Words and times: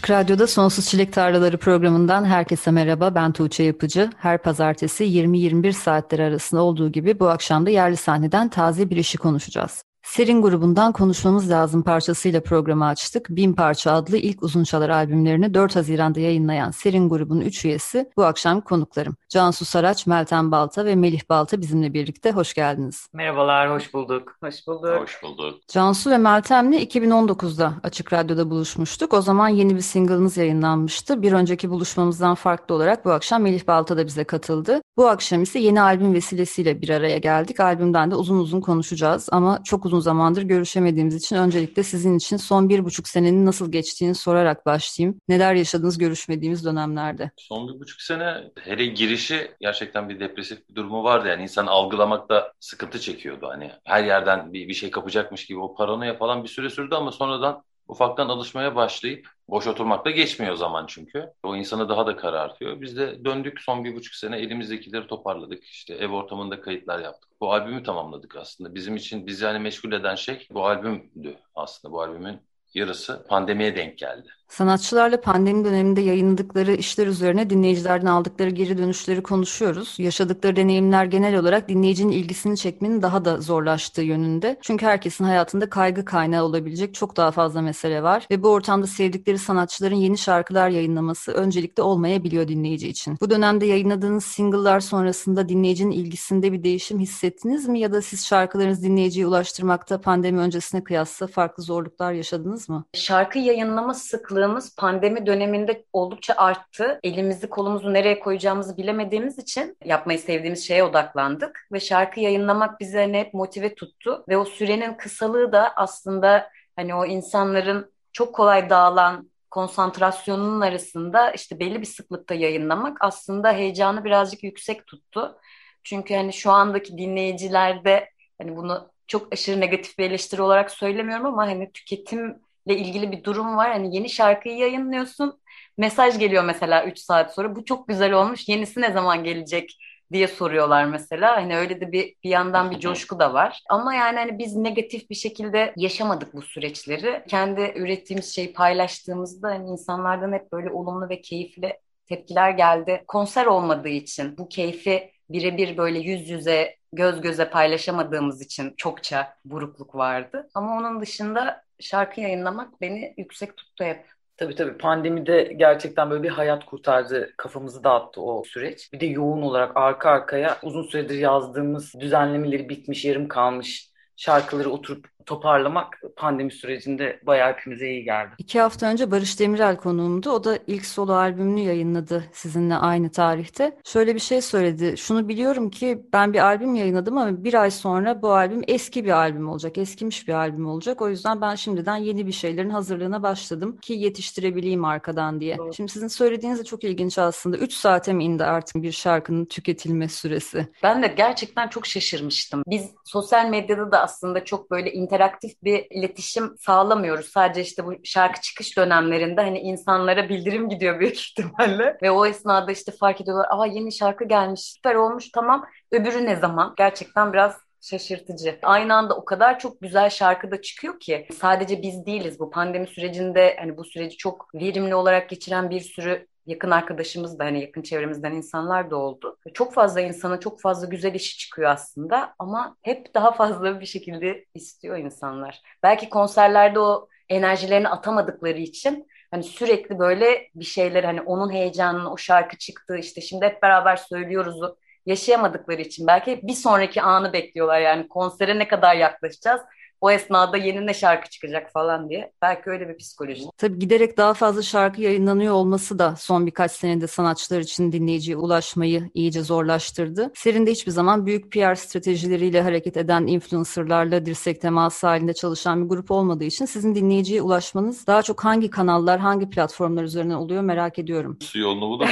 Açık 0.00 0.10
Radyo'da 0.10 0.46
Sonsuz 0.46 0.88
Çilek 0.88 1.12
Tarlaları 1.12 1.58
programından 1.58 2.24
herkese 2.24 2.70
merhaba. 2.70 3.14
Ben 3.14 3.32
Tuğçe 3.32 3.62
Yapıcı. 3.62 4.10
Her 4.16 4.42
pazartesi 4.42 5.04
20-21 5.04 5.72
saatler 5.72 6.18
arasında 6.18 6.62
olduğu 6.62 6.92
gibi 6.92 7.20
bu 7.20 7.28
akşam 7.28 7.66
da 7.66 7.70
yerli 7.70 7.96
sahneden 7.96 8.48
taze 8.48 8.90
bir 8.90 8.96
işi 8.96 9.18
konuşacağız. 9.18 9.84
Serin 10.10 10.42
grubundan 10.42 10.92
konuşmamız 10.92 11.50
lazım 11.50 11.82
parçasıyla 11.82 12.40
programı 12.40 12.86
açtık. 12.86 13.28
Bin 13.30 13.52
Parça 13.52 13.92
adlı 13.92 14.16
ilk 14.16 14.42
uzun 14.42 14.64
çalar 14.64 14.88
albümlerini 14.88 15.54
4 15.54 15.76
Haziran'da 15.76 16.20
yayınlayan 16.20 16.70
Serin 16.70 17.08
grubunun 17.08 17.40
3 17.40 17.64
üyesi 17.64 18.10
bu 18.16 18.24
akşam 18.24 18.60
konuklarım. 18.60 19.16
Cansu 19.28 19.64
Saraç, 19.64 20.06
Meltem 20.06 20.52
Balta 20.52 20.84
ve 20.84 20.94
Melih 20.94 21.20
Balta 21.28 21.60
bizimle 21.60 21.94
birlikte. 21.94 22.32
Hoş 22.32 22.54
geldiniz. 22.54 23.06
Merhabalar, 23.12 23.70
hoş 23.70 23.94
bulduk. 23.94 24.36
Hoş 24.42 24.66
bulduk. 24.66 25.00
Hoş 25.02 25.22
bulduk. 25.22 25.68
Cansu 25.68 26.10
ve 26.10 26.18
Meltem'le 26.18 26.72
2019'da 26.72 27.72
Açık 27.82 28.12
Radyo'da 28.12 28.50
buluşmuştuk. 28.50 29.14
O 29.14 29.22
zaman 29.22 29.48
yeni 29.48 29.76
bir 29.76 29.80
single'ınız 29.80 30.36
yayınlanmıştı. 30.36 31.22
Bir 31.22 31.32
önceki 31.32 31.70
buluşmamızdan 31.70 32.34
farklı 32.34 32.74
olarak 32.74 33.04
bu 33.04 33.10
akşam 33.12 33.42
Melih 33.42 33.66
Balta 33.66 33.96
da 33.96 34.06
bize 34.06 34.24
katıldı. 34.24 34.80
Bu 34.96 35.08
akşam 35.08 35.42
ise 35.42 35.58
yeni 35.58 35.82
albüm 35.82 36.14
vesilesiyle 36.14 36.82
bir 36.82 36.88
araya 36.88 37.18
geldik. 37.18 37.60
Albümden 37.60 38.10
de 38.10 38.14
uzun 38.14 38.38
uzun 38.38 38.60
konuşacağız 38.60 39.28
ama 39.32 39.60
çok 39.64 39.86
uzun 39.86 39.99
zamandır 40.00 40.42
görüşemediğimiz 40.42 41.14
için 41.14 41.36
öncelikle 41.36 41.82
sizin 41.82 42.16
için 42.16 42.36
son 42.36 42.68
bir 42.68 42.84
buçuk 42.84 43.08
senenin 43.08 43.46
nasıl 43.46 43.72
geçtiğini 43.72 44.14
sorarak 44.14 44.66
başlayayım. 44.66 45.20
Neler 45.28 45.54
yaşadınız 45.54 45.98
görüşmediğimiz 45.98 46.64
dönemlerde? 46.64 47.30
Son 47.36 47.68
bir 47.68 47.80
buçuk 47.80 48.00
sene 48.00 48.50
hele 48.60 48.86
girişi 48.86 49.50
gerçekten 49.60 50.08
bir 50.08 50.20
depresif 50.20 50.68
bir 50.68 50.74
durumu 50.74 51.04
vardı. 51.04 51.28
Yani 51.28 51.42
insan 51.42 51.66
algılamakta 51.66 52.52
sıkıntı 52.60 53.00
çekiyordu. 53.00 53.48
Hani 53.48 53.70
her 53.84 54.04
yerden 54.04 54.52
bir, 54.52 54.68
bir 54.68 54.74
şey 54.74 54.90
kapacakmış 54.90 55.46
gibi 55.46 55.58
o 55.58 55.74
paranoya 55.74 56.16
falan 56.16 56.42
bir 56.42 56.48
süre 56.48 56.70
sürdü 56.70 56.94
ama 56.94 57.12
sonradan 57.12 57.62
ufaktan 57.88 58.28
alışmaya 58.28 58.76
başlayıp 58.76 59.28
boş 59.50 59.66
oturmakla 59.66 60.10
geçmiyor 60.10 60.54
zaman 60.54 60.86
çünkü. 60.86 61.32
O 61.42 61.56
insanı 61.56 61.88
daha 61.88 62.06
da 62.06 62.16
karartıyor. 62.16 62.80
Biz 62.80 62.96
de 62.96 63.24
döndük 63.24 63.60
son 63.60 63.84
bir 63.84 63.94
buçuk 63.96 64.14
sene 64.14 64.38
elimizdekileri 64.38 65.06
toparladık. 65.06 65.64
İşte 65.64 65.94
ev 65.94 66.10
ortamında 66.10 66.60
kayıtlar 66.60 66.98
yaptık. 66.98 67.30
Bu 67.40 67.52
albümü 67.52 67.82
tamamladık 67.82 68.36
aslında. 68.36 68.74
Bizim 68.74 68.96
için 68.96 69.26
bizi 69.26 69.44
yani 69.44 69.58
meşgul 69.58 69.92
eden 69.92 70.14
şey 70.14 70.46
bu 70.50 70.66
albümdü 70.66 71.36
aslında. 71.54 71.92
Bu 71.92 72.02
albümün 72.02 72.40
yarısı 72.74 73.26
pandemiye 73.28 73.76
denk 73.76 73.98
geldi. 73.98 74.28
Sanatçılarla 74.50 75.20
pandemi 75.20 75.64
döneminde 75.64 76.00
yayınladıkları 76.00 76.74
işler 76.74 77.06
üzerine 77.06 77.50
dinleyicilerden 77.50 78.06
aldıkları 78.06 78.50
geri 78.50 78.78
dönüşleri 78.78 79.22
konuşuyoruz. 79.22 79.94
Yaşadıkları 79.98 80.56
deneyimler 80.56 81.04
genel 81.04 81.38
olarak 81.38 81.68
dinleyicinin 81.68 82.12
ilgisini 82.12 82.56
çekmenin 82.56 83.02
daha 83.02 83.24
da 83.24 83.40
zorlaştığı 83.40 84.02
yönünde. 84.02 84.58
Çünkü 84.62 84.86
herkesin 84.86 85.24
hayatında 85.24 85.70
kaygı 85.70 86.04
kaynağı 86.04 86.44
olabilecek 86.44 86.94
çok 86.94 87.16
daha 87.16 87.30
fazla 87.30 87.62
mesele 87.62 88.02
var 88.02 88.26
ve 88.30 88.42
bu 88.42 88.48
ortamda 88.48 88.86
sevdikleri 88.86 89.38
sanatçıların 89.38 89.94
yeni 89.94 90.18
şarkılar 90.18 90.68
yayınlaması 90.68 91.32
öncelikle 91.32 91.82
olmayabiliyor 91.82 92.48
dinleyici 92.48 92.88
için. 92.88 93.16
Bu 93.20 93.30
dönemde 93.30 93.66
yayınladığınız 93.66 94.24
single'lar 94.24 94.80
sonrasında 94.80 95.48
dinleyicinin 95.48 95.92
ilgisinde 95.92 96.52
bir 96.52 96.62
değişim 96.64 96.98
hissettiniz 96.98 97.68
mi 97.68 97.80
ya 97.80 97.92
da 97.92 98.02
siz 98.02 98.26
şarkılarınızı 98.26 98.82
dinleyiciye 98.82 99.26
ulaştırmakta 99.26 100.00
pandemi 100.00 100.38
öncesine 100.38 100.84
kıyasla 100.84 101.26
farklı 101.26 101.62
zorluklar 101.62 102.12
yaşadınız 102.12 102.68
mı? 102.68 102.84
Şarkı 102.94 103.38
yayınlama 103.38 103.94
sıklığı 103.94 104.39
sıklığımız 104.40 104.76
pandemi 104.76 105.26
döneminde 105.26 105.84
oldukça 105.92 106.34
arttı. 106.36 107.00
Elimizi 107.02 107.48
kolumuzu 107.48 107.94
nereye 107.94 108.20
koyacağımızı 108.20 108.76
bilemediğimiz 108.76 109.38
için 109.38 109.76
yapmayı 109.84 110.18
sevdiğimiz 110.18 110.66
şeye 110.66 110.84
odaklandık. 110.84 111.68
Ve 111.72 111.80
şarkı 111.80 112.20
yayınlamak 112.20 112.80
bize 112.80 112.98
hani 113.00 113.18
hep 113.18 113.34
motive 113.34 113.74
tuttu. 113.74 114.24
Ve 114.28 114.36
o 114.36 114.44
sürenin 114.44 114.94
kısalığı 114.94 115.52
da 115.52 115.72
aslında 115.76 116.50
hani 116.76 116.94
o 116.94 117.06
insanların 117.06 117.92
çok 118.12 118.34
kolay 118.34 118.70
dağılan 118.70 119.30
konsantrasyonunun 119.50 120.60
arasında 120.60 121.30
işte 121.30 121.60
belli 121.60 121.80
bir 121.80 121.86
sıklıkta 121.86 122.34
yayınlamak 122.34 122.98
aslında 123.00 123.52
heyecanı 123.52 124.04
birazcık 124.04 124.42
yüksek 124.44 124.86
tuttu. 124.86 125.38
Çünkü 125.84 126.14
hani 126.14 126.32
şu 126.32 126.50
andaki 126.50 126.98
dinleyicilerde 126.98 128.10
hani 128.38 128.56
bunu 128.56 128.90
çok 129.06 129.32
aşırı 129.32 129.60
negatif 129.60 129.98
bir 129.98 130.04
eleştiri 130.04 130.42
olarak 130.42 130.70
söylemiyorum 130.70 131.26
ama 131.26 131.46
hani 131.46 131.72
tüketim 131.72 132.38
ilgili 132.76 133.12
bir 133.12 133.24
durum 133.24 133.56
var. 133.56 133.70
Hani 133.72 133.96
yeni 133.96 134.10
şarkıyı 134.10 134.56
yayınlıyorsun. 134.56 135.40
Mesaj 135.78 136.18
geliyor 136.18 136.44
mesela 136.44 136.84
3 136.86 136.98
saat 136.98 137.34
sonra. 137.34 137.56
Bu 137.56 137.64
çok 137.64 137.88
güzel 137.88 138.12
olmuş. 138.12 138.48
Yenisi 138.48 138.80
ne 138.80 138.92
zaman 138.92 139.24
gelecek 139.24 139.76
diye 140.12 140.28
soruyorlar 140.28 140.84
mesela. 140.84 141.36
Hani 141.36 141.56
öyle 141.56 141.80
de 141.80 141.92
bir 141.92 142.14
bir 142.24 142.30
yandan 142.30 142.70
bir 142.70 142.80
coşku 142.80 143.18
da 143.18 143.34
var. 143.34 143.62
Ama 143.68 143.94
yani 143.94 144.18
hani 144.18 144.38
biz 144.38 144.56
negatif 144.56 145.10
bir 145.10 145.14
şekilde 145.14 145.72
yaşamadık 145.76 146.34
bu 146.34 146.42
süreçleri. 146.42 147.24
Kendi 147.28 147.72
ürettiğimiz 147.76 148.34
şeyi 148.34 148.52
paylaştığımızda 148.52 149.48
hani 149.48 149.70
insanlardan 149.70 150.32
hep 150.32 150.52
böyle 150.52 150.70
olumlu 150.70 151.08
ve 151.08 151.20
keyifli 151.20 151.78
tepkiler 152.06 152.50
geldi. 152.50 153.04
Konser 153.08 153.46
olmadığı 153.46 153.88
için 153.88 154.38
bu 154.38 154.48
keyfi 154.48 155.12
birebir 155.30 155.76
böyle 155.76 155.98
yüz 155.98 156.28
yüze 156.30 156.76
göz 156.92 157.20
göze 157.20 157.50
paylaşamadığımız 157.50 158.42
için 158.42 158.74
çokça 158.76 159.34
burukluk 159.44 159.94
vardı. 159.94 160.48
Ama 160.54 160.76
onun 160.76 161.00
dışında 161.00 161.62
şarkı 161.80 162.20
yayınlamak 162.20 162.80
beni 162.80 163.14
yüksek 163.16 163.56
tuttu 163.56 163.84
hep. 163.84 164.06
Tabii 164.36 164.54
tabii 164.54 164.78
pandemide 164.78 165.52
gerçekten 165.56 166.10
böyle 166.10 166.22
bir 166.22 166.28
hayat 166.28 166.64
kurtardı, 166.66 167.34
kafamızı 167.36 167.84
dağıttı 167.84 168.22
o 168.22 168.44
süreç. 168.44 168.92
Bir 168.92 169.00
de 169.00 169.06
yoğun 169.06 169.42
olarak 169.42 169.76
arka 169.76 170.10
arkaya 170.10 170.58
uzun 170.62 170.82
süredir 170.82 171.18
yazdığımız 171.18 171.94
düzenlemeleri 172.00 172.68
bitmiş, 172.68 173.04
yarım 173.04 173.28
kalmış 173.28 173.90
şarkıları 174.16 174.70
oturup 174.70 175.06
toparlamak 175.26 176.00
pandemi 176.16 176.52
sürecinde 176.52 177.20
bayağı 177.26 177.52
hepimize 177.52 177.88
iyi 177.88 178.04
geldi. 178.04 178.30
İki 178.38 178.60
hafta 178.60 178.86
önce 178.86 179.10
Barış 179.10 179.40
Demirel 179.40 179.76
konuğumdu. 179.76 180.30
O 180.30 180.44
da 180.44 180.58
ilk 180.66 180.86
solo 180.86 181.12
albümünü 181.12 181.60
yayınladı 181.60 182.24
sizinle 182.32 182.74
aynı 182.74 183.10
tarihte. 183.10 183.76
Şöyle 183.84 184.14
bir 184.14 184.20
şey 184.20 184.40
söyledi. 184.42 184.96
Şunu 184.96 185.28
biliyorum 185.28 185.70
ki 185.70 186.02
ben 186.12 186.32
bir 186.32 186.38
albüm 186.38 186.74
yayınladım 186.74 187.18
ama 187.18 187.44
bir 187.44 187.54
ay 187.54 187.70
sonra 187.70 188.22
bu 188.22 188.32
albüm 188.32 188.62
eski 188.68 189.04
bir 189.04 189.10
albüm 189.10 189.48
olacak. 189.48 189.78
Eskimiş 189.78 190.28
bir 190.28 190.32
albüm 190.32 190.66
olacak. 190.66 191.02
O 191.02 191.08
yüzden 191.08 191.40
ben 191.40 191.54
şimdiden 191.54 191.96
yeni 191.96 192.26
bir 192.26 192.32
şeylerin 192.32 192.70
hazırlığına 192.70 193.22
başladım 193.22 193.76
ki 193.76 193.92
yetiştirebileyim 193.92 194.84
arkadan 194.84 195.40
diye. 195.40 195.58
Doğru. 195.58 195.74
Şimdi 195.74 195.92
sizin 195.92 196.08
söylediğiniz 196.08 196.58
de 196.58 196.64
çok 196.64 196.84
ilginç 196.84 197.18
aslında. 197.18 197.56
Üç 197.56 197.72
saate 197.72 198.12
mi 198.12 198.24
indi 198.24 198.44
artık 198.44 198.82
bir 198.82 198.92
şarkının 198.92 199.44
tüketilme 199.44 200.08
süresi? 200.08 200.66
Ben 200.82 201.02
de 201.02 201.06
gerçekten 201.06 201.68
çok 201.68 201.86
şaşırmıştım. 201.86 202.62
Biz 202.66 202.90
sosyal 203.04 203.48
medyada 203.48 203.92
da 203.92 204.00
aslında 204.00 204.44
çok 204.44 204.70
böyle 204.70 204.92
interaktif 205.20 205.62
bir 205.64 205.86
iletişim 205.90 206.56
sağlamıyoruz. 206.58 207.26
Sadece 207.26 207.60
işte 207.60 207.84
bu 207.86 207.94
şarkı 208.04 208.40
çıkış 208.40 208.76
dönemlerinde 208.76 209.40
hani 209.40 209.58
insanlara 209.58 210.28
bildirim 210.28 210.68
gidiyor 210.68 211.00
büyük 211.00 211.16
ihtimalle. 211.20 211.98
Ve 212.02 212.10
o 212.10 212.26
esnada 212.26 212.72
işte 212.72 212.92
fark 212.92 213.20
ediyorlar. 213.20 213.46
Aa 213.50 213.66
yeni 213.66 213.92
şarkı 213.92 214.24
gelmiş 214.24 214.60
süper 214.60 214.94
olmuş 214.94 215.30
tamam. 215.30 215.66
Öbürü 215.92 216.26
ne 216.26 216.36
zaman? 216.36 216.74
Gerçekten 216.78 217.32
biraz 217.32 217.56
şaşırtıcı. 217.80 218.58
Aynı 218.62 218.94
anda 218.94 219.16
o 219.16 219.24
kadar 219.24 219.58
çok 219.58 219.80
güzel 219.80 220.10
şarkı 220.10 220.50
da 220.50 220.62
çıkıyor 220.62 221.00
ki 221.00 221.26
sadece 221.40 221.82
biz 221.82 222.06
değiliz 222.06 222.40
bu 222.40 222.50
pandemi 222.50 222.86
sürecinde 222.86 223.56
hani 223.60 223.76
bu 223.76 223.84
süreci 223.84 224.16
çok 224.16 224.54
verimli 224.54 224.94
olarak 224.94 225.28
geçiren 225.28 225.70
bir 225.70 225.80
sürü 225.80 226.26
yakın 226.46 226.70
arkadaşımız 226.70 227.38
da 227.38 227.44
hani 227.44 227.60
yakın 227.60 227.82
çevremizden 227.82 228.32
insanlar 228.32 228.90
da 228.90 228.96
oldu. 228.96 229.38
Çok 229.54 229.74
fazla 229.74 230.00
insana 230.00 230.40
çok 230.40 230.60
fazla 230.60 230.86
güzel 230.86 231.14
işi 231.14 231.38
çıkıyor 231.38 231.70
aslında 231.70 232.34
ama 232.38 232.76
hep 232.82 233.14
daha 233.14 233.32
fazla 233.32 233.80
bir 233.80 233.86
şekilde 233.86 234.44
istiyor 234.54 234.96
insanlar. 234.96 235.62
Belki 235.82 236.08
konserlerde 236.08 236.80
o 236.80 237.08
enerjilerini 237.28 237.88
atamadıkları 237.88 238.58
için 238.58 239.06
hani 239.30 239.42
sürekli 239.42 239.98
böyle 239.98 240.50
bir 240.54 240.64
şeyler 240.64 241.04
hani 241.04 241.20
onun 241.20 241.52
heyecanını 241.52 242.12
o 242.12 242.16
şarkı 242.16 242.58
çıktı 242.58 242.96
işte 242.96 243.20
şimdi 243.20 243.46
hep 243.46 243.62
beraber 243.62 243.96
söylüyoruz 243.96 244.60
yaşayamadıkları 245.06 245.80
için 245.80 246.06
belki 246.06 246.40
bir 246.42 246.54
sonraki 246.54 247.02
anı 247.02 247.32
bekliyorlar 247.32 247.80
yani 247.80 248.08
konsere 248.08 248.58
ne 248.58 248.68
kadar 248.68 248.96
yaklaşacağız 248.96 249.60
o 250.00 250.10
esnada 250.10 250.56
yeni 250.56 250.86
ne 250.86 250.94
şarkı 250.94 251.30
çıkacak 251.30 251.72
falan 251.72 252.08
diye. 252.08 252.32
Belki 252.42 252.70
öyle 252.70 252.88
bir 252.88 252.96
psikoloji. 252.96 253.44
Tabii 253.58 253.78
giderek 253.78 254.16
daha 254.16 254.34
fazla 254.34 254.62
şarkı 254.62 255.00
yayınlanıyor 255.00 255.54
olması 255.54 255.98
da 255.98 256.14
son 256.16 256.46
birkaç 256.46 256.72
senede 256.72 257.06
sanatçılar 257.06 257.60
için 257.60 257.92
dinleyiciye 257.92 258.36
ulaşmayı 258.36 259.10
iyice 259.14 259.42
zorlaştırdı. 259.42 260.30
Serin 260.34 260.66
de 260.66 260.70
hiçbir 260.70 260.92
zaman 260.92 261.26
büyük 261.26 261.52
PR 261.52 261.74
stratejileriyle 261.74 262.62
hareket 262.62 262.96
eden 262.96 263.26
influencerlarla 263.26 264.26
dirsek 264.26 264.60
teması 264.60 265.06
halinde 265.06 265.34
çalışan 265.34 265.84
bir 265.84 265.88
grup 265.88 266.10
olmadığı 266.10 266.44
için 266.44 266.64
sizin 266.64 266.94
dinleyiciye 266.94 267.42
ulaşmanız 267.42 268.06
daha 268.06 268.22
çok 268.22 268.44
hangi 268.44 268.70
kanallar, 268.70 269.20
hangi 269.20 269.50
platformlar 269.50 270.02
üzerinden 270.02 270.34
oluyor 270.34 270.62
merak 270.62 270.98
ediyorum. 270.98 271.38
Su 271.40 271.58
yolunu 271.58 271.88
bulur? 271.88 272.08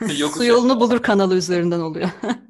Su 0.36 0.44
yolunu 0.44 0.80
bulur 0.80 1.02
kanalı 1.02 1.36
üzerinden 1.36 1.80
oluyor. 1.80 2.08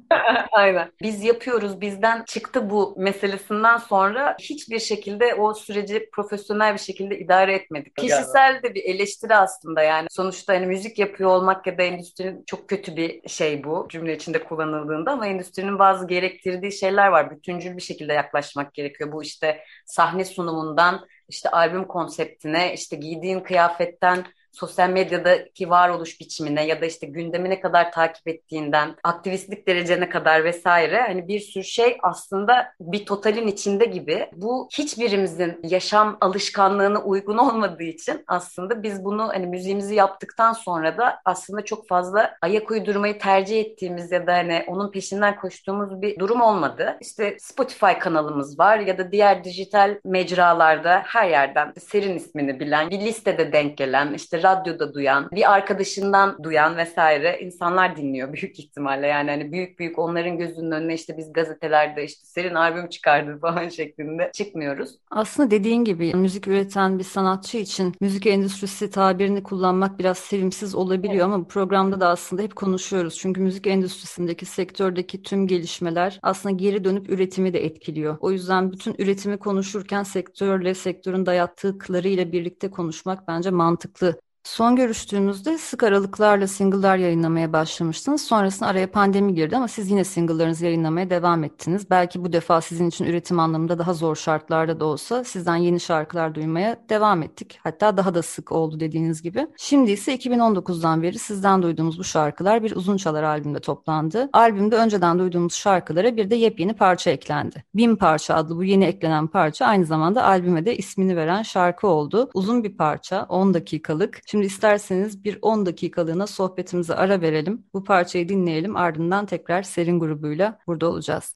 Aynen. 0.51 0.91
Biz 1.01 1.23
yapıyoruz, 1.23 1.81
bizden 1.81 2.23
çıktı 2.23 2.69
bu 2.69 2.95
meselesinden 2.97 3.77
sonra 3.77 3.96
hiçbir 4.39 4.79
şekilde 4.79 5.33
o 5.35 5.53
süreci 5.53 6.09
profesyonel 6.13 6.73
bir 6.73 6.79
şekilde 6.79 7.19
idare 7.19 7.53
etmedik. 7.53 7.95
Kişisel 7.95 8.59
de 8.63 8.75
bir 8.75 8.83
eleştiri 8.83 9.35
aslında 9.35 9.81
yani. 9.81 10.07
Sonuçta 10.11 10.53
hani 10.53 10.65
müzik 10.65 10.99
yapıyor 10.99 11.29
olmak 11.29 11.67
ya 11.67 11.77
da 11.77 11.83
endüstrinin 11.83 12.43
çok 12.47 12.69
kötü 12.69 12.95
bir 12.95 13.29
şey 13.29 13.63
bu 13.63 13.87
cümle 13.89 14.15
içinde 14.15 14.43
kullanıldığında 14.43 15.11
ama 15.11 15.27
endüstrinin 15.27 15.79
bazı 15.79 16.07
gerektirdiği 16.07 16.71
şeyler 16.71 17.07
var. 17.07 17.31
Bütüncül 17.31 17.77
bir 17.77 17.81
şekilde 17.81 18.13
yaklaşmak 18.13 18.73
gerekiyor. 18.73 19.11
Bu 19.11 19.23
işte 19.23 19.63
sahne 19.85 20.25
sunumundan 20.25 21.07
işte 21.29 21.49
albüm 21.49 21.87
konseptine, 21.87 22.73
işte 22.73 22.95
giydiğin 22.95 23.39
kıyafetten 23.39 24.25
sosyal 24.57 24.89
medyadaki 24.89 25.69
varoluş 25.69 26.19
biçimine 26.19 26.65
ya 26.65 26.81
da 26.81 26.85
işte 26.85 27.07
gündemi 27.07 27.49
ne 27.49 27.59
kadar 27.59 27.91
takip 27.91 28.27
ettiğinden 28.27 28.95
aktivistlik 29.03 29.67
derecene 29.67 30.09
kadar 30.09 30.43
vesaire 30.43 31.01
hani 31.01 31.27
bir 31.27 31.39
sürü 31.39 31.63
şey 31.63 31.97
aslında 32.03 32.73
bir 32.79 33.05
totalin 33.05 33.47
içinde 33.47 33.85
gibi. 33.85 34.29
Bu 34.33 34.69
hiçbirimizin 34.77 35.59
yaşam 35.63 36.17
alışkanlığına 36.21 37.01
uygun 37.01 37.37
olmadığı 37.37 37.83
için 37.83 38.23
aslında 38.27 38.83
biz 38.83 39.05
bunu 39.05 39.27
hani 39.27 39.47
müziğimizi 39.47 39.95
yaptıktan 39.95 40.53
sonra 40.53 40.97
da 40.97 41.19
aslında 41.25 41.65
çok 41.65 41.87
fazla 41.87 42.35
ayak 42.41 42.71
uydurmayı 42.71 43.19
tercih 43.19 43.59
ettiğimiz 43.59 44.11
ya 44.11 44.27
da 44.27 44.33
hani 44.33 44.63
onun 44.67 44.91
peşinden 44.91 45.35
koştuğumuz 45.35 46.01
bir 46.01 46.19
durum 46.19 46.41
olmadı. 46.41 46.97
İşte 47.01 47.37
Spotify 47.39 47.99
kanalımız 47.99 48.59
var 48.59 48.79
ya 48.79 48.97
da 48.97 49.11
diğer 49.11 49.43
dijital 49.43 49.99
mecralarda 50.05 51.03
her 51.05 51.29
yerden 51.29 51.73
Serin 51.79 52.15
ismini 52.15 52.59
bilen, 52.59 52.89
bir 52.89 52.99
listede 52.99 53.51
denk 53.53 53.77
gelen, 53.77 54.13
işte 54.13 54.41
radyoda 54.47 54.93
duyan, 54.93 55.29
bir 55.31 55.53
arkadaşından 55.53 56.43
duyan 56.43 56.77
vesaire 56.77 57.39
insanlar 57.41 57.97
dinliyor 57.97 58.33
büyük 58.33 58.59
ihtimalle. 58.59 59.07
Yani 59.07 59.29
hani 59.31 59.51
büyük 59.51 59.79
büyük 59.79 59.99
onların 59.99 60.37
gözünün 60.37 60.71
önüne 60.71 60.93
işte 60.93 61.17
biz 61.17 61.33
gazetelerde 61.33 62.03
işte 62.03 62.25
serin 62.25 62.55
albüm 62.55 62.89
çıkardı 62.89 63.37
falan 63.41 63.69
şeklinde 63.69 64.31
çıkmıyoruz. 64.33 64.95
Aslında 65.11 65.51
dediğin 65.51 65.83
gibi 65.83 66.13
müzik 66.13 66.47
üreten 66.47 66.99
bir 66.99 67.03
sanatçı 67.03 67.57
için 67.57 67.95
müzik 68.01 68.25
endüstrisi 68.25 68.89
tabirini 68.89 69.43
kullanmak 69.43 69.99
biraz 69.99 70.17
sevimsiz 70.17 70.75
olabiliyor 70.75 71.13
evet. 71.13 71.23
ama 71.23 71.39
bu 71.39 71.47
programda 71.47 71.99
da 71.99 72.07
aslında 72.07 72.41
hep 72.41 72.55
konuşuyoruz. 72.55 73.17
Çünkü 73.17 73.41
müzik 73.41 73.67
endüstrisindeki 73.67 74.45
sektördeki 74.45 75.21
tüm 75.21 75.47
gelişmeler 75.47 76.19
aslında 76.23 76.55
geri 76.55 76.83
dönüp 76.83 77.09
üretimi 77.09 77.53
de 77.53 77.65
etkiliyor. 77.65 78.17
O 78.19 78.31
yüzden 78.31 78.71
bütün 78.71 78.95
üretimi 78.97 79.37
konuşurken 79.37 80.03
sektörle, 80.03 80.73
sektörün 80.73 81.25
dayattıkları 81.25 82.07
ile 82.07 82.31
birlikte 82.31 82.71
konuşmak 82.71 83.27
bence 83.27 83.49
mantıklı 83.49 84.19
Son 84.47 84.75
görüştüğümüzde 84.75 85.57
sık 85.57 85.83
aralıklarla 85.83 86.47
single'lar 86.47 86.97
yayınlamaya 86.97 87.53
başlamıştınız. 87.53 88.21
Sonrasında 88.21 88.69
araya 88.69 88.91
pandemi 88.91 89.33
girdi 89.33 89.57
ama 89.57 89.67
siz 89.67 89.91
yine 89.91 90.03
single'larınızı 90.03 90.65
yayınlamaya 90.65 91.09
devam 91.09 91.43
ettiniz. 91.43 91.89
Belki 91.89 92.23
bu 92.23 92.33
defa 92.33 92.61
sizin 92.61 92.89
için 92.89 93.05
üretim 93.05 93.39
anlamında 93.39 93.79
daha 93.79 93.93
zor 93.93 94.15
şartlarda 94.15 94.79
da 94.79 94.85
olsa 94.85 95.23
sizden 95.23 95.55
yeni 95.55 95.79
şarkılar 95.79 96.35
duymaya 96.35 96.77
devam 96.89 97.23
ettik. 97.23 97.59
Hatta 97.63 97.97
daha 97.97 98.13
da 98.13 98.21
sık 98.21 98.51
oldu 98.51 98.79
dediğiniz 98.79 99.21
gibi. 99.21 99.47
Şimdi 99.57 99.91
ise 99.91 100.15
2019'dan 100.15 101.03
beri 101.03 101.19
sizden 101.19 101.63
duyduğumuz 101.63 101.99
bu 101.99 102.03
şarkılar 102.03 102.63
bir 102.63 102.75
uzun 102.75 102.97
çalar 102.97 103.23
albümde 103.23 103.59
toplandı. 103.59 104.29
Albümde 104.33 104.75
önceden 104.75 105.19
duyduğumuz 105.19 105.53
şarkılara 105.53 106.17
bir 106.17 106.29
de 106.29 106.35
yepyeni 106.35 106.73
parça 106.73 107.11
eklendi. 107.11 107.63
Bin 107.75 107.95
Parça 107.95 108.35
adlı 108.35 108.55
bu 108.55 108.63
yeni 108.63 108.85
eklenen 108.85 109.27
parça 109.27 109.65
aynı 109.65 109.85
zamanda 109.85 110.23
albüme 110.23 110.65
de 110.65 110.77
ismini 110.77 111.15
veren 111.15 111.43
şarkı 111.43 111.87
oldu. 111.87 112.29
Uzun 112.33 112.63
bir 112.63 112.77
parça, 112.77 113.25
10 113.29 113.53
dakikalık. 113.53 114.21
Şimdi 114.36 114.36
Şimdi 114.37 114.47
isterseniz 114.47 115.23
bir 115.23 115.39
10 115.41 115.65
dakikalığına 115.65 116.27
sohbetimize 116.27 116.95
ara 116.95 117.21
verelim. 117.21 117.65
Bu 117.73 117.83
parçayı 117.83 118.29
dinleyelim 118.29 118.75
ardından 118.75 119.25
tekrar 119.25 119.63
Serin 119.63 119.99
grubuyla 119.99 120.59
burada 120.67 120.89
olacağız. 120.89 121.35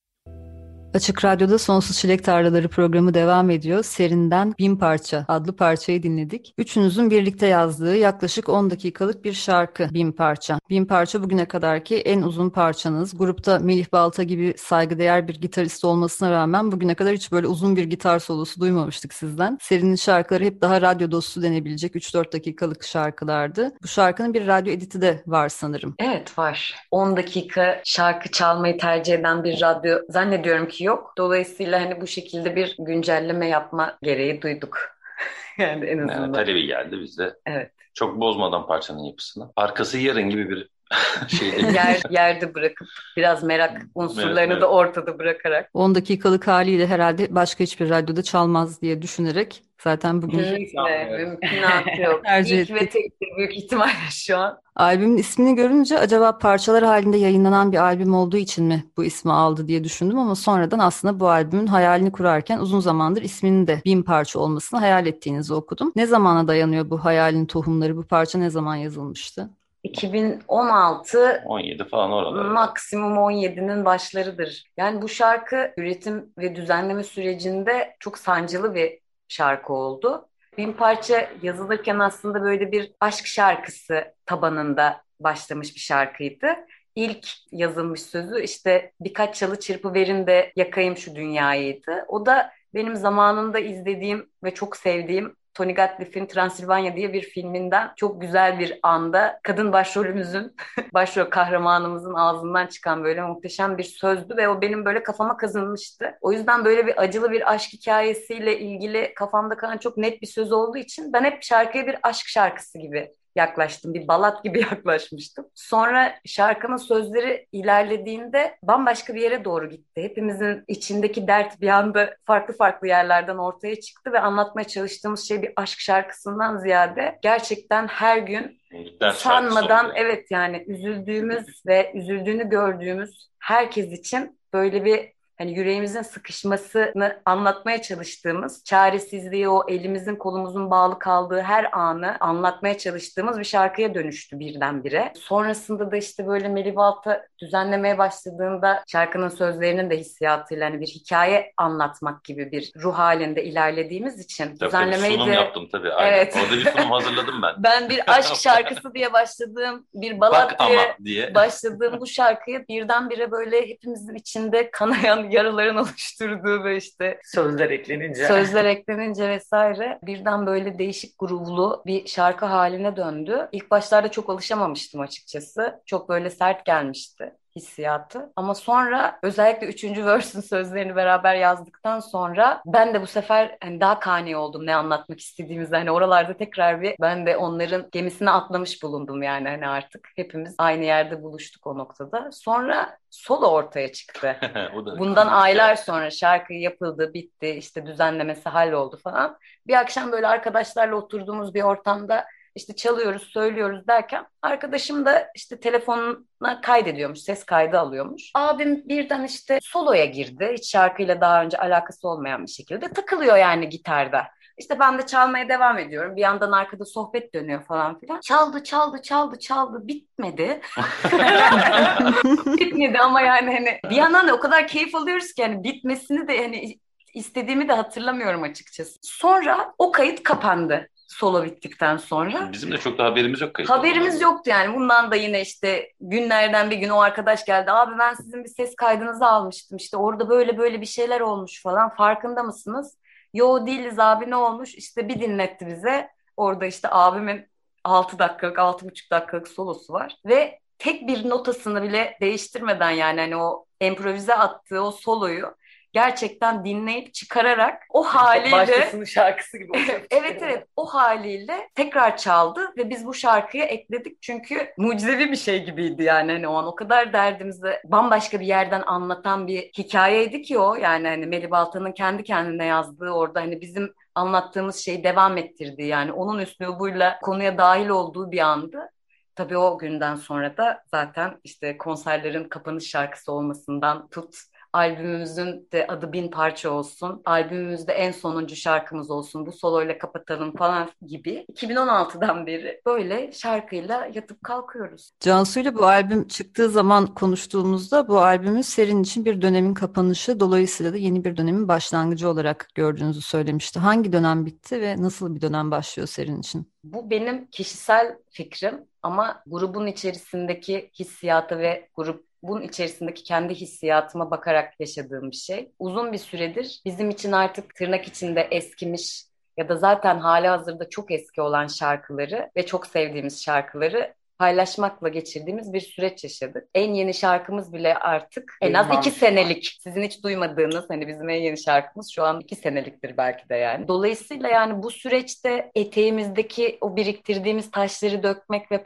Açık 0.93 1.25
Radyo'da 1.25 1.57
Sonsuz 1.57 1.97
Çilek 1.97 2.23
Tarlaları 2.23 2.67
programı 2.67 3.13
devam 3.13 3.49
ediyor. 3.49 3.83
Serinden 3.83 4.53
Bin 4.59 4.75
Parça 4.75 5.25
adlı 5.27 5.55
parçayı 5.55 6.03
dinledik. 6.03 6.53
Üçünüzün 6.57 7.11
birlikte 7.11 7.47
yazdığı 7.47 7.95
yaklaşık 7.95 8.49
10 8.49 8.69
dakikalık 8.69 9.25
bir 9.25 9.33
şarkı 9.33 9.93
Bin 9.93 10.11
Parça. 10.11 10.59
Bin 10.69 10.85
Parça 10.85 11.23
bugüne 11.23 11.45
kadarki 11.45 11.97
en 11.97 12.21
uzun 12.21 12.49
parçanız. 12.49 13.17
Grupta 13.17 13.59
Melih 13.59 13.85
Balta 13.91 14.23
gibi 14.23 14.53
saygıdeğer 14.57 15.27
bir 15.27 15.41
gitarist 15.41 15.85
olmasına 15.85 16.31
rağmen 16.31 16.71
bugüne 16.71 16.95
kadar 16.95 17.13
hiç 17.13 17.31
böyle 17.31 17.47
uzun 17.47 17.75
bir 17.75 17.83
gitar 17.83 18.19
solosu 18.19 18.61
duymamıştık 18.61 19.13
sizden. 19.13 19.57
Serinin 19.61 19.95
şarkıları 19.95 20.43
hep 20.43 20.61
daha 20.61 20.81
radyo 20.81 21.11
dostu 21.11 21.41
denebilecek 21.41 21.95
3-4 21.95 22.33
dakikalık 22.33 22.83
şarkılardı. 22.83 23.71
Bu 23.83 23.87
şarkının 23.87 24.33
bir 24.33 24.47
radyo 24.47 24.73
editi 24.73 25.01
de 25.01 25.23
var 25.27 25.49
sanırım. 25.49 25.95
Evet 25.99 26.37
var. 26.37 26.75
10 26.91 27.17
dakika 27.17 27.81
şarkı 27.83 28.31
çalmayı 28.31 28.77
tercih 28.77 29.13
eden 29.13 29.43
bir 29.43 29.61
radyo 29.61 29.97
zannediyorum 30.09 30.67
ki 30.67 30.80
yok. 30.83 31.13
Dolayısıyla 31.17 31.81
hani 31.81 32.01
bu 32.01 32.07
şekilde 32.07 32.55
bir 32.55 32.75
güncelleme 32.79 33.47
yapma 33.47 33.97
gereği 34.03 34.41
duyduk. 34.41 34.77
yani 35.57 35.85
en 35.85 35.97
azından. 35.97 36.21
Yani 36.21 36.33
talebi 36.33 36.67
geldi 36.67 36.99
bizde. 36.99 37.37
Evet. 37.45 37.71
Çok 37.93 38.19
bozmadan 38.19 38.67
parçanın 38.67 39.03
yapısını. 39.03 39.51
Arkası 39.55 39.97
yarın 39.97 40.29
gibi 40.29 40.49
bir 40.49 40.69
şeyde. 41.27 41.71
Yer, 41.71 42.01
yerde 42.09 42.55
bırakıp 42.55 42.87
biraz 43.17 43.43
merak 43.43 43.81
unsurlarını 43.95 44.39
evet, 44.39 44.51
evet. 44.51 44.61
da 44.61 44.69
ortada 44.69 45.19
bırakarak. 45.19 45.69
10 45.73 45.95
dakikalık 45.95 46.47
haliyle 46.47 46.87
herhalde 46.87 47.35
başka 47.35 47.63
hiçbir 47.63 47.89
radyoda 47.89 48.23
çalmaz 48.23 48.81
diye 48.81 49.01
düşünerek 49.01 49.63
Zaten 49.83 50.21
bugün 50.21 50.37
Kesinlikle 50.37 51.17
mümkünatı 51.17 52.01
yok. 52.01 52.23
Tercih 52.25 52.61
İlk 52.61 52.71
ve 52.71 52.89
tek 52.89 53.21
büyük 53.37 53.57
ihtimalle 53.57 53.91
şu 54.09 54.37
an. 54.37 54.59
Albümün 54.75 55.17
ismini 55.17 55.55
görünce 55.55 55.99
acaba 55.99 56.37
parçalar 56.37 56.83
halinde 56.83 57.17
yayınlanan 57.17 57.71
bir 57.71 57.77
albüm 57.77 58.13
olduğu 58.13 58.37
için 58.37 58.65
mi 58.65 58.85
bu 58.97 59.03
ismi 59.03 59.31
aldı 59.31 59.67
diye 59.67 59.83
düşündüm 59.83 60.19
ama 60.19 60.35
sonradan 60.35 60.79
aslında 60.79 61.19
bu 61.19 61.29
albümün 61.29 61.67
hayalini 61.67 62.11
kurarken 62.11 62.59
uzun 62.59 62.79
zamandır 62.79 63.21
isminin 63.21 63.67
de 63.67 63.81
bin 63.85 64.03
parça 64.03 64.39
olmasını 64.39 64.79
hayal 64.79 65.05
ettiğinizi 65.05 65.53
okudum. 65.53 65.91
Ne 65.95 66.05
zamana 66.05 66.47
dayanıyor 66.47 66.89
bu 66.89 67.05
hayalin 67.05 67.45
tohumları? 67.45 67.97
Bu 67.97 68.03
parça 68.03 68.39
ne 68.39 68.49
zaman 68.49 68.75
yazılmıştı? 68.75 69.49
2016 69.83 71.43
17 71.45 71.83
falan 71.83 72.11
oralar. 72.11 72.45
Maksimum 72.45 73.17
17'nin 73.17 73.85
başlarıdır. 73.85 74.63
Yani 74.77 75.01
bu 75.01 75.09
şarkı 75.09 75.73
üretim 75.77 76.33
ve 76.37 76.55
düzenleme 76.55 77.03
sürecinde 77.03 77.95
çok 77.99 78.17
sancılı 78.17 78.75
bir 78.75 78.99
şarkı 79.27 79.73
oldu. 79.73 80.29
Bin 80.57 80.73
parça 80.73 81.29
yazılırken 81.41 81.99
aslında 81.99 82.41
böyle 82.41 82.71
bir 82.71 82.91
aşk 82.99 83.25
şarkısı 83.25 84.13
tabanında 84.25 85.03
başlamış 85.19 85.75
bir 85.75 85.79
şarkıydı. 85.79 86.47
İlk 86.95 87.27
yazılmış 87.51 88.01
sözü 88.01 88.41
işte 88.41 88.91
birkaç 89.01 89.35
çalı 89.35 89.59
çırpı 89.59 89.93
verin 89.93 90.27
de 90.27 90.51
yakayım 90.55 90.97
şu 90.97 91.15
dünyayıydı. 91.15 92.05
O 92.07 92.25
da 92.25 92.51
benim 92.73 92.95
zamanında 92.95 93.59
izlediğim 93.59 94.29
ve 94.43 94.53
çok 94.53 94.77
sevdiğim 94.77 95.35
Tony 95.61 95.73
Gatliff'in 95.73 96.25
Transilvanya 96.25 96.95
diye 96.95 97.13
bir 97.13 97.21
filminden 97.21 97.91
çok 97.95 98.21
güzel 98.21 98.59
bir 98.59 98.79
anda 98.83 99.39
kadın 99.43 99.73
başrolümüzün, 99.73 100.55
başrol 100.93 101.25
kahramanımızın 101.25 102.13
ağzından 102.13 102.67
çıkan 102.67 103.03
böyle 103.03 103.21
muhteşem 103.21 103.77
bir 103.77 103.83
sözdü 103.83 104.37
ve 104.37 104.49
o 104.49 104.61
benim 104.61 104.85
böyle 104.85 105.03
kafama 105.03 105.37
kazınmıştı. 105.37 106.17
O 106.21 106.31
yüzden 106.31 106.65
böyle 106.65 106.87
bir 106.87 107.01
acılı 107.01 107.31
bir 107.31 107.53
aşk 107.53 107.73
hikayesiyle 107.73 108.59
ilgili 108.59 109.13
kafamda 109.15 109.57
kalan 109.57 109.77
çok 109.77 109.97
net 109.97 110.21
bir 110.21 110.27
söz 110.27 110.51
olduğu 110.51 110.77
için 110.77 111.13
ben 111.13 111.23
hep 111.23 111.43
şarkıya 111.43 111.87
bir 111.87 111.95
aşk 112.03 112.27
şarkısı 112.27 112.79
gibi 112.79 113.11
yaklaştım. 113.35 113.93
Bir 113.93 114.07
balat 114.07 114.43
gibi 114.43 114.59
yaklaşmıştım. 114.71 115.45
Sonra 115.55 116.15
şarkının 116.25 116.77
sözleri 116.77 117.47
ilerlediğinde 117.51 118.57
bambaşka 118.63 119.15
bir 119.15 119.21
yere 119.21 119.45
doğru 119.45 119.69
gitti. 119.69 120.03
Hepimizin 120.03 120.63
içindeki 120.67 121.27
dert 121.27 121.61
bir 121.61 121.69
anda 121.69 122.15
farklı 122.25 122.57
farklı 122.57 122.87
yerlerden 122.87 123.37
ortaya 123.37 123.79
çıktı 123.79 124.11
ve 124.11 124.19
anlatmaya 124.19 124.67
çalıştığımız 124.67 125.27
şey 125.27 125.41
bir 125.41 125.53
aşk 125.55 125.79
şarkısından 125.79 126.57
ziyade 126.57 127.19
gerçekten 127.21 127.87
her 127.87 128.17
gün 128.17 128.61
Ders 129.01 129.17
sanmadan 129.17 129.91
evet 129.95 130.31
yani 130.31 130.63
üzüldüğümüz 130.67 131.65
ve 131.67 131.91
üzüldüğünü 131.95 132.49
gördüğümüz 132.49 133.29
herkes 133.39 133.91
için 133.91 134.39
böyle 134.53 134.85
bir 134.85 135.13
hani 135.41 135.57
yüreğimizin 135.57 136.01
sıkışmasını 136.01 137.21
anlatmaya 137.25 137.81
çalıştığımız, 137.81 138.63
çaresizliği, 138.63 139.49
o 139.49 139.63
elimizin 139.69 140.15
kolumuzun 140.15 140.71
bağlı 140.71 140.99
kaldığı 140.99 141.41
her 141.41 141.79
anı 141.79 142.17
anlatmaya 142.19 142.77
çalıştığımız 142.77 143.39
bir 143.39 143.43
şarkıya 143.43 143.93
dönüştü 143.95 144.39
birdenbire. 144.39 145.13
Sonrasında 145.15 145.91
da 145.91 145.97
işte 145.97 146.27
böyle 146.27 146.47
Melih 146.47 146.75
Balta 146.75 147.25
düzenlemeye 147.39 147.97
başladığında 147.97 148.83
şarkının 148.87 149.29
sözlerinin 149.29 149.89
de 149.89 149.97
hissiyatıyla 149.97 150.69
hani 150.69 150.81
bir 150.81 150.87
hikaye 150.87 151.53
anlatmak 151.57 152.23
gibi 152.23 152.51
bir 152.51 152.71
ruh 152.75 152.93
halinde 152.93 153.43
ilerlediğimiz 153.43 154.19
için 154.19 154.55
Tabii, 154.55 154.67
düzenlemeyi 154.67 155.13
sunum 155.13 155.27
de 155.27 155.33
yaptım 155.33 155.67
tabii. 155.71 155.93
Aynen. 155.93 156.13
Evet. 156.13 156.37
Orada 156.43 156.57
bir 156.57 156.65
sunum 156.65 156.91
hazırladım 156.91 157.41
ben. 157.41 157.53
ben 157.63 157.89
bir 157.89 158.17
aşk 158.17 158.35
şarkısı 158.35 158.93
diye 158.93 159.13
başladığım 159.13 159.85
bir 159.93 160.19
balat 160.19 160.59
diye 160.67 160.97
diye. 161.03 161.35
başladığım 161.35 161.99
bu 161.99 162.07
şarkıyı 162.07 162.67
birdenbire 162.67 163.31
böyle 163.31 163.69
hepimizin 163.69 164.15
içinde 164.15 164.71
kanayan 164.71 165.30
yaraların 165.31 165.75
oluşturduğu 165.81 166.63
ve 166.63 166.77
işte 166.77 167.19
Sözler 167.23 167.69
eklenince. 167.69 168.25
sözler 168.27 168.65
eklenince 168.65 169.29
vesaire 169.29 169.99
birden 170.03 170.45
böyle 170.45 170.79
değişik 170.79 171.19
gruvlu 171.19 171.83
bir 171.85 172.07
şarkı 172.07 172.45
haline 172.45 172.95
döndü. 172.95 173.49
İlk 173.51 173.71
başlarda 173.71 174.11
çok 174.11 174.29
alışamamıştım 174.29 175.01
açıkçası. 175.01 175.81
Çok 175.85 176.09
böyle 176.09 176.29
sert 176.29 176.65
gelmişti 176.65 177.33
hissiyatı. 177.55 178.33
Ama 178.35 178.55
sonra 178.55 179.19
özellikle 179.23 179.67
üçüncü 179.67 180.05
verse'ün 180.05 180.41
sözlerini 180.41 180.95
beraber 180.95 181.35
yazdıktan 181.35 181.99
sonra 181.99 182.61
ben 182.65 182.93
de 182.93 183.01
bu 183.01 183.07
sefer 183.07 183.57
hani 183.63 183.81
daha 183.81 183.99
kani 183.99 184.37
oldum 184.37 184.65
ne 184.65 184.75
anlatmak 184.75 185.19
istediğimizde. 185.19 185.75
Hani 185.75 185.91
oralarda 185.91 186.37
tekrar 186.37 186.81
bir 186.81 186.95
ben 187.01 187.25
de 187.25 187.37
onların 187.37 187.89
gemisine 187.91 188.31
atlamış 188.31 188.83
bulundum 188.83 189.23
yani 189.23 189.49
hani 189.49 189.67
artık. 189.67 190.09
Hepimiz 190.15 190.55
aynı 190.57 190.85
yerde 190.85 191.23
buluştuk 191.23 191.67
o 191.67 191.77
noktada. 191.77 192.29
Sonra 192.31 192.97
solo 193.09 193.47
ortaya 193.47 193.91
çıktı. 193.91 194.37
Bundan 194.99 195.27
aylar 195.27 195.75
sonra 195.75 196.09
şarkı 196.09 196.53
yapıldı, 196.53 197.13
bitti, 197.13 197.49
işte 197.49 197.85
düzenlemesi 197.85 198.49
halloldu 198.49 198.97
falan. 199.03 199.37
Bir 199.67 199.73
akşam 199.73 200.11
böyle 200.11 200.27
arkadaşlarla 200.27 200.95
oturduğumuz 200.95 201.53
bir 201.53 201.61
ortamda 201.63 202.25
işte 202.55 202.75
çalıyoruz, 202.75 203.23
söylüyoruz 203.23 203.87
derken 203.87 204.25
arkadaşım 204.41 205.05
da 205.05 205.27
işte 205.35 205.59
telefonuna 205.59 206.61
kaydediyormuş, 206.61 207.19
ses 207.19 207.43
kaydı 207.43 207.79
alıyormuş. 207.79 208.31
Abim 208.33 208.89
birden 208.89 209.23
işte 209.23 209.59
soloya 209.61 210.05
girdi. 210.05 210.51
Hiç 210.53 210.71
şarkıyla 210.71 211.21
daha 211.21 211.43
önce 211.43 211.57
alakası 211.57 212.07
olmayan 212.07 212.45
bir 212.45 212.51
şekilde 212.51 212.93
takılıyor 212.93 213.37
yani 213.37 213.69
gitarda. 213.69 214.27
İşte 214.57 214.79
ben 214.79 214.97
de 214.97 215.05
çalmaya 215.05 215.49
devam 215.49 215.77
ediyorum. 215.77 216.15
Bir 216.15 216.21
yandan 216.21 216.51
arkada 216.51 216.85
sohbet 216.85 217.33
dönüyor 217.33 217.63
falan 217.63 217.99
filan. 217.99 218.19
Çaldı, 218.19 218.63
çaldı, 218.63 219.01
çaldı, 219.01 219.39
çaldı. 219.39 219.87
Bitmedi. 219.87 220.61
Bitmedi 222.45 222.99
ama 222.99 223.21
yani 223.21 223.53
hani 223.53 223.79
bir 223.89 223.95
yandan 223.95 224.27
da 224.27 224.33
o 224.33 224.39
kadar 224.39 224.67
keyif 224.67 224.95
alıyoruz 224.95 225.33
ki 225.33 225.43
hani 225.43 225.63
bitmesini 225.63 226.27
de 226.27 226.37
hani 226.37 226.79
istediğimi 227.13 227.67
de 227.67 227.73
hatırlamıyorum 227.73 228.43
açıkçası. 228.43 228.99
Sonra 229.01 229.73
o 229.77 229.91
kayıt 229.91 230.23
kapandı 230.23 230.89
solo 231.11 231.43
bittikten 231.43 231.97
sonra. 231.97 232.49
Bizim 232.53 232.71
de 232.71 232.77
çok 232.77 232.97
da 232.97 233.03
haberimiz 233.03 233.41
yok. 233.41 233.53
kayıt 233.53 233.69
Haberimiz 233.69 234.15
olduğundan. 234.15 234.31
yoktu 234.31 234.49
yani. 234.49 234.75
Bundan 234.75 235.11
da 235.11 235.15
yine 235.15 235.41
işte 235.41 235.91
günlerden 236.01 236.71
bir 236.71 236.77
gün 236.77 236.89
o 236.89 236.99
arkadaş 237.01 237.45
geldi. 237.45 237.71
Abi 237.71 237.99
ben 237.99 238.13
sizin 238.13 238.43
bir 238.43 238.49
ses 238.49 238.75
kaydınızı 238.75 239.25
almıştım. 239.27 239.77
İşte 239.77 239.97
orada 239.97 240.29
böyle 240.29 240.57
böyle 240.57 240.81
bir 240.81 240.85
şeyler 240.85 241.19
olmuş 241.21 241.61
falan. 241.63 241.89
Farkında 241.95 242.43
mısınız? 242.43 242.97
Yo 243.33 243.65
değiliz 243.65 243.99
abi 243.99 244.29
ne 244.29 244.35
olmuş? 244.35 244.75
İşte 244.75 245.07
bir 245.09 245.19
dinletti 245.19 245.67
bize. 245.67 246.09
Orada 246.37 246.65
işte 246.65 246.87
abimin 246.91 247.47
6 247.83 248.19
dakikalık, 248.19 248.57
6,5 248.57 249.11
dakikalık 249.11 249.47
solosu 249.47 249.93
var. 249.93 250.15
Ve 250.25 250.59
tek 250.79 251.07
bir 251.07 251.29
notasını 251.29 251.83
bile 251.83 252.17
değiştirmeden 252.21 252.91
yani 252.91 253.19
hani 253.21 253.35
o 253.37 253.65
improvize 253.81 254.35
attığı 254.35 254.81
o 254.81 254.91
soloyu 254.91 255.55
gerçekten 255.93 256.65
dinleyip 256.65 257.13
çıkararak 257.13 257.83
o 257.89 258.03
haliyle 258.03 258.51
Başkasının 258.55 259.03
şarkısı 259.03 259.57
gibi. 259.57 259.71
evet 260.11 260.41
evet 260.41 260.67
o 260.75 260.85
haliyle 260.85 261.69
tekrar 261.75 262.17
çaldı 262.17 262.73
ve 262.77 262.89
biz 262.89 263.05
bu 263.05 263.13
şarkıya 263.13 263.65
ekledik 263.65 264.21
çünkü 264.21 264.73
mucizevi 264.77 265.31
bir 265.31 265.35
şey 265.35 265.65
gibiydi 265.65 266.03
yani 266.03 266.31
hani 266.31 266.47
o 266.47 266.53
an 266.53 266.67
o 266.67 266.75
kadar 266.75 267.13
derdimizi 267.13 267.79
bambaşka 267.85 268.39
bir 268.39 268.45
yerden 268.45 268.81
anlatan 268.85 269.47
bir 269.47 269.61
hikayeydi 269.77 270.41
ki 270.41 270.59
o 270.59 270.75
yani 270.75 271.07
hani 271.07 271.25
Melih 271.25 271.51
Balta'nın 271.51 271.91
kendi 271.91 272.23
kendine 272.23 272.65
yazdığı 272.65 273.09
orada 273.09 273.41
hani 273.41 273.61
bizim 273.61 273.93
anlattığımız 274.15 274.75
şeyi 274.75 275.03
devam 275.03 275.37
ettirdiği 275.37 275.87
yani 275.87 276.11
onun 276.11 276.39
üslubuyla 276.39 277.19
konuya 277.21 277.57
dahil 277.57 277.89
olduğu 277.89 278.31
bir 278.31 278.39
andı. 278.39 278.89
Tabii 279.35 279.57
o 279.57 279.77
günden 279.77 280.15
sonra 280.15 280.57
da 280.57 280.83
zaten 280.91 281.39
işte 281.43 281.77
konserlerin 281.77 282.43
kapanış 282.43 282.89
şarkısı 282.89 283.31
olmasından 283.31 284.09
tut 284.09 284.35
albümümüzün 284.73 285.67
de 285.73 285.87
adı 285.87 286.13
bin 286.13 286.31
parça 286.31 286.69
olsun. 286.69 287.21
Albümümüzde 287.25 287.93
en 287.93 288.11
sonuncu 288.11 288.55
şarkımız 288.55 289.11
olsun. 289.11 289.45
Bu 289.45 289.51
soloyla 289.51 289.97
kapatalım 289.97 290.55
falan 290.55 290.89
gibi. 291.07 291.45
2016'dan 291.53 292.47
beri 292.47 292.81
böyle 292.85 293.31
şarkıyla 293.31 294.09
yatıp 294.13 294.43
kalkıyoruz. 294.43 295.11
Cansu 295.19 295.59
ile 295.59 295.75
bu 295.75 295.85
albüm 295.85 296.27
çıktığı 296.27 296.69
zaman 296.69 297.05
konuştuğumuzda 297.05 298.07
bu 298.07 298.19
albümü 298.19 298.63
serin 298.63 299.03
için 299.03 299.25
bir 299.25 299.41
dönemin 299.41 299.73
kapanışı 299.73 300.39
dolayısıyla 300.39 300.93
da 300.93 300.97
yeni 300.97 301.23
bir 301.23 301.37
dönemin 301.37 301.67
başlangıcı 301.67 302.29
olarak 302.29 302.67
gördüğünüzü 302.75 303.21
söylemişti. 303.21 303.79
Hangi 303.79 304.13
dönem 304.13 304.45
bitti 304.45 304.81
ve 304.81 305.01
nasıl 305.01 305.35
bir 305.35 305.41
dönem 305.41 305.71
başlıyor 305.71 306.07
serin 306.07 306.39
için? 306.39 306.71
Bu 306.83 307.09
benim 307.09 307.47
kişisel 307.47 308.17
fikrim 308.29 308.85
ama 309.03 309.43
grubun 309.47 309.87
içerisindeki 309.87 310.91
hissiyatı 310.99 311.59
ve 311.59 311.89
grup 311.95 312.30
bunun 312.43 312.61
içerisindeki 312.61 313.23
kendi 313.23 313.55
hissiyatıma 313.55 314.31
bakarak 314.31 314.79
yaşadığım 314.79 315.31
bir 315.31 315.35
şey. 315.35 315.71
Uzun 315.79 316.13
bir 316.13 316.17
süredir 316.17 316.81
bizim 316.85 317.09
için 317.09 317.31
artık 317.31 317.75
tırnak 317.75 318.07
içinde 318.07 318.41
eskimiş 318.41 319.23
ya 319.57 319.69
da 319.69 319.75
zaten 319.75 320.19
hali 320.19 320.47
hazırda 320.47 320.89
çok 320.89 321.11
eski 321.11 321.41
olan 321.41 321.67
şarkıları 321.67 322.51
ve 322.55 322.65
çok 322.65 322.87
sevdiğimiz 322.87 323.43
şarkıları 323.43 324.13
paylaşmakla 324.41 325.09
geçirdiğimiz 325.09 325.73
bir 325.73 325.81
süreç 325.81 326.23
yaşadık. 326.23 326.67
En 326.75 326.93
yeni 326.93 327.13
şarkımız 327.13 327.73
bile 327.73 327.95
artık 327.95 328.57
en 328.61 328.73
az 328.73 328.87
iki 328.97 329.11
senelik. 329.11 329.77
Sizin 329.79 330.03
hiç 330.03 330.23
duymadığınız 330.23 330.85
hani 330.89 331.07
bizim 331.07 331.29
en 331.29 331.41
yeni 331.41 331.57
şarkımız 331.57 332.11
şu 332.11 332.23
an 332.23 332.39
iki 332.39 332.55
seneliktir 332.55 333.17
belki 333.17 333.49
de 333.49 333.55
yani. 333.55 333.87
Dolayısıyla 333.87 334.49
yani 334.49 334.83
bu 334.83 334.91
süreçte 334.91 335.71
eteğimizdeki 335.75 336.77
o 336.81 336.95
biriktirdiğimiz 336.95 337.71
taşları 337.71 338.23
dökmek 338.23 338.71
ve 338.71 338.83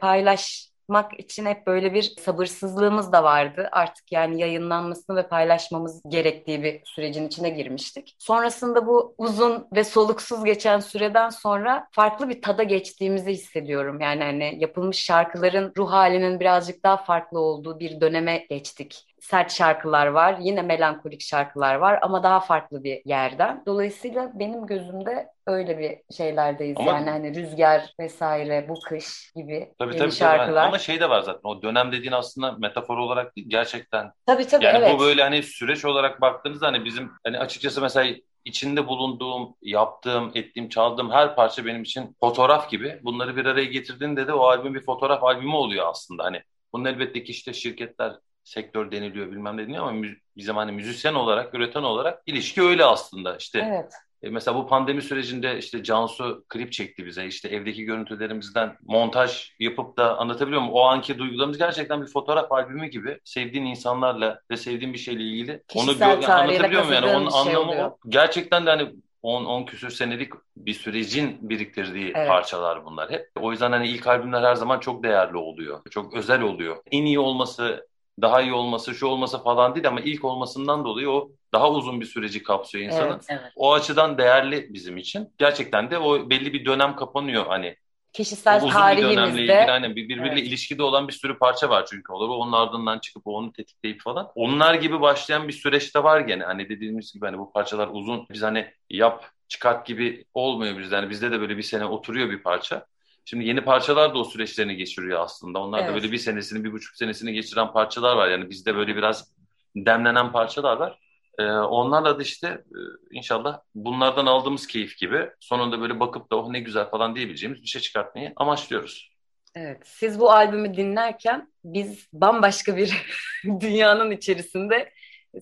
paylaşmak 0.88 1.20
için 1.20 1.46
hep 1.46 1.66
böyle 1.66 1.94
bir 1.94 2.02
sabırsızlığımız 2.02 3.12
da 3.12 3.24
vardı. 3.24 3.68
Artık 3.72 4.12
yani 4.12 4.40
yayınlanmasını 4.40 5.16
ve 5.16 5.28
paylaşmamız 5.28 6.02
gerektiği 6.08 6.62
bir 6.62 6.80
sürecin 6.84 7.26
içine 7.26 7.50
girmiştik. 7.50 8.16
Sonrasında 8.18 8.86
bu 8.86 9.14
uzun 9.18 9.66
ve 9.74 9.84
soluksuz 9.84 10.44
geçen 10.44 10.80
süreden 10.80 11.30
sonra 11.30 11.88
farklı 11.90 12.28
bir 12.28 12.42
tada 12.42 12.62
geçtiğimizi 12.62 13.30
hissediyorum. 13.32 14.00
Yani 14.00 14.24
hani 14.24 14.56
yapılmış 14.58 14.98
şarkıların 14.98 15.72
ruh 15.76 15.90
halinin 15.90 16.40
birazcık 16.40 16.84
daha 16.84 16.96
farklı 16.96 17.40
olduğu 17.40 17.80
bir 17.80 18.00
döneme 18.00 18.46
geçtik 18.50 19.06
sert 19.20 19.52
şarkılar 19.52 20.06
var, 20.06 20.36
yine 20.40 20.62
melankolik 20.62 21.20
şarkılar 21.20 21.74
var 21.74 21.98
ama 22.02 22.22
daha 22.22 22.40
farklı 22.40 22.84
bir 22.84 23.02
yerden. 23.04 23.62
Dolayısıyla 23.66 24.30
benim 24.34 24.66
gözümde 24.66 25.28
öyle 25.46 25.78
bir 25.78 26.16
şeylerdeyiz. 26.16 26.76
Ama- 26.78 26.90
yani 26.92 27.10
hani 27.10 27.34
rüzgar 27.34 27.94
vesaire, 28.00 28.66
bu 28.68 28.80
kış 28.80 29.32
gibi 29.36 29.74
Tabii 29.78 29.90
yeni 29.94 29.98
tabii, 29.98 30.10
tabii. 30.10 30.18
şarkılar. 30.18 30.66
Ama 30.66 30.78
şey 30.78 31.00
de 31.00 31.10
var 31.10 31.20
zaten 31.20 31.40
o 31.44 31.62
dönem 31.62 31.92
dediğin 31.92 32.12
aslında 32.12 32.52
metafor 32.52 32.98
olarak 32.98 33.36
değil 33.36 33.46
gerçekten. 33.50 34.12
Tabii 34.26 34.46
tabii 34.46 34.64
Yani 34.64 34.78
evet. 34.78 34.94
bu 34.94 35.00
böyle 35.00 35.22
hani 35.22 35.42
süreç 35.42 35.84
olarak 35.84 36.20
baktığınızda 36.20 36.66
hani 36.66 36.84
bizim 36.84 37.10
hani 37.24 37.38
açıkçası 37.38 37.80
mesela 37.80 38.14
içinde 38.44 38.86
bulunduğum, 38.88 39.54
yaptığım, 39.62 40.32
ettiğim, 40.34 40.68
çaldığım 40.68 41.10
her 41.10 41.36
parça 41.36 41.66
benim 41.66 41.82
için 41.82 42.16
fotoğraf 42.20 42.70
gibi. 42.70 43.00
Bunları 43.04 43.36
bir 43.36 43.44
araya 43.44 43.64
getirdiğinde 43.64 44.26
de 44.26 44.32
o 44.32 44.46
albüm 44.46 44.74
bir 44.74 44.84
fotoğraf 44.84 45.24
albümü 45.24 45.54
oluyor 45.54 45.86
aslında. 45.90 46.24
Hani 46.24 46.42
bunun 46.72 46.84
elbette 46.84 47.24
ki 47.24 47.32
işte 47.32 47.52
şirketler 47.52 48.12
sektör 48.50 48.90
deniliyor 48.90 49.26
bilmem 49.32 49.56
ne 49.56 49.62
deniliyor 49.62 49.88
ama 49.88 50.02
bizim 50.36 50.56
hani 50.56 50.72
müzisyen 50.72 51.14
olarak, 51.14 51.54
üreten 51.54 51.82
olarak 51.82 52.22
ilişki 52.26 52.62
öyle 52.62 52.84
aslında. 52.84 53.36
İşte 53.36 53.64
Evet. 53.68 53.92
e, 54.22 54.30
Mesela 54.30 54.56
bu 54.56 54.66
pandemi 54.66 55.02
sürecinde 55.02 55.58
işte 55.58 55.82
Cansu 55.82 56.44
klip 56.48 56.72
çekti 56.72 57.06
bize. 57.06 57.26
İşte 57.26 57.48
evdeki 57.48 57.84
görüntülerimizden 57.84 58.76
montaj 58.86 59.50
yapıp 59.60 59.96
da 59.96 60.18
anlatabiliyor 60.18 60.60
muyum? 60.60 60.74
O 60.74 60.80
anki 60.80 61.18
duygularımız 61.18 61.58
gerçekten 61.58 62.02
bir 62.02 62.06
fotoğraf 62.06 62.52
albümü 62.52 62.86
gibi. 62.86 63.20
Sevdiğin 63.24 63.64
insanlarla 63.64 64.40
ve 64.50 64.56
sevdiğin 64.56 64.92
bir 64.92 64.98
şeyle 64.98 65.22
ilgili. 65.22 65.62
Kişisel 65.68 65.94
gö- 65.94 66.20
tarihe 66.20 66.32
anlatabiliyor 66.56 66.84
muyum? 66.86 66.94
Yani 67.04 67.16
onun 67.16 67.30
şey 67.30 67.40
anlamı 67.40 67.70
oluyor. 67.70 67.90
o. 67.90 67.98
Gerçekten 68.08 68.66
de 68.66 68.70
hani 68.70 68.90
10-10 69.22 69.64
küsür 69.66 69.90
senelik 69.90 70.32
bir 70.56 70.74
sürecin 70.74 71.38
biriktirdiği 71.40 72.12
Evet. 72.16 72.28
parçalar 72.28 72.84
bunlar 72.84 73.10
hep. 73.10 73.28
O 73.40 73.50
yüzden 73.52 73.72
hani 73.72 73.88
ilk 73.88 74.06
albümler 74.06 74.42
her 74.42 74.54
zaman 74.54 74.80
çok 74.80 75.02
değerli 75.02 75.36
oluyor. 75.36 75.80
Çok 75.90 76.14
özel 76.14 76.40
oluyor. 76.42 76.76
En 76.90 77.02
iyi 77.04 77.18
olması, 77.18 77.86
daha 78.22 78.42
iyi 78.42 78.52
olması, 78.52 78.94
şu 78.94 79.06
olması 79.06 79.42
falan 79.42 79.74
değil 79.74 79.88
ama 79.88 80.00
ilk 80.00 80.24
olmasından 80.24 80.84
dolayı 80.84 81.10
o 81.10 81.30
daha 81.52 81.70
uzun 81.70 82.00
bir 82.00 82.06
süreci 82.06 82.42
kapsıyor 82.42 82.84
insanın. 82.84 83.10
Evet. 83.12 83.26
Evet. 83.28 83.52
O 83.56 83.72
açıdan 83.72 84.18
değerli 84.18 84.74
bizim 84.74 84.96
için. 84.96 85.28
Gerçekten 85.38 85.90
de 85.90 85.98
o 85.98 86.30
belli 86.30 86.52
bir 86.52 86.64
dönem 86.64 86.96
kapanıyor 86.96 87.46
hani 87.46 87.76
kişisel 88.12 88.56
Uzun 88.64 88.68
bir 88.70 89.02
dönemle 89.02 89.42
ilgili 89.42 89.46
tarihimizde 89.66 89.96
bir- 89.96 90.08
birbiriyle 90.08 90.32
Evet. 90.40 90.48
ilişkide 90.48 90.82
olan 90.82 91.08
bir 91.08 91.12
sürü 91.12 91.38
parça 91.38 91.70
var 91.70 91.86
çünkü 91.90 92.12
olur. 92.12 92.28
Onun 92.28 92.52
ardından 92.52 92.98
çıkıp 92.98 93.26
onu 93.26 93.52
tetikleyip 93.52 94.00
falan. 94.02 94.32
Onlar 94.34 94.74
gibi 94.74 95.00
başlayan 95.00 95.48
bir 95.48 95.52
süreçte 95.52 96.02
var 96.04 96.20
gene. 96.20 96.44
Hani 96.44 96.68
dediğimiz 96.68 97.12
gibi 97.12 97.26
hani 97.26 97.38
bu 97.38 97.52
parçalar 97.52 97.88
uzun. 97.92 98.26
Biz 98.30 98.42
hani 98.42 98.66
yap 98.90 99.30
çıkart 99.48 99.86
gibi 99.86 100.24
olmuyor 100.34 100.78
bizde. 100.78 100.94
Yani 100.94 101.10
bizde 101.10 101.30
de 101.30 101.40
böyle 101.40 101.56
bir 101.56 101.62
sene 101.62 101.84
oturuyor 101.84 102.30
bir 102.30 102.42
parça. 102.42 102.86
Şimdi 103.28 103.44
yeni 103.44 103.60
parçalar 103.60 104.14
da 104.14 104.18
o 104.18 104.24
süreçlerini 104.24 104.76
geçiriyor 104.76 105.20
aslında. 105.20 105.58
Onlar 105.58 105.80
da 105.80 105.84
Evet. 105.84 105.94
böyle 105.94 106.12
bir 106.12 106.18
senesini, 106.18 106.64
bir 106.64 106.72
buçuk 106.72 106.96
senesini 106.96 107.32
geçiren 107.32 107.72
parçalar 107.72 108.16
var. 108.16 108.28
Yani 108.28 108.50
bizde 108.50 108.76
böyle 108.76 108.96
biraz 108.96 109.34
demlenen 109.76 110.32
parçalar 110.32 110.76
var. 110.76 110.98
Ee, 111.38 111.44
onlarla 111.52 112.18
da 112.18 112.22
işte 112.22 112.48
e, 112.48 112.78
inşallah 113.10 113.60
bunlardan 113.74 114.26
aldığımız 114.26 114.66
keyif 114.66 114.98
gibi 114.98 115.30
sonunda 115.40 115.80
böyle 115.80 116.00
bakıp 116.00 116.32
da 116.32 116.36
oh 116.36 116.50
ne 116.50 116.60
güzel 116.60 116.90
falan 116.90 117.16
diyebileceğimiz 117.16 117.62
bir 117.62 117.66
şey 117.66 117.80
çıkartmayı 117.80 118.32
amaçlıyoruz. 118.36 119.10
Evet, 119.54 119.82
siz 119.84 120.20
bu 120.20 120.30
albümü 120.30 120.76
dinlerken 120.76 121.52
biz 121.64 122.08
bambaşka 122.12 122.76
bir 122.76 123.02
dünyanın 123.60 124.10
içerisinde 124.10 124.92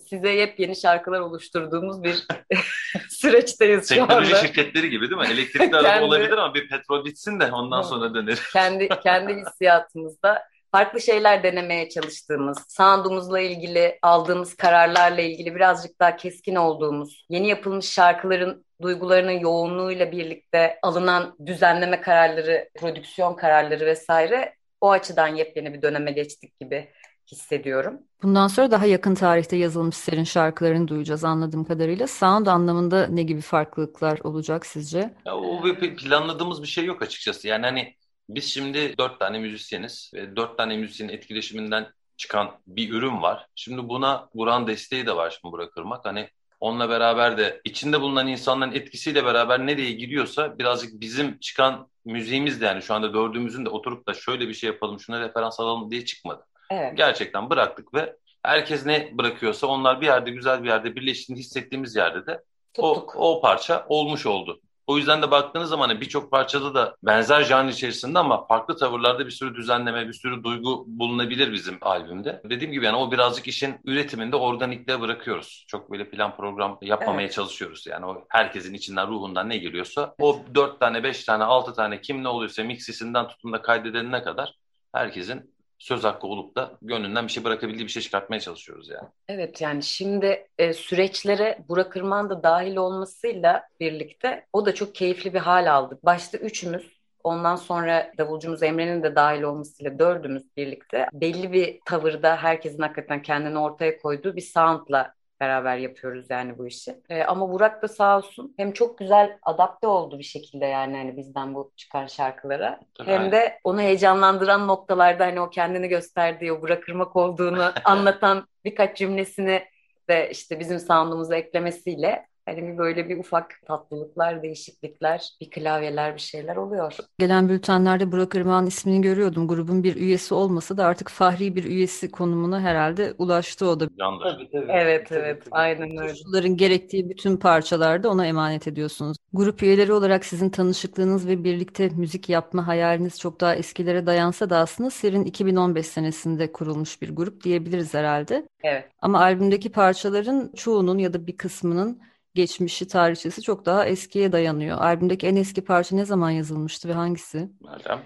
size 0.09 0.31
yepyeni 0.31 0.77
şarkılar 0.77 1.21
oluşturduğumuz 1.21 2.03
bir 2.05 2.27
süreçteyiz 3.09 3.89
şu 3.89 3.95
Teknoloji 3.95 4.35
anda. 4.37 4.47
şirketleri 4.47 4.91
gibi 4.91 5.11
değil 5.11 5.21
mi? 5.21 5.27
Elektrikli 5.33 5.77
araba 5.77 5.89
Kendi- 5.89 6.05
olabilir 6.05 6.33
ama 6.33 6.55
bir 6.55 6.69
petrol 6.69 7.05
bitsin 7.05 7.41
de 7.41 7.53
ondan 7.53 7.83
sonra 7.83 8.15
döner. 8.15 8.39
Kendi 8.53 8.89
kendi 8.89 9.35
hissiyatımızda 9.47 10.43
farklı 10.73 11.01
şeyler 11.01 11.43
denemeye 11.43 11.89
çalıştığımız, 11.89 12.59
sound'umuzla 12.69 13.41
ilgili 13.41 13.99
aldığımız 14.03 14.57
kararlarla 14.57 15.21
ilgili 15.21 15.55
birazcık 15.55 16.01
daha 16.01 16.17
keskin 16.17 16.55
olduğumuz, 16.55 17.27
yeni 17.29 17.49
yapılmış 17.49 17.87
şarkıların 17.87 18.65
duygularının 18.83 19.39
yoğunluğuyla 19.39 20.13
birlikte 20.13 20.79
alınan 20.83 21.37
düzenleme 21.47 22.01
kararları, 22.01 22.69
prodüksiyon 22.79 23.35
kararları 23.37 23.87
vesaire 23.87 24.55
o 24.81 24.91
açıdan 24.91 25.29
yepyeni 25.29 25.75
bir 25.75 25.83
döneme 25.83 26.13
geçtik 26.13 26.61
gibi 26.61 26.89
hissediyorum. 27.33 27.99
Bundan 28.23 28.49
sonra 28.49 28.71
daha 28.71 28.87
yakın 28.87 29.15
tarihte 29.15 29.57
yazılmış 29.57 29.97
serin 29.97 30.25
şarkılarını 30.25 30.89
duyacağız 30.89 31.25
anladığım 31.25 31.65
kadarıyla. 31.65 32.07
Sound 32.07 32.47
anlamında 32.47 33.07
ne 33.07 33.23
gibi 33.23 33.41
farklılıklar 33.41 34.19
olacak 34.25 34.67
sizce? 34.67 35.15
Ya 35.27 35.37
o 35.37 35.65
bir 35.65 35.97
planladığımız 35.97 36.63
bir 36.63 36.69
şey 36.69 36.85
yok 36.85 37.03
açıkçası. 37.03 37.49
Yani 37.49 37.67
hani 37.67 37.95
biz 38.29 38.45
şimdi 38.45 38.99
dört 38.99 39.21
tane 39.21 39.39
müzisyeniz 39.39 40.11
ve 40.15 40.37
dört 40.37 40.59
tane 40.59 40.77
müzisyenin 40.77 41.13
etkileşiminden 41.13 41.87
çıkan 42.17 42.51
bir 42.67 42.93
ürün 42.93 43.23
var. 43.23 43.47
Şimdi 43.55 43.89
buna 43.89 44.29
Buran 44.35 44.67
desteği 44.67 45.07
de 45.07 45.17
var 45.17 45.39
şimdi 45.41 45.53
Burak 45.53 45.73
Irmak. 45.79 46.05
Hani 46.05 46.29
onunla 46.61 46.89
beraber 46.89 47.39
de 47.39 47.61
içinde 47.65 48.01
bulunan 48.01 48.27
insanların 48.27 48.73
etkisiyle 48.73 49.25
beraber 49.25 49.67
nereye 49.67 49.93
giriyorsa 49.93 50.59
birazcık 50.59 51.01
bizim 51.01 51.39
çıkan 51.39 51.89
müziğimiz 52.05 52.61
de 52.61 52.65
yani 52.65 52.83
şu 52.83 52.95
anda 52.95 53.15
dördümüzün 53.15 53.65
de 53.65 53.69
oturup 53.69 54.09
da 54.09 54.15
şöyle 54.15 54.49
bir 54.49 54.55
şey 54.55 54.67
yapalım, 54.71 55.01
şuna 55.01 55.21
referans 55.21 55.61
alalım 55.61 55.91
diye 55.91 56.05
çıkmadı. 56.05 56.47
Evet. 56.75 56.97
Gerçekten 56.97 57.51
bıraktık 57.51 57.95
ve 57.95 58.17
herkes 58.43 58.87
ne 58.87 59.11
bırakıyorsa 59.19 59.67
onlar 59.67 60.01
bir 60.01 60.07
yerde 60.07 60.31
güzel 60.31 60.63
bir 60.63 60.69
yerde 60.69 60.97
birleştiğini 60.97 61.39
hissettiğimiz 61.39 61.97
yerde 61.97 62.27
de 62.27 62.43
o, 62.79 63.07
o 63.15 63.41
parça 63.41 63.87
olmuş 63.89 64.27
oldu. 64.27 64.61
O 64.87 64.97
yüzden 64.97 65.23
de 65.23 65.31
baktığınız 65.31 65.69
zaman 65.69 65.89
hani 65.89 66.01
birçok 66.01 66.31
parçada 66.31 66.75
da 66.75 66.97
benzer 67.03 67.43
janr 67.43 67.69
içerisinde 67.69 68.19
ama 68.19 68.47
farklı 68.47 68.77
tavırlarda 68.77 69.27
bir 69.27 69.31
sürü 69.31 69.55
düzenleme, 69.55 70.09
bir 70.09 70.13
sürü 70.13 70.45
duygu 70.45 70.85
bulunabilir 70.87 71.53
bizim 71.53 71.79
albümde. 71.81 72.43
Dediğim 72.45 72.73
gibi 72.73 72.85
yani 72.85 72.97
o 72.97 73.13
birazcık 73.13 73.49
işin 73.49 73.77
üretiminde 73.85 74.37
organikliğe 74.37 75.01
bırakıyoruz. 75.01 75.65
Çok 75.69 75.91
böyle 75.91 76.11
plan 76.11 76.37
program 76.37 76.79
yapmamaya 76.83 77.25
Evet. 77.25 77.35
çalışıyoruz. 77.35 77.87
Yani 77.87 78.07
o 78.07 78.25
herkesin 78.29 78.75
içinden 78.75 79.09
ruhundan 79.09 79.49
ne 79.49 79.57
geliyorsa 79.59 80.15
o 80.21 80.41
dört 80.55 80.81
tane, 80.81 81.03
beş 81.03 81.25
tane, 81.25 81.45
altı 81.45 81.75
tane 81.75 82.01
kim 82.01 82.25
ne 82.25 82.29
oluyorsa 82.29 82.63
mixisinden 82.63 83.29
tutun 83.29 83.53
da 83.53 83.63
kaydedenine 83.63 84.23
kadar 84.23 84.55
herkesin 84.93 85.54
söz 85.79 86.05
hakkı 86.05 86.27
olup 86.27 86.57
da 86.57 86.79
gönlünden 86.83 87.27
bir 87.27 87.33
şey 87.33 87.45
bırakabildiği 87.45 87.87
bir 87.87 87.93
şey 87.93 88.03
çıkartmaya 88.03 88.41
çalışıyoruz 88.41 88.89
yani. 88.89 89.09
Evet 89.29 89.61
yani 89.61 89.83
şimdi 89.83 90.47
e, 90.59 90.73
süreçlere 90.73 91.59
Burak 91.69 91.97
Irmak'ın 91.97 92.31
da 92.31 92.43
dahil 92.43 92.77
olmasıyla 92.77 93.63
birlikte 93.81 94.47
o 94.53 94.67
da 94.67 94.75
çok 94.75 94.95
keyifli 94.95 95.35
bir 95.35 95.39
hal 95.39 95.75
aldık. 95.75 96.05
Başta 96.05 96.39
üçümüz 96.39 96.95
ondan 97.25 97.57
sonra 97.57 98.13
davulcumuz 98.19 98.63
Emre'nin 98.63 99.03
de 99.03 99.17
dahil 99.17 99.43
olmasıyla 99.43 99.99
dördümüz 99.99 100.57
birlikte 100.57 101.07
belli 101.13 101.53
bir 101.53 101.81
tavırda 101.85 102.37
herkesin 102.37 102.83
hakikaten 102.83 103.23
kendini 103.23 103.59
ortaya 103.59 103.99
koyduğu 103.99 104.37
bir 104.37 104.41
soundla 104.41 105.15
beraber 105.45 105.77
yapıyoruz 105.77 106.27
yani 106.31 106.59
bu 106.59 106.67
işi. 106.67 107.01
E, 107.09 107.23
ama 107.23 107.53
Burak 107.53 107.83
da 107.83 107.89
sağ 107.89 108.19
olsun 108.19 108.55
hem 108.57 108.73
çok 108.73 108.99
güzel 108.99 109.39
adapte 109.43 109.87
oldu 109.87 110.19
bir 110.19 110.25
şekilde 110.25 110.67
yani 110.67 110.97
hani 110.97 111.17
bizden 111.17 111.55
bu 111.55 111.73
çıkan 111.77 112.07
şarkılara 112.07 112.81
Tabii, 112.95 113.11
hem 113.11 113.33
de 113.33 113.59
onu 113.65 113.81
heyecanlandıran 113.81 114.69
noktalarda 114.69 115.25
hani 115.25 115.41
o 115.41 115.51
kendini 115.51 115.89
gösterdiği, 115.89 116.53
o 116.53 116.63
Burak 116.63 116.89
Irmak 116.89 117.17
olduğunu 117.17 117.73
anlatan 117.85 118.47
birkaç 118.65 118.99
cümlesini 118.99 119.63
de 120.09 120.31
işte 120.31 120.61
bizim 120.61 120.79
sound'umuza 120.79 121.37
eklemesiyle 121.37 122.27
hani 122.47 122.63
bir 122.63 122.79
böyle 122.79 123.09
bir 123.09 123.19
ufak 123.19 123.61
tatlılıklar, 123.67 124.43
değişiklikler, 124.43 125.31
bir 125.41 125.51
klavyeler 125.51 126.15
bir 126.15 126.21
şeyler 126.21 126.57
oluyor. 126.57 126.97
Gelen 127.19 127.49
bültenlerde 127.49 128.13
Burak 128.13 128.35
Irmak'ın 128.35 128.67
ismini 128.67 129.01
görüyordum. 129.01 129.49
Grubun 129.49 129.83
bir 129.85 129.97
üyesi 129.97 130.35
olmasa 130.35 130.77
da 130.77 130.85
artık 130.87 131.09
fahri 131.09 131.57
bir 131.57 131.65
üyesi 131.65 132.11
konumuna 132.11 132.61
herhalde 132.61 133.15
ulaştı 133.19 133.67
o 133.69 133.81
da. 133.81 133.89
Candır. 133.99 134.49
tabii. 134.53 134.67
Evet 134.69 135.09
Tabii, 135.09 135.19
evet 135.19 135.45
tabii. 135.45 135.55
aynen 135.55 135.97
öyle. 135.97 136.09
Koşulların 136.13 136.57
gerektiği 136.57 137.11
bütün 137.11 137.37
parçalarda 137.37 138.11
ona 138.11 138.27
emanet 138.27 138.69
ediyorsunuz. 138.69 139.17
Grup 139.33 139.63
üyeleri 139.63 139.93
olarak 139.93 140.25
sizin 140.25 140.51
tanışıklığınız 140.51 141.27
ve 141.29 141.45
birlikte 141.45 141.89
müzik 141.89 142.29
yapma 142.29 142.67
hayaliniz 142.67 143.21
çok 143.21 143.41
daha 143.41 143.55
eskilere 143.55 144.07
dayansa 144.07 144.51
da 144.51 144.59
aslında 144.59 144.91
Serin 144.91 145.25
2015 145.25 145.87
senesinde 145.87 146.53
kurulmuş 146.53 147.03
bir 147.03 147.17
grup 147.17 147.45
diyebiliriz 147.45 147.95
herhalde. 147.95 148.49
Evet. 148.63 148.91
Ama 149.01 149.21
albümdeki 149.21 149.73
parçaların 149.73 150.53
çoğunun 150.57 150.99
ya 150.99 151.13
da 151.15 151.27
bir 151.27 151.37
kısmının 151.37 152.01
geçmişi, 152.45 152.89
tarihçesi 152.89 153.43
çok 153.43 153.67
daha 153.67 153.85
eskiye 153.87 154.33
dayanıyor. 154.33 154.79
Albümdeki 154.79 155.27
en 155.27 155.37
eski 155.37 155.65
parça 155.65 155.97
ne 155.97 156.05
zaman 156.05 156.31
yazılmıştı 156.31 156.89
ve 156.89 156.93
hangisi? 156.93 157.49
Meltem. 157.61 158.01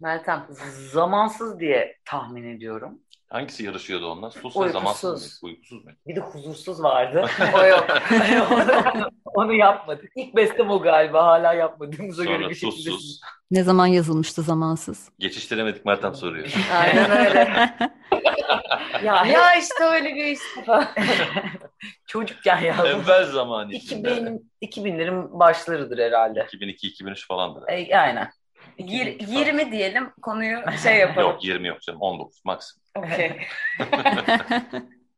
Meltem. 0.00 0.46
Zamansız 0.92 1.60
diye 1.60 1.96
tahmin 2.04 2.56
ediyorum. 2.56 2.98
Hangisi 3.28 3.64
yarışıyordu 3.64 4.06
onunla? 4.06 4.30
Sus 4.30 4.44
ve 4.56 4.58
Uykusuz. 4.60 4.72
zamansız 4.72 5.42
mı? 5.42 5.48
Uykusuz 5.48 5.84
mu? 5.84 5.90
Bir 6.06 6.16
de 6.16 6.20
huzursuz 6.20 6.82
vardı. 6.82 7.26
O 7.54 7.64
yok. 7.66 7.86
onu, 8.52 9.10
onu 9.34 9.52
yapmadık. 9.52 10.12
İlk 10.16 10.36
bestem 10.36 10.70
o 10.70 10.82
galiba. 10.82 11.24
Hala 11.26 11.54
yapmadığımıza 11.54 12.24
göre 12.24 12.36
Sonra 12.36 12.50
bir 12.50 12.54
sus 12.54 12.74
şekilde. 12.76 12.90
sus. 12.90 13.20
Ne 13.50 13.62
zaman 13.62 13.86
yazılmıştı 13.86 14.42
zamansız? 14.42 15.08
Geçiştiremedik 15.18 15.84
Meltem 15.84 16.14
soruyor. 16.14 16.54
Aynen 16.80 17.10
öyle. 17.10 17.48
Ya, 19.04 19.24
ya 19.26 19.54
işte 19.54 19.84
öyle 19.84 20.14
bir 20.14 20.38
falan. 20.66 20.86
çocukken 22.12 22.60
yazdım. 22.60 22.86
Evvel 22.86 23.24
zaman 23.24 23.70
içinde. 23.70 24.12
2000, 24.60 24.86
2000'lerin 24.86 25.38
başlarıdır 25.38 25.98
herhalde. 25.98 26.40
2002-2003 26.40 27.26
falandır. 27.26 27.62
E, 27.68 27.98
aynen. 27.98 28.30
Yir- 28.78 29.28
20 29.28 29.72
diyelim 29.72 30.10
konuyu 30.22 30.58
şey 30.82 30.98
yapalım. 30.98 31.30
Yok 31.30 31.44
20 31.44 31.68
yok 31.68 31.80
canım 31.80 32.00
19 32.00 32.44
maksimum. 32.44 32.84
Okey. 32.98 33.32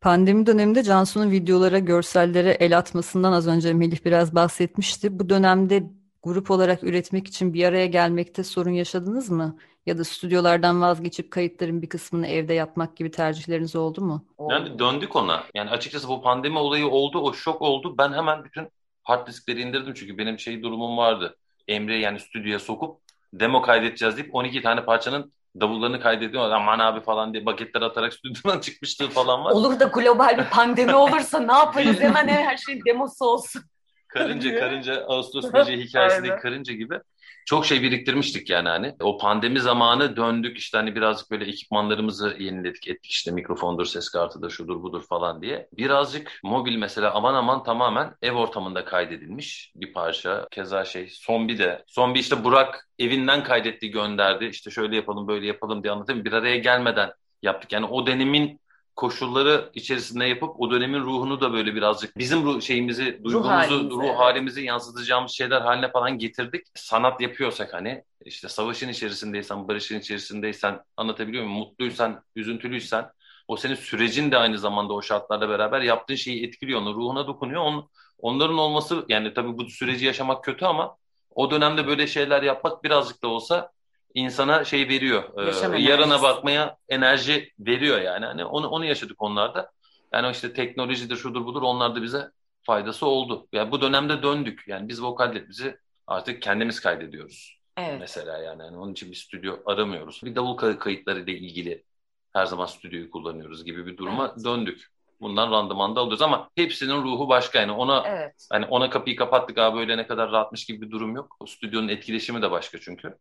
Pandemi 0.00 0.46
döneminde 0.46 0.83
Cansu'nun 0.83 1.30
videolara, 1.30 1.78
görsellere 1.78 2.50
el 2.50 2.78
atmasından 2.78 3.33
az 3.33 3.48
önce 3.48 3.74
Melih 3.74 4.04
biraz 4.04 4.35
bahsetmişti. 4.35 5.18
Bu 5.18 5.28
dönemde 5.28 5.83
grup 6.22 6.50
olarak 6.50 6.85
üretmek 6.85 7.26
için 7.26 7.54
bir 7.54 7.64
araya 7.64 7.87
gelmekte 7.87 8.44
sorun 8.44 8.70
yaşadınız 8.70 9.30
mı? 9.30 9.59
Ya 9.87 9.99
da 9.99 10.05
stüdyolardan 10.05 10.81
vazgeçip 10.81 11.31
kayıtların 11.31 11.83
bir 11.83 11.88
kısmını 11.88 12.27
evde 12.27 12.55
yapmak 12.55 12.97
gibi 12.97 13.11
tercihleriniz 13.11 13.77
oldu 13.77 14.01
mu? 14.01 14.25
Yani 14.51 14.79
döndük 14.79 15.16
ona. 15.16 15.44
Yani 15.55 15.70
açıkçası 15.70 16.09
bu 16.09 16.23
pandemi 16.23 16.59
olayı 16.59 16.87
oldu, 16.87 17.18
o 17.18 17.33
şok 17.33 17.62
oldu. 17.62 17.99
Ben 17.99 18.12
hemen 18.12 18.44
bütün 18.44 18.68
hard 19.03 19.27
diskleri 19.27 19.61
indirdim 19.61 19.94
çünkü 19.94 20.18
benim 20.18 20.38
şey 20.38 20.62
durumum 20.62 20.97
vardı. 20.97 21.37
Emre 21.68 21.99
yani 21.99 22.20
stüdyoya 22.20 22.59
sokup 22.59 23.01
demo 23.33 23.62
kaydedeceğiz 23.62 24.16
deyip 24.16 24.35
12 24.35 24.62
tane 24.62 24.85
parçanın 24.85 25.33
davullarını 25.61 26.01
kaydediyor. 26.01 26.51
Aman 26.51 26.79
abi 26.79 27.01
falan 27.01 27.33
diye 27.33 27.44
paketler 27.44 27.83
atarak 27.83 28.14
stüdyodan 28.14 28.61
çıkmışlığı 28.61 29.09
falan 29.09 29.44
var. 29.44 29.51
Olur 29.51 29.81
da 29.81 29.85
global 29.85 30.38
bir 30.38 30.44
pandemi 30.44 30.94
olursa 30.94 31.40
ne 31.40 31.53
yaparız? 31.53 32.01
Hemen 32.01 32.29
her 32.29 32.57
şeyin 32.57 32.81
demosu 32.87 33.25
olsun. 33.25 33.62
Karınca 34.09 34.59
karınca 34.61 35.05
Ağustos 35.07 35.53
böceği 35.53 35.79
hikayesindeki 35.79 36.42
karınca 36.42 36.75
gibi 36.75 37.01
çok 37.44 37.66
şey 37.66 37.83
biriktirmiştik 37.83 38.50
yani 38.50 38.68
hani. 38.68 38.94
O 39.00 39.18
pandemi 39.18 39.61
zamanı 39.61 40.16
döndük 40.16 40.59
işte 40.59 40.78
hani 40.78 40.94
birazcık 40.96 41.30
böyle 41.30 41.44
ekipmanlarımızı 41.44 42.37
yeniledik 42.38 42.88
ettik 42.88 43.11
işte 43.12 43.30
mikrofondur, 43.30 43.85
ses 43.85 44.09
kartıdır, 44.09 44.50
şudur 44.50 44.83
budur 44.83 45.02
falan 45.09 45.42
diye. 45.42 45.68
Birazcık 45.76 46.40
mobil 46.44 46.76
mesela 46.76 47.14
aman 47.14 47.35
aman 47.35 47.62
tamamen 47.62 48.14
ev 48.22 48.33
ortamında 48.33 48.85
kaydedilmiş 48.85 49.72
bir 49.76 49.92
parça. 49.92 50.48
Keza 50.50 50.85
şey 50.85 51.09
Zombi 51.26 51.59
de. 51.59 51.85
Zombi 51.88 52.18
işte 52.18 52.44
Burak 52.44 52.88
evinden 52.98 53.44
kaydetti 53.44 53.90
gönderdi. 53.90 54.44
İşte 54.44 54.70
şöyle 54.70 54.96
yapalım 54.96 55.28
böyle 55.28 55.46
yapalım 55.46 55.83
diye 55.83 55.92
anlatayım. 55.92 56.24
Bir 56.24 56.33
araya 56.33 56.57
gelmeden 56.57 57.11
yaptık. 57.42 57.72
Yani 57.72 57.87
o 57.87 58.07
dönemin 58.07 58.61
koşulları 58.96 59.70
içerisinde 59.74 60.24
yapıp 60.24 60.61
o 60.61 60.70
dönemin 60.70 61.00
ruhunu 61.00 61.40
da 61.40 61.52
böyle 61.52 61.74
birazcık 61.74 62.18
bizim 62.18 62.44
ruh 62.44 62.61
şeyimizi, 62.61 63.20
duygumuzu, 63.24 63.50
halimizi, 63.50 63.90
ruh 63.90 64.04
evet. 64.04 64.18
halimizi 64.18 64.64
yansıtacağımız 64.64 65.33
şeyler 65.33 65.61
haline 65.61 65.90
falan 65.90 66.18
getirdik. 66.18 66.66
Sanat 66.74 67.20
yapıyorsak 67.20 67.74
hani 67.74 68.04
işte 68.24 68.48
savaşın 68.48 68.88
içerisindeysen, 68.88 69.68
barışın 69.68 69.98
içerisindeysen 69.98 70.80
anlatabiliyor 70.96 71.44
muyum? 71.44 71.59
Mutluysan, 71.59 72.22
üzüntülüysen 72.37 73.11
o 73.48 73.57
senin 73.57 73.74
sürecin 73.74 74.30
de 74.30 74.38
aynı 74.38 74.59
zamanda 74.59 74.92
o 74.92 75.02
şartlarla 75.02 75.48
beraber 75.48 75.80
yaptığın 75.80 76.14
şeyi 76.14 76.46
etkiliyor, 76.46 76.80
onun 76.80 76.94
ruhuna 76.94 77.26
dokunuyor. 77.26 77.62
Onun, 77.62 77.90
onların 78.18 78.59
olması 78.59 79.04
yani 79.09 79.35
tabii 79.35 79.59
bu 79.59 79.64
süreci 79.64 80.07
yaşamak 80.07 80.44
kötü 80.44 80.64
ama 80.64 80.96
o 81.35 81.50
dönemde 81.50 81.87
böyle 81.87 82.07
şeyler 82.07 82.42
yapmak 82.42 82.85
birazcık 82.85 83.22
da 83.22 83.28
olsa 83.28 83.70
insana 84.14 84.64
şey 84.64 84.88
veriyor. 84.88 85.22
e, 85.38 85.46
Yaşam 85.46 85.77
yarına 85.77 86.05
enerjisi. 86.05 86.22
bakmaya 86.22 86.77
enerji 86.88 87.53
veriyor 87.59 88.00
yani. 88.00 88.27
Hani 88.27 88.44
onu 88.44 88.68
onu 88.68 88.85
yaşadık 88.85 89.22
onlarda. 89.22 89.70
Yani 90.12 90.31
işte 90.31 90.53
teknolojidir, 90.53 91.16
şudur 91.16 91.44
budur 91.46 91.62
onlar 91.62 91.96
da 91.96 92.03
bize 92.03 92.31
faydası 92.62 93.07
oldu. 93.07 93.48
Yani 93.53 93.70
bu 93.70 93.81
dönemde 93.81 94.22
döndük. 94.22 94.64
Yani 94.68 94.88
biz 94.88 95.03
vokallerimizi 95.03 95.79
artık 96.07 96.42
kendimiz 96.42 96.81
kaydediyoruz. 96.81 97.59
Evet. 97.77 97.96
Mesela 98.00 98.38
yani. 98.38 98.62
Hani 98.62 98.77
onun 98.77 98.92
için 98.92 99.11
bir 99.11 99.16
stüdyo 99.16 99.57
aramıyoruz. 99.66 100.20
Bir 100.24 100.35
davul 100.35 100.57
kay- 100.57 100.79
kayıtları 100.79 101.20
ile 101.20 101.33
ilgili 101.33 101.85
her 102.33 102.46
zaman 102.46 102.66
stüdyoyu 102.66 103.11
kullanıyoruz 103.11 103.64
gibi 103.64 103.87
bir 103.87 103.96
duruma 103.96 104.33
Evet. 104.35 104.44
döndük. 104.44 104.87
Bundan 105.20 105.50
randıman 105.50 105.96
da 105.96 106.00
alıyoruz 106.00 106.22
ama 106.22 106.50
hepsinin 106.57 107.03
ruhu 107.03 107.29
başka 107.29 107.61
yani 107.61 107.72
ona 107.72 108.03
Evet. 108.07 108.46
Hani 108.53 108.66
ona 108.66 108.90
kapıyı 108.90 109.16
kapattık 109.16 109.59
abi 109.59 109.77
böyle 109.79 109.96
ne 109.96 110.07
kadar 110.07 110.31
rahatmış 110.33 110.64
gibi 110.64 110.87
bir 110.87 110.90
durum 110.90 111.16
yok. 111.16 111.37
O 111.40 111.46
stüdyonun 111.46 111.88
etkileşimi 111.88 112.42
de 112.42 112.50
başka 112.50 112.81
çünkü. 112.81 113.14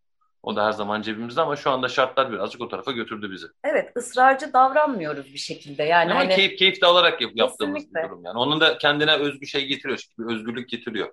O 0.44 0.56
da 0.56 0.66
her 0.66 0.72
zaman 0.72 1.02
cebimizde 1.02 1.42
ama 1.42 1.56
şu 1.56 1.72
anda 1.72 1.88
şartlar 1.88 2.32
birazcık 2.32 2.62
o 2.62 2.68
tarafa 2.68 2.92
götürdü 2.92 3.32
bizi. 3.32 3.48
Evet, 3.64 3.92
ısrarcı 3.98 4.54
davranmıyoruz 4.54 5.26
bir 5.34 5.38
şekilde. 5.38 5.84
Yani 5.84 6.12
ama 6.12 6.20
hani 6.20 6.36
keyif 6.36 6.58
keyif 6.60 6.82
de 6.82 6.86
alarak 6.86 7.22
yap- 7.22 7.32
yaptığımız 7.36 7.76
bir 7.76 7.80
Kesinlikle. 7.80 8.10
durum 8.10 8.26
yani. 8.26 8.38
Onun 8.38 8.62
da 8.62 8.78
kendine 8.78 9.14
özgü 9.16 9.48
şey 9.48 9.66
getiriyor, 9.66 10.00
bir 10.20 10.34
özgürlük 10.34 10.70
getiriyor. 10.70 11.10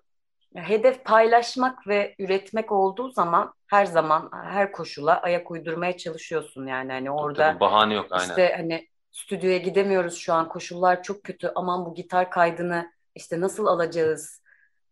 hedef 0.56 1.04
paylaşmak 1.04 1.86
ve 1.88 2.14
üretmek 2.18 2.72
olduğu 2.72 3.10
zaman 3.10 3.54
her 3.66 3.86
zaman 3.86 4.30
her 4.44 4.72
koşula 4.72 5.20
ayak 5.20 5.50
uydurmaya 5.50 5.96
çalışıyorsun 5.96 6.66
yani 6.66 6.92
hani 6.92 7.10
orada 7.10 7.46
Tabii 7.50 7.60
bahane 7.60 7.94
yok 7.94 8.06
aynen. 8.10 8.28
işte 8.28 8.54
hani 8.56 8.88
stüdyoya 9.12 9.58
gidemiyoruz 9.58 10.14
şu 10.14 10.32
an 10.32 10.48
koşullar 10.48 11.02
çok 11.02 11.24
kötü 11.24 11.52
aman 11.54 11.84
bu 11.86 11.94
gitar 11.94 12.30
kaydını 12.30 12.92
işte 13.14 13.40
nasıl 13.40 13.66
alacağız 13.66 14.39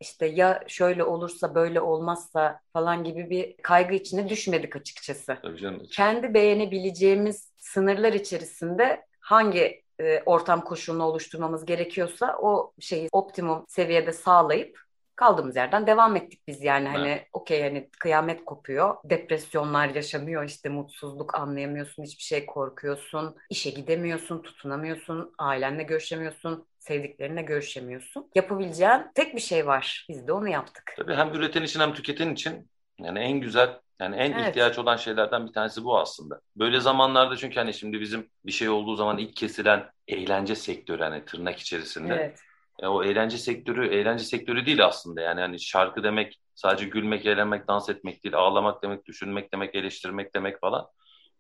işte 0.01 0.27
ya 0.27 0.65
şöyle 0.67 1.05
olursa 1.05 1.55
böyle 1.55 1.81
olmazsa 1.81 2.61
falan 2.73 3.05
gibi 3.05 3.31
bir 3.31 3.57
kaygı 3.63 3.95
içine 3.95 4.29
düşmedik 4.29 4.77
açıkçası. 4.77 5.39
Tabii 5.43 5.59
canım. 5.59 5.87
Kendi 5.93 6.35
beğenebileceğimiz 6.35 7.53
sınırlar 7.59 8.13
içerisinde 8.13 9.05
hangi 9.21 9.83
e, 10.01 10.23
ortam 10.27 10.61
koşulunu 10.65 11.05
oluşturmamız 11.05 11.65
gerekiyorsa 11.65 12.39
o 12.43 12.73
şeyi 12.81 13.09
optimum 13.13 13.65
seviyede 13.69 14.13
sağlayıp 14.13 14.89
kaldığımız 15.19 15.57
yerden 15.57 15.87
devam 15.87 16.17
ettik 16.17 16.43
biz 16.47 16.63
yani 16.63 16.89
hani 16.89 17.25
okey 17.33 17.63
hani 17.63 17.91
kıyamet 18.01 18.45
kopuyor 18.45 18.97
depresyonlar 19.05 19.89
yaşanıyor 19.89 20.45
işte 20.45 20.69
mutsuzluk 20.69 21.35
anlayamıyorsun 21.35 22.03
hiçbir 22.03 22.23
şey 22.23 22.47
korkuyorsun 22.47 23.37
işe 23.51 23.71
gidemiyorsun 23.71 24.43
tutunamıyorsun 24.43 25.35
ailenle 25.39 25.83
görüşemiyorsun 25.83 26.68
sevdiklerinle 26.89 27.43
görüşemiyorsun 27.43 28.31
yapabileceğin 28.35 29.03
tek 29.15 29.35
bir 29.37 29.41
şey 29.41 29.67
var 29.67 30.07
biz 30.09 30.27
de 30.29 30.33
onu 30.33 30.49
yaptık 30.49 30.95
Tabii 30.97 31.15
hem 31.15 31.35
üreten 31.35 31.63
için 31.63 31.81
hem 31.81 31.95
tüketen 31.95 32.31
için 32.31 32.71
yani 33.01 33.19
en 33.19 33.41
güzel 33.41 33.81
yani 34.01 34.17
en 34.17 34.33
Evet. 34.33 34.49
ihtiyaç 34.49 34.79
olan 34.79 34.97
şeylerden 34.97 35.47
bir 35.49 35.53
tanesi 35.53 35.85
bu 35.85 35.99
aslında. 35.99 36.41
Böyle 36.57 36.81
zamanlarda 36.81 37.37
çünkü 37.37 37.55
hani 37.61 37.75
şimdi 37.75 38.01
bizim 38.01 38.31
bir 38.47 38.53
şey 38.53 38.69
olduğu 38.69 38.97
zaman 38.97 39.19
ilk 39.19 39.37
kesilen 39.37 39.91
eğlence 40.09 40.55
sektörü 40.55 41.03
hani 41.03 41.25
tırnak 41.25 41.59
içerisinde. 41.59 42.15
evet 42.15 42.41
E, 42.83 42.87
o 42.87 43.05
eğlence 43.05 43.39
sektörü 43.39 43.89
eğlence 43.95 44.25
sektörü 44.25 44.67
değil 44.67 44.87
aslında 44.87 45.21
yani 45.21 45.41
hani 45.41 45.61
şarkı 45.61 46.03
demek 46.03 46.41
sadece 46.55 46.85
gülmek, 46.85 47.27
eğlenmek, 47.27 47.69
dans 47.69 47.89
etmek 47.89 48.25
değil, 48.25 48.35
ağlamak 48.37 48.83
demek, 48.83 49.07
düşünmek 49.07 49.53
demek, 49.53 49.75
eleştirmek 49.75 50.35
demek 50.35 50.61
falan. 50.61 50.87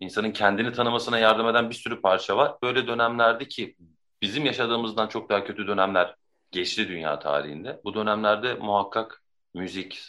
İnsanın 0.01 0.33
kendini 0.33 0.73
tanımasına 0.73 1.19
yardım 1.19 1.49
eden 1.49 1.71
bir 1.71 1.75
sürü 1.75 2.01
parça 2.01 2.37
var. 2.37 2.57
Böyle 2.63 2.87
dönemlerde 2.87 3.49
ki 3.49 3.77
bizim 4.23 4.45
yaşadığımızdan 4.47 5.09
çok 5.09 5.31
daha 5.31 5.45
kötü 5.45 5.67
dönemler 5.67 6.17
geçti 6.51 6.89
dünya 6.89 7.19
tarihinde. 7.19 7.81
Bu 7.85 7.95
dönemlerde 7.95 8.55
muhakkak 8.55 9.23
müzik, 9.55 10.01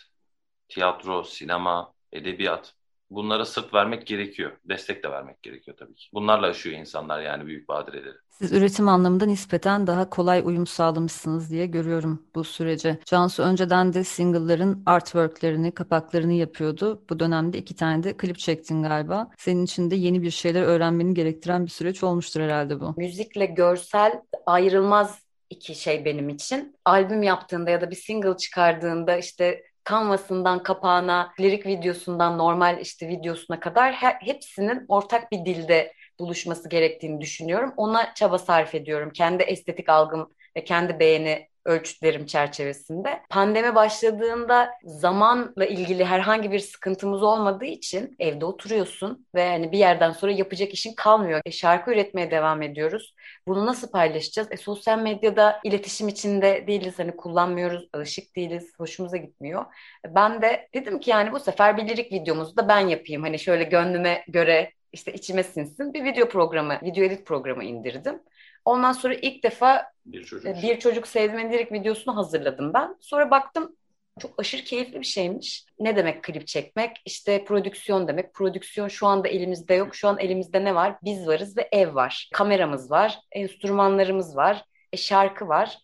tiyatro, 0.70 1.24
sinema, 1.24 1.94
edebiyat 2.12 2.76
bunlara 3.12 3.46
sırt 3.46 3.74
vermek 3.74 4.08
gerekiyor. 4.08 4.52
Destek 4.66 5.04
de 5.04 5.12
vermek 5.12 5.44
gerekiyor 5.44 5.78
tabii 5.78 5.96
ki. 5.96 6.10
Bunlarla 6.14 6.48
aşıyor 6.48 6.80
insanlar 6.80 7.22
yani 7.22 7.46
büyük 7.46 7.68
badireleri. 7.68 8.16
Siz 8.30 8.52
üretim 8.54 8.88
anlamında 8.88 9.26
nispeten 9.26 9.88
daha 9.88 10.10
kolay 10.10 10.42
uyum 10.46 10.68
sağlamışsınız 10.68 11.52
diye 11.52 11.66
görüyorum 11.66 12.24
bu 12.36 12.44
sürece. 12.44 13.00
Cansu 13.06 13.44
önceden 13.44 13.94
de 13.94 14.04
single'ların 14.04 14.84
artwork'lerini, 14.86 15.72
kapaklarını 15.74 16.34
yapıyordu. 16.34 17.04
Bu 17.10 17.20
dönemde 17.20 17.58
iki 17.58 17.76
tane 17.76 18.04
de 18.04 18.18
klip 18.18 18.40
çektin 18.40 18.84
galiba. 18.84 19.30
Senin 19.38 19.66
için 19.66 19.92
de 19.92 19.96
yeni 19.96 20.22
bir 20.22 20.32
şeyler 20.32 20.62
öğrenmeni 20.62 21.14
gerektiren 21.14 21.66
bir 21.66 21.72
süreç 21.72 22.04
olmuştur 22.04 22.42
herhalde 22.42 22.80
bu. 22.80 22.94
müzikle 22.98 23.46
görsel 23.46 24.22
ayrılmaz 24.46 25.20
iki 25.50 25.76
şey 25.76 26.06
benim 26.06 26.30
için. 26.30 26.76
Albüm 26.86 27.24
yaptığında 27.24 27.70
ya 27.70 27.82
da 27.82 27.92
bir 27.92 27.96
single 27.96 28.38
çıkardığında 28.38 29.18
işte 29.18 29.64
kanvasından 29.90 30.64
kapağına, 30.64 31.34
lirik 31.40 31.66
videosundan 31.66 32.38
normal 32.38 32.82
işte 32.82 33.08
videosuna 33.08 33.60
kadar 33.60 33.94
he- 33.94 34.20
hepsinin 34.22 34.86
ortak 34.88 35.32
bir 35.32 35.46
dilde 35.46 35.94
buluşması 36.20 36.70
gerektiğini 36.70 37.22
düşünüyorum. 37.22 37.74
Ona 37.78 38.14
çaba 38.14 38.38
sarf 38.38 38.76
ediyorum. 38.76 39.10
Kendi 39.14 39.44
estetik 39.44 39.90
algım 39.90 40.34
ve 40.58 40.64
kendi 40.64 41.00
beğeni 41.00 41.49
ölçütlerim 41.66 42.26
çerçevesinde. 42.26 43.22
Pandemi 43.30 43.76
başladığında 43.76 44.70
zamanla 44.84 45.66
ilgili 45.66 46.06
herhangi 46.06 46.52
bir 46.52 46.60
sıkıntımız 46.60 47.24
olmadığı 47.24 47.66
için 47.66 48.16
evde 48.20 48.46
oturuyorsun 48.46 49.28
ve 49.36 49.50
hani 49.50 49.72
bir 49.72 49.78
yerden 49.78 50.12
sonra 50.12 50.32
yapacak 50.32 50.74
işin 50.74 50.94
kalmıyor. 50.96 51.42
E, 51.46 51.52
şarkı 51.52 51.92
üretmeye 51.92 52.32
devam 52.32 52.62
ediyoruz. 52.62 53.14
Bunu 53.48 53.66
nasıl 53.66 53.92
paylaşacağız? 53.92 54.48
E, 54.52 54.58
sosyal 54.58 55.00
medyada 55.00 55.60
iletişim 55.64 56.08
içinde 56.08 56.68
değiliz. 56.68 57.00
Hani 57.00 57.16
kullanmıyoruz, 57.16 57.90
alışık 57.94 58.36
değiliz. 58.36 58.74
Hoşumuza 58.78 59.18
gitmiyor. 59.18 59.66
E, 60.06 60.16
Ben 60.16 60.42
de 60.42 60.70
dedim 60.74 61.00
ki 61.00 61.10
yani 61.10 61.32
bu 61.32 61.40
sefer 61.40 61.78
bir 61.78 61.90
videomuzu 62.12 62.58
da 62.58 62.68
ben 62.68 62.80
yapayım. 62.88 63.24
Hani 63.24 63.40
şöyle 63.40 63.64
gönlüme 63.64 64.24
göre 64.28 64.72
işte 64.94 65.14
içime 65.14 65.44
sinsin 65.44 65.94
bir 65.94 66.04
video 66.04 66.30
programı, 66.30 66.80
video 66.84 67.04
edit 67.04 67.26
programı 67.26 67.64
indirdim. 67.64 68.22
Ondan 68.66 68.92
sonra 68.92 69.14
ilk 69.14 69.44
defa 69.44 69.86
Bir 70.06 70.24
çocuk. 70.24 70.48
e, 70.48 70.62
bir 70.62 70.80
çocuk 70.80 71.08
sevdiğimin 71.08 71.54
lirik 71.54 71.72
videosunu 71.72 72.18
hazırladım 72.18 72.74
ben. 72.74 72.96
Sonra 73.00 73.32
baktım 73.32 73.76
çok 74.20 74.40
aşırı 74.40 74.62
keyifli 74.62 75.00
bir 75.00 75.06
şeymiş. 75.06 75.66
Ne 75.80 75.96
demek 75.96 76.24
klip 76.24 76.48
çekmek? 76.48 76.98
İşte 77.06 77.46
prodüksiyon 77.46 78.08
demek. 78.08 78.34
Prodüksiyon 78.34 78.88
şu 78.88 79.08
anda 79.08 79.28
elimizde 79.28 79.74
yok. 79.74 79.96
Şu 79.96 80.08
an 80.08 80.20
elimizde 80.20 80.64
ne 80.66 80.76
var? 80.76 80.96
Biz 81.04 81.28
varız 81.28 81.58
ve 81.58 81.70
ev 81.72 81.96
var. 81.96 82.30
Kameramız 82.34 82.92
var, 82.92 83.20
enstrümanlarımız 83.32 84.36
var, 84.36 84.64
e, 84.94 84.98
şarkı 84.98 85.48
var. 85.48 85.78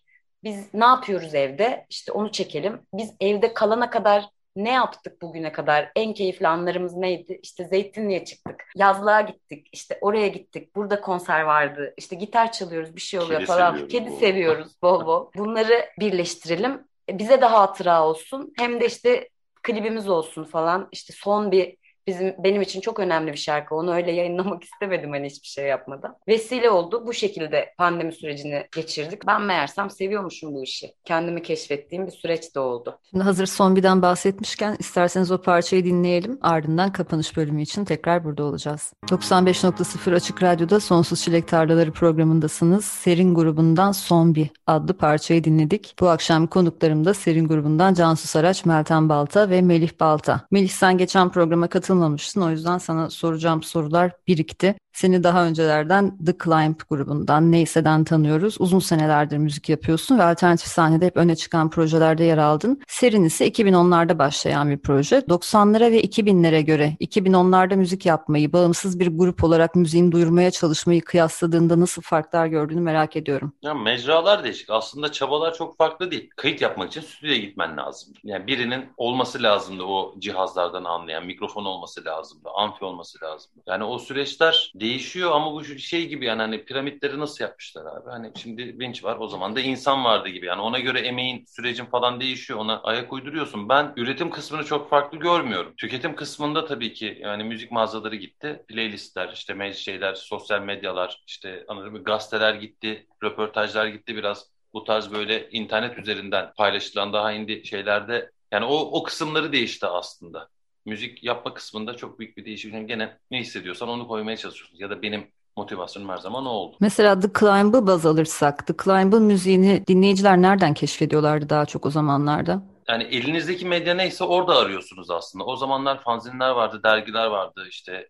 Biz 0.43 0.73
ne 0.73 0.85
yapıyoruz 0.85 1.35
evde? 1.35 1.85
İşte 1.89 2.11
onu 2.11 2.31
çekelim. 2.31 2.81
Biz 2.93 3.13
evde 3.19 3.53
kalana 3.53 3.89
kadar 3.89 4.25
ne 4.55 4.71
yaptık 4.71 5.21
bugüne 5.21 5.51
kadar? 5.51 5.91
En 5.95 6.13
keyifli 6.13 6.47
anlarımız 6.47 6.93
neydi? 6.93 7.39
İşte 7.43 7.65
Zeytinli'ye 7.65 8.25
çıktık. 8.25 8.63
Yazlığa 8.75 9.21
gittik. 9.21 9.67
İşte 9.71 9.97
oraya 10.01 10.27
gittik. 10.27 10.75
Burada 10.75 11.01
konser 11.01 11.41
vardı. 11.41 11.93
İşte 11.97 12.15
gitar 12.15 12.51
çalıyoruz. 12.51 12.95
Bir 12.95 13.01
şey 13.01 13.19
oluyor 13.19 13.39
Kedi 13.39 13.47
falan. 13.47 13.71
seviyoruz 13.73 13.91
Kedi 13.91 14.09
bol 14.09 14.19
seviyoruz 14.19 14.81
bol 14.81 15.05
bol. 15.05 15.31
Bunları 15.35 15.85
birleştirelim. 15.99 16.87
E, 17.09 17.19
Bize 17.19 17.41
de 17.41 17.45
hatıra 17.45 18.05
olsun. 18.07 18.53
Hem 18.57 18.81
de 18.81 18.85
işte 18.85 19.29
klibimiz 19.63 20.09
olsun 20.09 20.43
falan. 20.43 20.89
İşte 20.91 21.13
son 21.13 21.51
bir 21.51 21.77
bizim 22.07 22.35
benim 22.43 22.61
için 22.61 22.81
çok 22.81 22.99
önemli 22.99 23.31
bir 23.31 23.37
şarkı. 23.37 23.75
Onu 23.75 23.93
öyle 23.93 24.11
yayınlamak 24.11 24.63
istemedim 24.63 25.11
hani 25.11 25.25
hiçbir 25.25 25.47
şey 25.47 25.65
yapmadan. 25.65 26.17
Vesile 26.27 26.69
oldu. 26.69 27.03
Bu 27.07 27.13
şekilde 27.13 27.73
pandemi 27.77 28.13
sürecini 28.13 28.67
geçirdik. 28.75 29.27
Ben 29.27 29.41
meğersem 29.41 29.89
seviyormuşum 29.89 30.53
bu 30.53 30.63
işi. 30.63 30.93
Kendimi 31.05 31.43
keşfettiğim 31.43 32.07
bir 32.07 32.11
süreç 32.11 32.55
de 32.55 32.59
oldu. 32.59 32.99
Şimdi 33.09 33.23
hazır 33.23 33.45
son 33.45 33.75
birden 33.75 34.01
bahsetmişken 34.01 34.75
isterseniz 34.79 35.31
o 35.31 35.41
parçayı 35.41 35.85
dinleyelim. 35.85 36.39
Ardından 36.41 36.91
kapanış 36.91 37.37
bölümü 37.37 37.61
için 37.61 37.85
tekrar 37.85 38.23
burada 38.23 38.43
olacağız. 38.43 38.93
95.0 39.07 40.15
Açık 40.15 40.43
Radyo'da 40.43 40.79
Sonsuz 40.79 41.21
Çilek 41.21 41.47
Tarlaları 41.47 41.91
programındasınız. 41.91 42.85
Serin 42.85 43.35
grubundan 43.35 43.91
Son 43.91 44.35
Bir 44.35 44.49
adlı 44.67 44.97
parçayı 44.97 45.43
dinledik. 45.43 45.95
Bu 45.99 46.09
akşam 46.09 46.47
konuklarım 46.47 47.05
da 47.05 47.13
Serin 47.13 47.47
grubundan 47.47 47.93
Cansu 47.93 48.27
Saraç, 48.27 48.65
Meltem 48.65 49.09
Balta 49.09 49.49
ve 49.49 49.61
Melih 49.61 49.91
Balta. 49.99 50.41
Melih 50.51 50.69
sen 50.69 50.97
geçen 50.97 51.29
programa 51.29 51.67
katılmıştın 51.67 51.94
katılmamıştın. 51.95 52.41
O 52.41 52.49
yüzden 52.51 52.77
sana 52.77 53.09
soracağım 53.09 53.63
sorular 53.63 54.11
birikti. 54.27 54.75
Seni 54.95 55.23
daha 55.23 55.45
öncelerden 55.45 56.17
The 56.25 56.33
Climb 56.43 56.75
grubundan, 56.89 57.51
Neyse'den 57.51 58.03
tanıyoruz. 58.03 58.55
Uzun 58.59 58.79
senelerdir 58.79 59.37
müzik 59.37 59.69
yapıyorsun 59.69 60.19
ve 60.19 60.23
alternatif 60.23 60.67
sahnede 60.67 61.05
hep 61.05 61.17
öne 61.17 61.35
çıkan 61.35 61.69
projelerde 61.69 62.23
yer 62.23 62.37
aldın. 62.37 62.81
Serin 62.87 63.23
ise 63.23 63.47
2010'larda 63.47 64.19
başlayan 64.19 64.69
bir 64.69 64.77
proje. 64.77 65.17
90'lara 65.17 65.91
ve 65.91 66.01
2000'lere 66.01 66.61
göre 66.61 66.97
2010'larda 67.01 67.75
müzik 67.75 68.05
yapmayı, 68.05 68.53
bağımsız 68.53 68.99
bir 68.99 69.07
grup 69.07 69.43
olarak 69.43 69.75
müziğin 69.75 70.11
duyurmaya 70.11 70.51
çalışmayı 70.51 71.01
kıyasladığında 71.01 71.79
nasıl 71.79 72.01
farklar 72.01 72.47
gördüğünü 72.47 72.81
merak 72.81 73.15
ediyorum. 73.15 73.53
Ya 73.61 73.73
mecralar 73.73 74.43
değişik. 74.43 74.69
Aslında 74.69 75.11
çabalar 75.11 75.53
çok 75.53 75.77
farklı 75.77 76.11
değil. 76.11 76.29
Kayıt 76.35 76.61
yapmak 76.61 76.87
için 76.91 77.01
stüdyoya 77.01 77.37
gitmen 77.37 77.77
lazım. 77.77 78.13
Yani 78.23 78.47
birinin 78.47 78.85
olması 78.97 79.43
lazımdı 79.43 79.83
o 79.83 80.15
cihazlardan 80.19 80.83
anlayan, 80.83 81.25
mikrofon 81.25 81.65
olması 81.65 81.84
lazımdı, 82.05 82.49
amfi 82.55 82.85
olması 82.85 83.25
lazımdı. 83.25 83.63
Yani 83.67 83.83
o 83.83 83.99
süreçler 83.99 84.71
değişiyor 84.75 85.31
ama 85.31 85.53
bu 85.53 85.65
şey 85.65 86.07
gibi 86.07 86.25
yani 86.25 86.41
hani 86.41 86.65
piramitleri 86.65 87.19
nasıl 87.19 87.43
yapmışlar 87.43 87.85
abi? 87.85 88.09
Hani 88.09 88.31
şimdi 88.41 88.79
vinç 88.79 89.03
var 89.03 89.17
o 89.19 89.27
zaman 89.27 89.55
da 89.55 89.59
insan 89.59 90.05
vardı 90.05 90.29
gibi. 90.29 90.45
Yani 90.45 90.61
ona 90.61 90.79
göre 90.79 90.99
emeğin, 90.99 91.45
sürecin 91.47 91.85
falan 91.85 92.19
değişiyor. 92.19 92.59
Ona 92.59 92.81
ayak 92.81 93.13
uyduruyorsun. 93.13 93.69
Ben 93.69 93.93
üretim 93.95 94.29
kısmını 94.29 94.63
çok 94.63 94.89
farklı 94.89 95.17
görmüyorum. 95.17 95.73
Tüketim 95.77 96.15
kısmında 96.15 96.65
tabii 96.65 96.93
ki 96.93 97.17
yani 97.21 97.43
müzik 97.43 97.71
mağazaları 97.71 98.15
gitti. 98.15 98.63
Playlistler, 98.67 99.33
işte 99.33 99.73
şeyler, 99.73 100.15
sosyal 100.15 100.61
medyalar, 100.61 101.23
işte 101.27 101.65
anladın? 101.67 102.03
Gazeteler 102.03 102.53
gitti, 102.53 103.07
röportajlar 103.23 103.87
gitti 103.87 104.15
biraz. 104.15 104.55
Bu 104.73 104.83
tarz 104.83 105.11
böyle 105.11 105.49
internet 105.49 105.97
üzerinden 105.97 106.53
paylaşılan 106.57 107.13
daha 107.13 107.31
indi 107.31 107.65
şeylerde 107.65 108.31
yani 108.51 108.65
o, 108.65 108.75
o 108.75 109.03
kısımları 109.03 109.51
değişti 109.51 109.87
aslında 109.87 110.49
müzik 110.85 111.23
yapma 111.23 111.53
kısmında 111.53 111.97
çok 111.97 112.19
büyük 112.19 112.37
bir 112.37 112.45
değişiklik. 112.45 112.87
Gene 112.87 113.17
ne 113.31 113.39
hissediyorsan 113.39 113.89
onu 113.89 114.07
koymaya 114.07 114.37
çalışıyorsun. 114.37 114.77
Ya 114.77 114.89
da 114.89 115.01
benim 115.01 115.27
motivasyonum 115.57 116.09
her 116.09 116.17
zaman 116.17 116.45
o 116.45 116.49
oldu. 116.49 116.77
Mesela 116.79 117.19
The 117.19 117.27
Climb'ı 117.39 117.87
baz 117.87 118.05
alırsak, 118.05 118.67
The 118.67 118.73
Climb'ın 118.83 119.23
müziğini 119.23 119.87
dinleyiciler 119.87 120.41
nereden 120.41 120.73
keşfediyorlardı 120.73 121.49
daha 121.49 121.65
çok 121.65 121.85
o 121.85 121.89
zamanlarda? 121.89 122.63
Yani 122.87 123.03
elinizdeki 123.03 123.65
medya 123.65 123.93
neyse 123.95 124.23
orada 124.23 124.55
arıyorsunuz 124.55 125.11
aslında. 125.11 125.45
O 125.45 125.55
zamanlar 125.55 126.03
fanzinler 126.03 126.49
vardı, 126.49 126.81
dergiler 126.83 127.25
vardı, 127.25 127.65
işte 127.69 128.09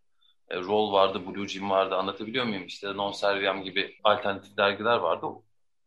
e, 0.50 0.60
Roll 0.60 0.92
vardı, 0.92 1.22
Blue 1.28 1.48
Jim 1.48 1.70
vardı 1.70 1.96
anlatabiliyor 1.96 2.46
muyum? 2.46 2.66
İşte 2.66 2.98
Non 2.98 3.12
Serviam 3.12 3.64
gibi 3.64 3.96
alternatif 4.04 4.58
dergiler 4.58 4.98
vardı. 4.98 5.28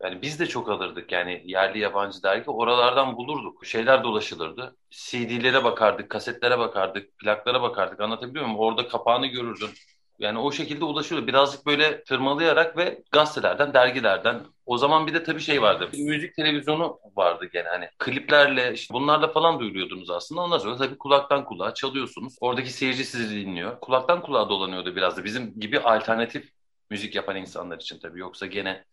Yani 0.03 0.23
biz 0.23 0.41
de 0.41 0.47
çok 0.47 0.69
alırdık 0.69 1.13
yani 1.13 1.43
yerli 1.45 1.79
yabancı 1.79 2.23
dergi 2.23 2.51
oralardan 2.51 3.17
bulurduk. 3.17 3.67
Şeyler 3.67 4.05
dolaşılırdı. 4.05 4.77
CD'lere 4.91 5.65
bakardık, 5.65 6.11
kasetlere 6.11 6.59
bakardık, 6.59 7.19
plaklara 7.19 7.63
bakardık 7.63 8.01
anlatabiliyor 8.01 8.45
muyum? 8.45 8.59
Orada 8.59 8.89
kapağını 8.89 9.27
görürdün. 9.27 9.71
Yani 10.19 10.39
o 10.39 10.53
şekilde 10.53 10.85
ulaşıyordu. 10.85 11.27
Birazcık 11.27 11.67
böyle 11.67 12.05
tırmalayarak 12.05 12.77
ve 12.77 13.03
gazetelerden, 13.13 13.75
dergilerden. 13.75 14.41
O 14.67 14.79
zaman 14.79 15.07
bir 15.07 15.15
de 15.15 15.23
tabii 15.25 15.41
şey 15.41 15.63
vardı. 15.63 15.89
Müzik 15.99 16.35
televizyonu 16.35 16.99
vardı 17.17 17.49
gene 17.53 17.69
hani. 17.69 17.89
Kliplerle 17.99 18.73
işte 18.73 18.95
bunlarla 18.95 19.29
falan 19.33 19.61
duyuruyordunuz 19.61 20.11
aslında. 20.11 20.41
Ondan 20.41 20.59
sonra 20.59 20.77
tabii 20.77 20.99
kulaktan 20.99 21.45
kulağa 21.45 21.75
çalıyorsunuz. 21.75 22.37
Oradaki 22.41 22.73
seyirci 22.73 23.05
sizi 23.05 23.37
dinliyor. 23.37 23.81
Kulaktan 23.81 24.23
kulağa 24.23 24.49
dolanıyordu 24.49 24.97
biraz 24.97 25.17
da. 25.17 25.25
Bizim 25.25 25.61
gibi 25.61 25.81
alternatif 25.81 26.53
müzik 26.91 27.15
yapan 27.15 27.37
insanlar 27.37 27.77
için 27.77 27.99
tabii. 27.99 28.21
Yoksa 28.21 28.47
gene 28.47 28.85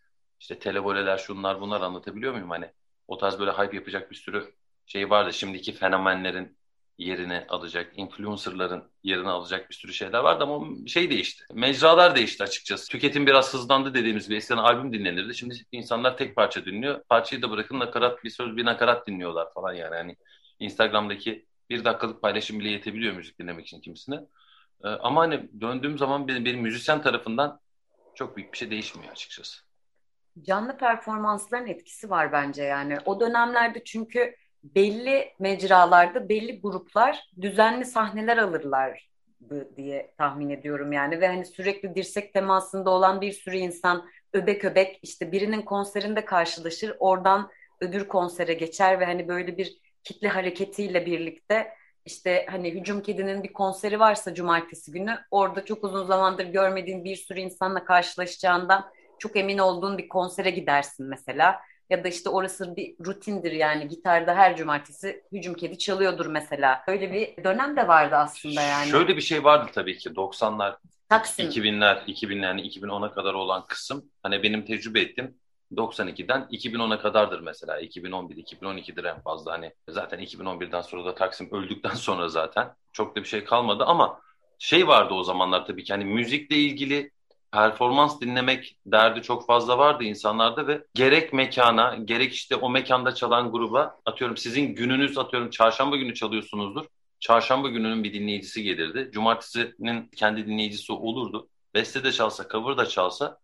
işte 0.45 0.59
televoleler 0.59 1.17
şunlar 1.17 1.61
bunlar 1.61 1.81
anlatabiliyor 1.81 2.33
muyum? 2.33 2.49
Hani 2.49 2.71
o 3.07 3.17
tarz 3.17 3.39
böyle 3.39 3.51
hype 3.51 3.75
yapacak 3.75 4.11
bir 4.11 4.15
sürü 4.15 4.53
şey 4.85 5.09
vardı. 5.09 5.33
Şimdiki 5.33 5.73
fenomenlerin 5.73 6.57
yerini 6.97 7.45
alacak, 7.49 7.93
influencerların 7.95 8.83
yerini 9.03 9.29
alacak 9.29 9.69
bir 9.69 9.75
sürü 9.75 9.93
şeyler 9.93 10.19
vardı 10.19 10.43
ama 10.43 10.87
şey 10.87 11.09
değişti. 11.09 11.43
Mecralar 11.53 12.15
değişti 12.15 12.43
açıkçası. 12.43 12.91
Tüketim 12.91 13.27
biraz 13.27 13.53
hızlandı 13.53 13.93
dediğimiz 13.93 14.29
bir 14.29 14.35
eskiden 14.35 14.57
albüm 14.57 14.93
dinlenirdi. 14.93 15.35
Şimdi 15.35 15.55
insanlar 15.71 16.17
tek 16.17 16.35
parça 16.35 16.65
dinliyor. 16.65 17.03
Parçayı 17.09 17.41
da 17.41 17.51
bırakın 17.51 17.79
nakarat 17.79 18.23
bir 18.23 18.29
söz 18.29 18.57
bir 18.57 18.65
nakarat 18.65 19.07
dinliyorlar 19.07 19.53
falan 19.53 19.73
yani. 19.73 19.95
Hani 19.95 20.15
Instagram'daki 20.59 21.45
bir 21.69 21.85
dakikalık 21.85 22.21
paylaşım 22.21 22.59
bile 22.59 22.69
yetebiliyor 22.69 23.15
müzik 23.15 23.39
dinlemek 23.39 23.65
için 23.65 23.81
kimisine. 23.81 24.15
Ee, 24.83 24.87
ama 24.87 25.21
hani 25.21 25.61
döndüğüm 25.61 25.97
zaman 25.97 26.27
benim, 26.27 26.45
benim 26.45 26.61
müzisyen 26.61 27.01
tarafından 27.01 27.59
çok 28.15 28.37
büyük 28.37 28.53
bir 28.53 28.57
şey 28.57 28.71
değişmiyor 28.71 29.11
açıkçası 29.11 29.64
canlı 30.41 30.77
performansların 30.77 31.67
etkisi 31.67 32.09
var 32.09 32.31
bence 32.31 32.63
yani. 32.63 32.97
O 33.05 33.19
dönemlerde 33.19 33.83
çünkü 33.83 34.35
belli 34.63 35.33
mecralarda 35.39 36.29
belli 36.29 36.61
gruplar 36.61 37.29
düzenli 37.41 37.85
sahneler 37.85 38.37
alırlar 38.37 39.09
diye 39.77 40.13
tahmin 40.17 40.49
ediyorum 40.49 40.91
yani 40.91 41.21
ve 41.21 41.27
hani 41.27 41.45
sürekli 41.45 41.95
dirsek 41.95 42.33
temasında 42.33 42.89
olan 42.89 43.21
bir 43.21 43.31
sürü 43.31 43.57
insan 43.57 44.09
öbek 44.33 44.65
öbek 44.65 44.99
işte 45.01 45.31
birinin 45.31 45.61
konserinde 45.61 46.25
karşılaşır 46.25 46.95
oradan 46.99 47.51
öbür 47.81 48.07
konsere 48.07 48.53
geçer 48.53 48.99
ve 48.99 49.05
hani 49.05 49.27
böyle 49.27 49.57
bir 49.57 49.77
kitle 50.03 50.27
hareketiyle 50.27 51.05
birlikte 51.05 51.67
işte 52.05 52.45
hani 52.49 52.71
Hücum 52.71 53.01
Kedi'nin 53.01 53.43
bir 53.43 53.53
konseri 53.53 53.99
varsa 53.99 54.33
cumartesi 54.33 54.91
günü 54.91 55.19
orada 55.31 55.65
çok 55.65 55.83
uzun 55.83 56.05
zamandır 56.05 56.45
görmediğin 56.45 57.03
bir 57.03 57.15
sürü 57.15 57.39
insanla 57.39 57.85
karşılaşacağından 57.85 58.91
çok 59.19 59.35
emin 59.35 59.57
olduğun 59.57 59.97
bir 59.97 60.07
konsere 60.07 60.49
gidersin 60.49 61.05
mesela. 61.05 61.59
Ya 61.89 62.03
da 62.03 62.07
işte 62.07 62.29
orası 62.29 62.75
bir 62.75 62.95
rutindir 63.05 63.51
yani 63.51 63.87
gitarda 63.87 64.35
her 64.35 64.57
cumartesi 64.57 65.23
hücum 65.31 65.53
kedi 65.53 65.77
çalıyordur 65.77 66.25
mesela. 66.25 66.83
Öyle 66.87 67.13
bir 67.13 67.43
dönem 67.43 67.77
de 67.77 67.87
vardı 67.87 68.15
aslında 68.15 68.61
yani. 68.61 68.89
Şöyle 68.89 69.15
bir 69.15 69.21
şey 69.21 69.43
vardı 69.43 69.71
tabii 69.73 69.97
ki 69.97 70.09
90'lar, 70.09 70.75
Taksim. 71.09 71.49
2000'ler, 71.49 72.05
2000'ler 72.05 72.43
yani 72.43 72.61
2010'a 72.61 73.11
kadar 73.11 73.33
olan 73.33 73.65
kısım. 73.67 74.05
Hani 74.23 74.43
benim 74.43 74.65
tecrübe 74.65 75.01
ettim 75.01 75.35
92'den 75.71 76.47
2010'a 76.51 76.99
kadardır 76.99 77.39
mesela. 77.39 77.79
2011, 77.79 78.35
2012'dir 78.35 79.03
en 79.03 79.21
fazla. 79.21 79.51
Hani 79.51 79.73
zaten 79.89 80.19
2011'den 80.19 80.81
sonra 80.81 81.05
da 81.05 81.15
Taksim 81.15 81.49
öldükten 81.51 81.93
sonra 81.93 82.29
zaten 82.29 82.73
çok 82.93 83.15
da 83.15 83.19
bir 83.19 83.27
şey 83.27 83.43
kalmadı 83.43 83.83
ama 83.83 84.21
şey 84.59 84.87
vardı 84.87 85.13
o 85.13 85.23
zamanlar 85.23 85.65
tabii 85.65 85.83
ki 85.83 85.93
hani 85.93 86.05
müzikle 86.05 86.55
ilgili 86.55 87.11
performans 87.55 88.21
dinlemek 88.21 88.77
derdi 88.85 89.21
çok 89.21 89.47
fazla 89.47 89.77
vardı 89.77 90.03
insanlarda 90.03 90.67
ve 90.67 90.85
gerek 90.93 91.33
mekana 91.33 91.95
gerek 91.95 92.33
işte 92.33 92.55
o 92.55 92.69
mekanda 92.69 93.15
çalan 93.15 93.51
gruba 93.51 93.99
atıyorum 94.05 94.37
sizin 94.37 94.75
gününüz 94.75 95.17
atıyorum 95.17 95.49
çarşamba 95.49 95.95
günü 95.95 96.13
çalıyorsunuzdur. 96.13 96.85
Çarşamba 97.19 97.69
gününün 97.69 98.03
bir 98.03 98.13
dinleyicisi 98.13 98.63
gelirdi. 98.63 99.09
Cumartesinin 99.13 100.09
kendi 100.15 100.47
dinleyicisi 100.47 100.93
olurdu. 100.93 101.47
Beste 101.73 102.03
de 102.03 102.11
çalsa, 102.11 102.47
cover 102.51 102.77
da 102.77 102.85
çalsa 102.85 103.37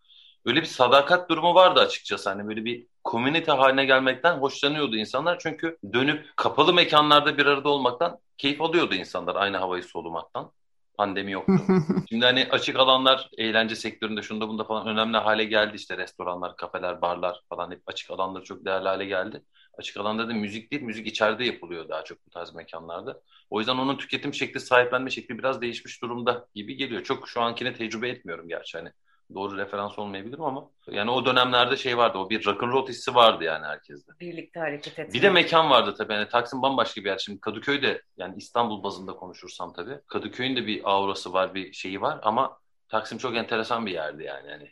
öyle 0.45 0.61
bir 0.61 0.65
sadakat 0.65 1.29
durumu 1.29 1.55
vardı 1.55 1.79
açıkçası. 1.79 2.29
Hani 2.29 2.47
böyle 2.47 2.65
bir 2.65 2.87
komünite 3.03 3.51
haline 3.51 3.85
gelmekten 3.85 4.37
hoşlanıyordu 4.37 4.97
insanlar. 4.97 5.39
Çünkü 5.39 5.77
dönüp 5.93 6.37
kapalı 6.37 6.73
mekanlarda 6.73 7.37
bir 7.37 7.45
arada 7.45 7.69
olmaktan 7.69 8.19
keyif 8.37 8.61
alıyordu 8.61 8.95
insanlar 8.95 9.35
aynı 9.35 9.57
havayı 9.57 9.83
solumaktan 9.83 10.51
pandemi 10.97 11.31
yoktu. 11.31 11.63
Şimdi 12.09 12.25
hani 12.25 12.47
açık 12.51 12.75
alanlar 12.75 13.29
eğlence 13.37 13.75
sektöründe 13.75 14.21
şunda 14.21 14.47
bunda 14.47 14.63
falan 14.63 14.87
önemli 14.87 15.17
hale 15.17 15.43
geldi 15.43 15.75
işte 15.75 15.97
restoranlar, 15.97 16.55
kafeler, 16.55 17.01
barlar 17.01 17.41
falan 17.49 17.71
hep 17.71 17.81
açık 17.87 18.11
alanlar 18.11 18.43
çok 18.43 18.65
değerli 18.65 18.87
hale 18.87 19.05
geldi. 19.05 19.43
Açık 19.77 19.97
alanda 19.97 20.29
da 20.29 20.33
müzik 20.33 20.71
değil, 20.71 20.83
müzik 20.83 21.07
içeride 21.07 21.45
yapılıyor 21.45 21.89
daha 21.89 22.03
çok 22.03 22.25
bu 22.25 22.29
tarz 22.29 22.53
mekanlarda. 22.53 23.21
O 23.49 23.59
yüzden 23.59 23.77
onun 23.77 23.97
tüketim 23.97 24.33
şekli, 24.33 24.59
sahiplenme 24.59 25.09
şekli 25.09 25.37
biraz 25.37 25.61
değişmiş 25.61 26.01
durumda 26.01 26.47
gibi 26.55 26.75
geliyor. 26.75 27.03
Çok 27.03 27.29
şu 27.29 27.41
ankine 27.41 27.73
tecrübe 27.73 28.09
etmiyorum 28.09 28.47
gerçi 28.47 28.77
hani 28.77 28.91
doğru 29.33 29.57
referans 29.57 29.99
olmayabilirim 29.99 30.43
ama 30.43 30.69
yani 30.87 31.11
o 31.11 31.25
dönemlerde 31.25 31.77
şey 31.77 31.97
vardı 31.97 32.17
o 32.17 32.29
bir 32.29 32.45
rock'n'roll 32.45 32.87
hissi 32.87 33.15
vardı 33.15 33.43
yani 33.43 33.65
herkeste. 33.65 34.11
Birlikte 34.19 34.59
hareket 34.59 34.99
etmek. 34.99 35.13
Bir 35.13 35.21
de 35.21 35.29
mekan 35.29 35.69
vardı 35.69 35.95
tabii 35.97 36.13
yani 36.13 36.29
Taksim 36.29 36.61
bambaşka 36.61 37.01
bir 37.01 37.09
yer. 37.09 37.17
Şimdi 37.17 37.39
Kadıköy'de 37.39 38.01
yani 38.17 38.35
İstanbul 38.37 38.83
bazında 38.83 39.13
konuşursam 39.13 39.73
tabii 39.73 39.99
Kadıköy'ün 40.07 40.55
de 40.55 40.67
bir 40.67 40.81
aurası 40.91 41.33
var 41.33 41.53
bir 41.53 41.73
şeyi 41.73 42.01
var 42.01 42.19
ama 42.23 42.57
Taksim 42.89 43.17
çok 43.17 43.35
enteresan 43.35 43.85
bir 43.85 43.91
yerdi 43.91 44.23
yani. 44.23 44.49
yani 44.49 44.71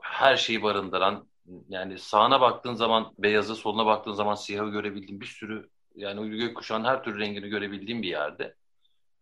her 0.00 0.36
şeyi 0.36 0.62
barındıran 0.62 1.26
yani 1.68 1.98
sağına 1.98 2.40
baktığın 2.40 2.74
zaman 2.74 3.12
beyazı 3.18 3.54
soluna 3.54 3.86
baktığın 3.86 4.12
zaman 4.12 4.34
siyahı 4.34 4.70
görebildiğin 4.70 5.20
bir 5.20 5.26
sürü 5.26 5.68
yani 5.94 6.38
gökkuşağın 6.38 6.84
her 6.84 7.04
türlü 7.04 7.18
rengini 7.18 7.48
görebildiğim 7.48 8.02
bir 8.02 8.08
yerde. 8.08 8.54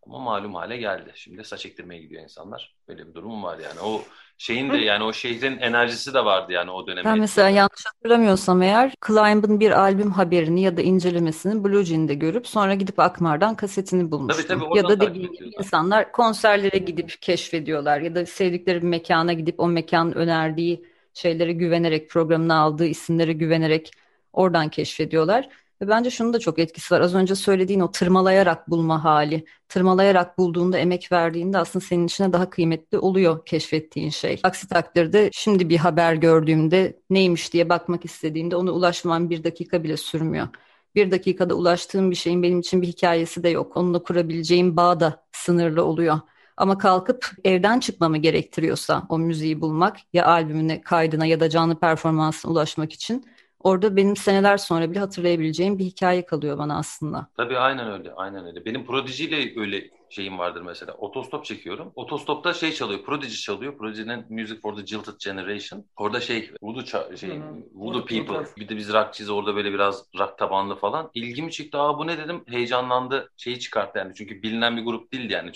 Ama 0.09 0.19
malum 0.19 0.55
hale 0.55 0.77
geldi. 0.77 1.11
Şimdi 1.15 1.43
saç 1.43 1.65
ektirmeye 1.65 2.01
gidiyor 2.01 2.23
insanlar. 2.23 2.75
Böyle 2.87 3.07
bir 3.07 3.13
durum 3.13 3.43
var 3.43 3.59
yani. 3.59 3.79
O 3.83 4.01
şeyin 4.37 4.69
de 4.69 4.77
yani 4.77 5.03
o 5.03 5.13
şehrin 5.13 5.57
enerjisi 5.57 6.13
de 6.13 6.25
vardı 6.25 6.51
yani 6.51 6.71
o 6.71 6.87
dönemde. 6.87 7.09
Ben 7.09 7.19
mesela 7.19 7.49
yanlış 7.49 7.85
hatırlamıyorsam 7.85 8.61
eğer 8.61 8.93
Climb'ın 9.07 9.59
bir 9.59 9.71
albüm 9.71 10.11
haberini 10.11 10.61
ya 10.61 10.77
da 10.77 10.81
incelemesini 10.81 11.63
Blue 11.63 11.85
Jean'de 11.85 12.13
görüp 12.13 12.47
sonra 12.47 12.75
gidip 12.75 12.99
Akmar'dan 12.99 13.55
kasetini 13.55 14.11
bulmuştum. 14.11 14.45
Tabii, 14.47 14.61
tabii, 14.61 14.77
ya 14.77 14.83
da 14.83 14.99
dediğim 14.99 15.33
gibi 15.33 15.51
insanlar 15.59 16.11
konserlere 16.11 16.77
gidip 16.77 17.21
keşfediyorlar 17.21 17.99
ya 18.01 18.15
da 18.15 18.25
sevdikleri 18.25 18.81
bir 18.81 18.87
mekana 18.87 19.33
gidip 19.33 19.59
o 19.59 19.67
mekanın 19.67 20.11
önerdiği 20.11 20.85
şeylere 21.13 21.53
güvenerek, 21.53 22.09
programına 22.09 22.59
aldığı 22.59 22.85
isimlere 22.85 23.33
güvenerek 23.33 23.91
oradan 24.33 24.69
keşfediyorlar. 24.69 25.49
Ve 25.81 25.87
bence 25.87 26.09
şunun 26.09 26.33
da 26.33 26.39
çok 26.39 26.59
etkisi 26.59 26.93
var. 26.93 27.01
Az 27.01 27.15
önce 27.15 27.35
söylediğin 27.35 27.79
o 27.79 27.91
tırmalayarak 27.91 28.69
bulma 28.69 29.03
hali. 29.03 29.45
Tırmalayarak 29.69 30.37
bulduğunda, 30.37 30.77
emek 30.77 31.11
verdiğinde 31.11 31.57
aslında 31.57 31.85
senin 31.85 32.05
içine 32.05 32.33
daha 32.33 32.49
kıymetli 32.49 32.97
oluyor 32.97 33.45
keşfettiğin 33.45 34.09
şey. 34.09 34.39
Aksi 34.43 34.67
takdirde 34.67 35.29
şimdi 35.33 35.69
bir 35.69 35.77
haber 35.77 36.13
gördüğümde 36.13 36.99
neymiş 37.09 37.53
diye 37.53 37.69
bakmak 37.69 38.05
istediğimde 38.05 38.55
onu 38.55 38.71
ulaşmam 38.71 39.29
bir 39.29 39.43
dakika 39.43 39.83
bile 39.83 39.97
sürmüyor. 39.97 40.47
Bir 40.95 41.11
dakikada 41.11 41.53
ulaştığım 41.55 42.11
bir 42.11 42.15
şeyin 42.15 42.43
benim 42.43 42.59
için 42.59 42.81
bir 42.81 42.87
hikayesi 42.87 43.43
de 43.43 43.49
yok. 43.49 43.77
Onunla 43.77 44.03
kurabileceğim 44.03 44.77
bağ 44.77 44.99
da 44.99 45.25
sınırlı 45.31 45.85
oluyor. 45.85 46.19
Ama 46.57 46.77
kalkıp 46.77 47.31
evden 47.43 47.79
çıkmamı 47.79 48.17
gerektiriyorsa 48.17 49.03
o 49.09 49.19
müziği 49.19 49.61
bulmak 49.61 49.97
ya 50.13 50.25
albümüne 50.25 50.81
kaydına 50.81 51.25
ya 51.25 51.39
da 51.39 51.49
canlı 51.49 51.79
performansına 51.79 52.51
ulaşmak 52.51 52.93
için 52.93 53.25
orada 53.63 53.95
benim 53.95 54.15
seneler 54.15 54.57
sonra 54.57 54.91
bile 54.91 54.99
hatırlayabileceğim 54.99 55.79
bir 55.79 55.85
hikaye 55.85 56.25
kalıyor 56.25 56.57
bana 56.57 56.77
aslında. 56.77 57.27
Tabii 57.37 57.57
aynen 57.57 57.91
öyle, 57.91 58.13
aynen 58.13 58.45
öyle. 58.45 58.65
Benim 58.65 58.85
Prodigy 58.85 59.23
ile 59.23 59.59
öyle 59.59 59.89
şeyim 60.09 60.39
vardır 60.39 60.61
mesela. 60.61 60.93
Otostop 60.93 61.45
çekiyorum. 61.45 61.91
Otostopta 61.95 62.53
şey 62.53 62.71
çalıyor, 62.71 63.03
Prodigy 63.03 63.35
çalıyor. 63.35 63.77
Prodigy'nin 63.77 64.25
Music 64.29 64.61
for 64.61 64.75
the 64.75 64.85
Jilted 64.85 65.13
Generation. 65.25 65.85
Orada 65.97 66.19
şey, 66.19 66.51
Voodoo, 66.61 66.81
ça- 66.81 67.17
şey, 67.17 67.37
hı. 67.37 67.43
Voodoo 67.73 68.05
People. 68.05 68.33
Voodoo. 68.33 68.45
Bir 68.57 68.69
de 68.69 68.77
biz 68.77 68.93
rockçıyız 68.93 69.29
orada 69.29 69.55
böyle 69.55 69.73
biraz 69.73 70.05
rock 70.19 70.37
tabanlı 70.37 70.75
falan. 70.75 71.09
İlgimi 71.13 71.51
çıktı. 71.51 71.77
Aa 71.77 71.97
bu 71.97 72.07
ne 72.07 72.17
dedim. 72.17 72.43
Heyecanlandı. 72.47 73.29
Şeyi 73.37 73.59
çıkarttı 73.59 73.99
yani. 73.99 74.13
Çünkü 74.15 74.43
bilinen 74.43 74.77
bir 74.77 74.83
grup 74.85 75.13
değildi 75.13 75.33
yani. 75.33 75.51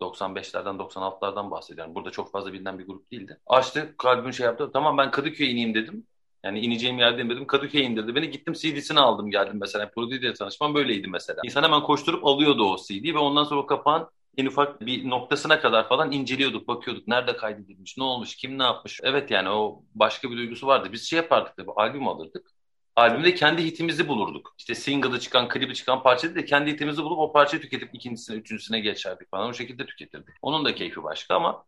95'lerden 0.00 0.78
96'lardan 0.78 1.50
bahsediyorum. 1.50 1.94
Burada 1.94 2.10
çok 2.10 2.32
fazla 2.32 2.52
bilinen 2.52 2.78
bir 2.78 2.86
grup 2.86 3.10
değildi. 3.12 3.40
Açtı, 3.46 3.94
kalbim 3.98 4.32
şey 4.32 4.46
yaptı. 4.46 4.70
Tamam 4.72 4.98
ben 4.98 5.10
Kadıköy'e 5.10 5.50
ineyim 5.50 5.74
dedim. 5.74 6.06
Yani 6.48 6.60
ineceğim 6.60 6.98
yerdeyim 6.98 7.30
dedim. 7.30 7.46
Kadıköy'e 7.46 7.84
indirdi. 7.84 8.14
Beni 8.14 8.30
gittim 8.30 8.54
CD'sini 8.54 9.00
aldım 9.00 9.30
geldim 9.30 9.58
mesela. 9.60 9.90
Prodigy 9.90 10.26
ile 10.26 10.34
tanışmam 10.34 10.74
böyleydi 10.74 11.08
mesela. 11.08 11.40
İnsan 11.44 11.62
hemen 11.62 11.82
koşturup 11.82 12.26
alıyordu 12.26 12.64
o 12.64 12.76
CD'yi 12.76 13.14
ve 13.14 13.18
ondan 13.18 13.44
sonra 13.44 13.66
kapağın 13.66 14.08
en 14.36 14.46
ufak 14.46 14.80
bir 14.80 15.10
noktasına 15.10 15.60
kadar 15.60 15.88
falan 15.88 16.12
inceliyorduk, 16.12 16.68
bakıyorduk. 16.68 17.08
Nerede 17.08 17.36
kaydedilmiş, 17.36 17.98
ne 17.98 18.04
olmuş, 18.04 18.36
kim 18.36 18.58
ne 18.58 18.62
yapmış. 18.62 19.00
Evet 19.02 19.30
yani 19.30 19.48
o 19.48 19.82
başka 19.94 20.30
bir 20.30 20.36
duygusu 20.36 20.66
vardı. 20.66 20.88
Biz 20.92 21.02
şey 21.10 21.16
yapardık 21.16 21.56
tabii, 21.56 21.70
albüm 21.76 22.08
alırdık. 22.08 22.50
Albümde 22.96 23.34
kendi 23.34 23.64
hitimizi 23.64 24.08
bulurduk. 24.08 24.54
İşte 24.58 24.74
single'ı 24.74 25.20
çıkan, 25.20 25.48
klibi 25.48 25.74
çıkan 25.74 26.02
parçayı 26.02 26.34
da 26.34 26.44
kendi 26.44 26.70
hitimizi 26.70 27.02
bulup 27.02 27.18
o 27.18 27.32
parçayı 27.32 27.62
tüketip 27.62 27.94
ikincisine, 27.94 28.36
üçüncüsüne 28.36 28.80
geçerdik 28.80 29.30
falan. 29.30 29.48
O 29.48 29.54
şekilde 29.54 29.86
tüketirdik. 29.86 30.34
Onun 30.42 30.64
da 30.64 30.74
keyfi 30.74 31.02
başka 31.02 31.34
ama 31.34 31.64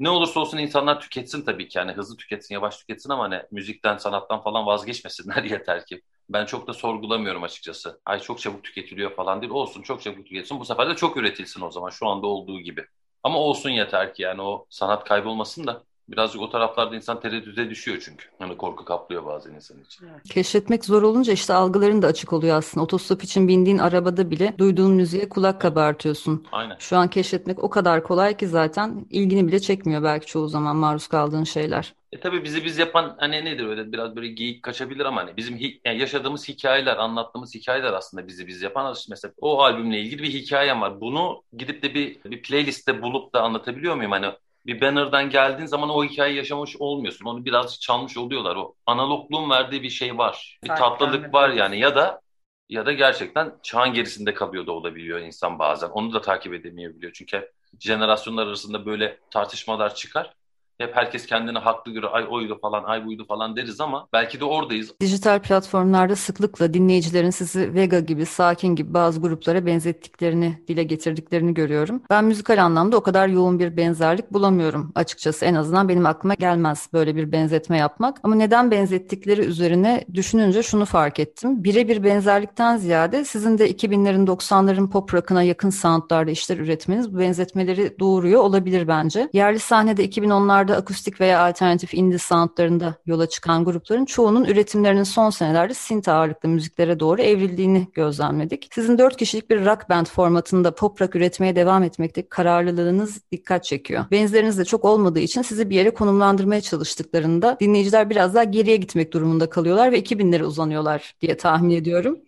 ne 0.00 0.10
olursa 0.10 0.40
olsun 0.40 0.58
insanlar 0.58 1.00
tüketsin 1.00 1.42
tabii 1.44 1.68
ki. 1.68 1.78
Yani 1.78 1.92
hızlı 1.92 2.16
tüketsin, 2.16 2.54
yavaş 2.54 2.78
tüketsin 2.78 3.10
ama 3.10 3.24
hani 3.24 3.42
müzikten, 3.50 3.96
sanattan 3.96 4.42
falan 4.42 4.66
vazgeçmesinler 4.66 5.44
yeter 5.44 5.86
ki. 5.86 6.02
Ben 6.30 6.46
çok 6.46 6.66
da 6.68 6.72
sorgulamıyorum 6.74 7.42
açıkçası. 7.42 8.00
Ay 8.04 8.20
çok 8.20 8.40
çabuk 8.40 8.64
tüketiliyor 8.64 9.16
falan 9.16 9.40
değil. 9.42 9.52
Olsun 9.52 9.82
çok 9.82 10.02
çabuk 10.02 10.26
tüketsin. 10.26 10.60
Bu 10.60 10.64
sefer 10.64 10.88
de 10.90 10.96
çok 10.96 11.16
üretilsin 11.16 11.60
o 11.60 11.70
zaman 11.70 11.90
şu 11.90 12.08
anda 12.08 12.26
olduğu 12.26 12.60
gibi. 12.60 12.86
Ama 13.22 13.38
olsun 13.38 13.70
yeter 13.70 14.14
ki 14.14 14.22
yani 14.22 14.42
o 14.42 14.66
sanat 14.70 15.04
kaybolmasın 15.04 15.66
da 15.66 15.84
birazcık 16.10 16.42
o 16.42 16.50
taraflarda 16.50 16.96
insan 16.96 17.20
tereddüte 17.20 17.70
düşüyor 17.70 17.98
çünkü. 18.04 18.26
Hani 18.38 18.56
korku 18.56 18.84
kaplıyor 18.84 19.26
bazen 19.26 19.54
insan 19.54 19.80
için. 19.80 20.08
Keşfetmek 20.30 20.84
zor 20.84 21.02
olunca 21.02 21.32
işte 21.32 21.54
algıların 21.54 22.02
da 22.02 22.06
açık 22.06 22.32
oluyor 22.32 22.56
aslında. 22.56 22.84
Otostop 22.84 23.24
için 23.24 23.48
bindiğin 23.48 23.78
arabada 23.78 24.30
bile 24.30 24.54
duyduğun 24.58 24.92
müziğe 24.92 25.28
kulak 25.28 25.60
kabartıyorsun. 25.60 26.46
Aynen. 26.52 26.76
Şu 26.78 26.96
an 26.96 27.08
keşfetmek 27.08 27.64
o 27.64 27.70
kadar 27.70 28.02
kolay 28.02 28.36
ki 28.36 28.46
zaten 28.48 29.06
ilgini 29.10 29.48
bile 29.48 29.60
çekmiyor 29.60 30.02
belki 30.02 30.26
çoğu 30.26 30.48
zaman 30.48 30.76
maruz 30.76 31.06
kaldığın 31.06 31.44
şeyler. 31.44 31.94
E 32.12 32.20
tabii 32.20 32.44
bizi 32.44 32.64
biz 32.64 32.78
yapan 32.78 33.16
hani 33.18 33.44
nedir 33.44 33.66
öyle 33.66 33.92
biraz 33.92 34.16
böyle 34.16 34.28
geyik 34.28 34.62
kaçabilir 34.62 35.04
ama 35.04 35.20
hani 35.20 35.36
bizim 35.36 35.56
hi- 35.56 35.80
yani 35.84 35.98
yaşadığımız 35.98 36.48
hikayeler, 36.48 36.96
anlattığımız 36.96 37.54
hikayeler 37.54 37.92
aslında 37.92 38.28
bizi 38.28 38.46
biz 38.46 38.62
yapan 38.62 38.96
mesela 39.10 39.34
o 39.40 39.62
albümle 39.62 40.00
ilgili 40.00 40.22
bir 40.22 40.32
hikayem 40.32 40.80
var. 40.80 41.00
Bunu 41.00 41.42
gidip 41.58 41.82
de 41.82 41.94
bir 41.94 42.24
bir 42.24 42.42
playlistte 42.42 43.02
bulup 43.02 43.34
da 43.34 43.42
anlatabiliyor 43.42 43.94
muyum? 43.94 44.12
Hani 44.12 44.26
bir 44.66 44.80
banner'dan 44.80 45.30
geldiğin 45.30 45.66
zaman 45.66 45.90
o 45.90 46.04
hikayeyi 46.04 46.36
yaşamış 46.36 46.76
olmuyorsun. 46.76 47.26
Onu 47.26 47.44
birazcık 47.44 47.80
çalmış 47.80 48.16
oluyorlar. 48.16 48.56
O 48.56 48.74
analogluğun 48.86 49.50
verdiği 49.50 49.82
bir 49.82 49.90
şey 49.90 50.18
var. 50.18 50.58
Bir 50.64 50.68
tatlılık 50.68 51.34
var 51.34 51.50
yani 51.50 51.78
ya 51.78 51.94
da 51.94 52.20
ya 52.68 52.86
da 52.86 52.92
gerçekten 52.92 53.52
çağın 53.62 53.92
gerisinde 53.92 54.34
kalıyor 54.34 54.66
da 54.66 54.72
olabiliyor 54.72 55.18
insan 55.18 55.58
bazen. 55.58 55.88
Onu 55.88 56.12
da 56.12 56.20
takip 56.20 56.54
edemeyebiliyor. 56.54 57.12
Çünkü 57.12 57.52
jenerasyonlar 57.80 58.46
arasında 58.46 58.86
böyle 58.86 59.18
tartışmalar 59.30 59.94
çıkar. 59.94 60.34
Hep 60.80 60.96
herkes 60.96 61.26
kendine 61.26 61.58
haklı 61.58 61.92
göre 61.92 62.06
ay 62.06 62.26
oydu 62.30 62.58
falan, 62.62 62.84
ay 62.84 63.06
buydu 63.06 63.24
falan 63.28 63.56
deriz 63.56 63.80
ama 63.80 64.08
belki 64.12 64.40
de 64.40 64.44
oradayız. 64.44 64.94
Dijital 65.00 65.38
platformlarda 65.38 66.16
sıklıkla 66.16 66.74
dinleyicilerin 66.74 67.30
sizi 67.30 67.74
Vega 67.74 68.00
gibi, 68.00 68.26
Sakin 68.26 68.76
gibi 68.76 68.94
bazı 68.94 69.20
gruplara 69.20 69.66
benzettiklerini, 69.66 70.58
dile 70.68 70.82
getirdiklerini 70.82 71.54
görüyorum. 71.54 72.02
Ben 72.10 72.24
müzikal 72.24 72.64
anlamda 72.64 72.96
o 72.96 73.00
kadar 73.00 73.28
yoğun 73.28 73.58
bir 73.58 73.76
benzerlik 73.76 74.32
bulamıyorum 74.32 74.92
açıkçası. 74.94 75.44
En 75.44 75.54
azından 75.54 75.88
benim 75.88 76.06
aklıma 76.06 76.34
gelmez 76.34 76.88
böyle 76.92 77.16
bir 77.16 77.32
benzetme 77.32 77.78
yapmak. 77.78 78.20
Ama 78.22 78.34
neden 78.34 78.70
benzettikleri 78.70 79.40
üzerine 79.40 80.04
düşününce 80.14 80.62
şunu 80.62 80.84
fark 80.84 81.20
ettim. 81.20 81.64
Birebir 81.64 82.04
benzerlikten 82.04 82.76
ziyade 82.76 83.24
sizin 83.24 83.58
de 83.58 83.70
2000'lerin 83.70 84.26
90'ların 84.26 84.90
pop 84.90 85.14
rock'ına 85.14 85.42
yakın 85.42 85.70
soundlarda 85.70 86.30
işler 86.30 86.58
üretmeniz 86.58 87.14
bu 87.14 87.18
benzetmeleri 87.18 87.98
doğuruyor 87.98 88.42
olabilir 88.42 88.88
bence. 88.88 89.28
Yerli 89.32 89.58
sahnede 89.58 90.04
2010'larda 90.04 90.69
akustik 90.76 91.20
veya 91.20 91.40
alternatif 91.40 91.94
indie 91.94 92.18
soundlarında 92.18 92.94
yola 93.06 93.28
çıkan 93.28 93.64
grupların 93.64 94.04
çoğunun 94.04 94.44
üretimlerinin 94.44 95.02
son 95.02 95.30
senelerde 95.30 95.74
synth 95.74 96.08
ağırlıklı 96.08 96.48
müziklere 96.48 97.00
doğru 97.00 97.22
evrildiğini 97.22 97.88
gözlemledik. 97.94 98.68
Sizin 98.74 98.98
dört 98.98 99.16
kişilik 99.16 99.50
bir 99.50 99.64
rock 99.64 99.88
band 99.88 100.06
formatında 100.06 100.74
pop 100.74 101.02
rock 101.02 101.16
üretmeye 101.16 101.56
devam 101.56 101.82
etmekteki 101.82 102.28
kararlılığınız 102.28 103.20
dikkat 103.32 103.64
çekiyor. 103.64 104.04
Benzeriniz 104.10 104.58
de 104.58 104.64
çok 104.64 104.84
olmadığı 104.84 105.20
için 105.20 105.42
sizi 105.42 105.70
bir 105.70 105.76
yere 105.76 105.90
konumlandırmaya 105.94 106.60
çalıştıklarında 106.60 107.56
dinleyiciler 107.60 108.10
biraz 108.10 108.34
daha 108.34 108.44
geriye 108.44 108.76
gitmek 108.76 109.12
durumunda 109.12 109.50
kalıyorlar 109.50 109.92
ve 109.92 110.00
2000'lere 110.00 110.44
uzanıyorlar 110.44 111.14
diye 111.20 111.36
tahmin 111.36 111.70
ediyorum. 111.70 112.18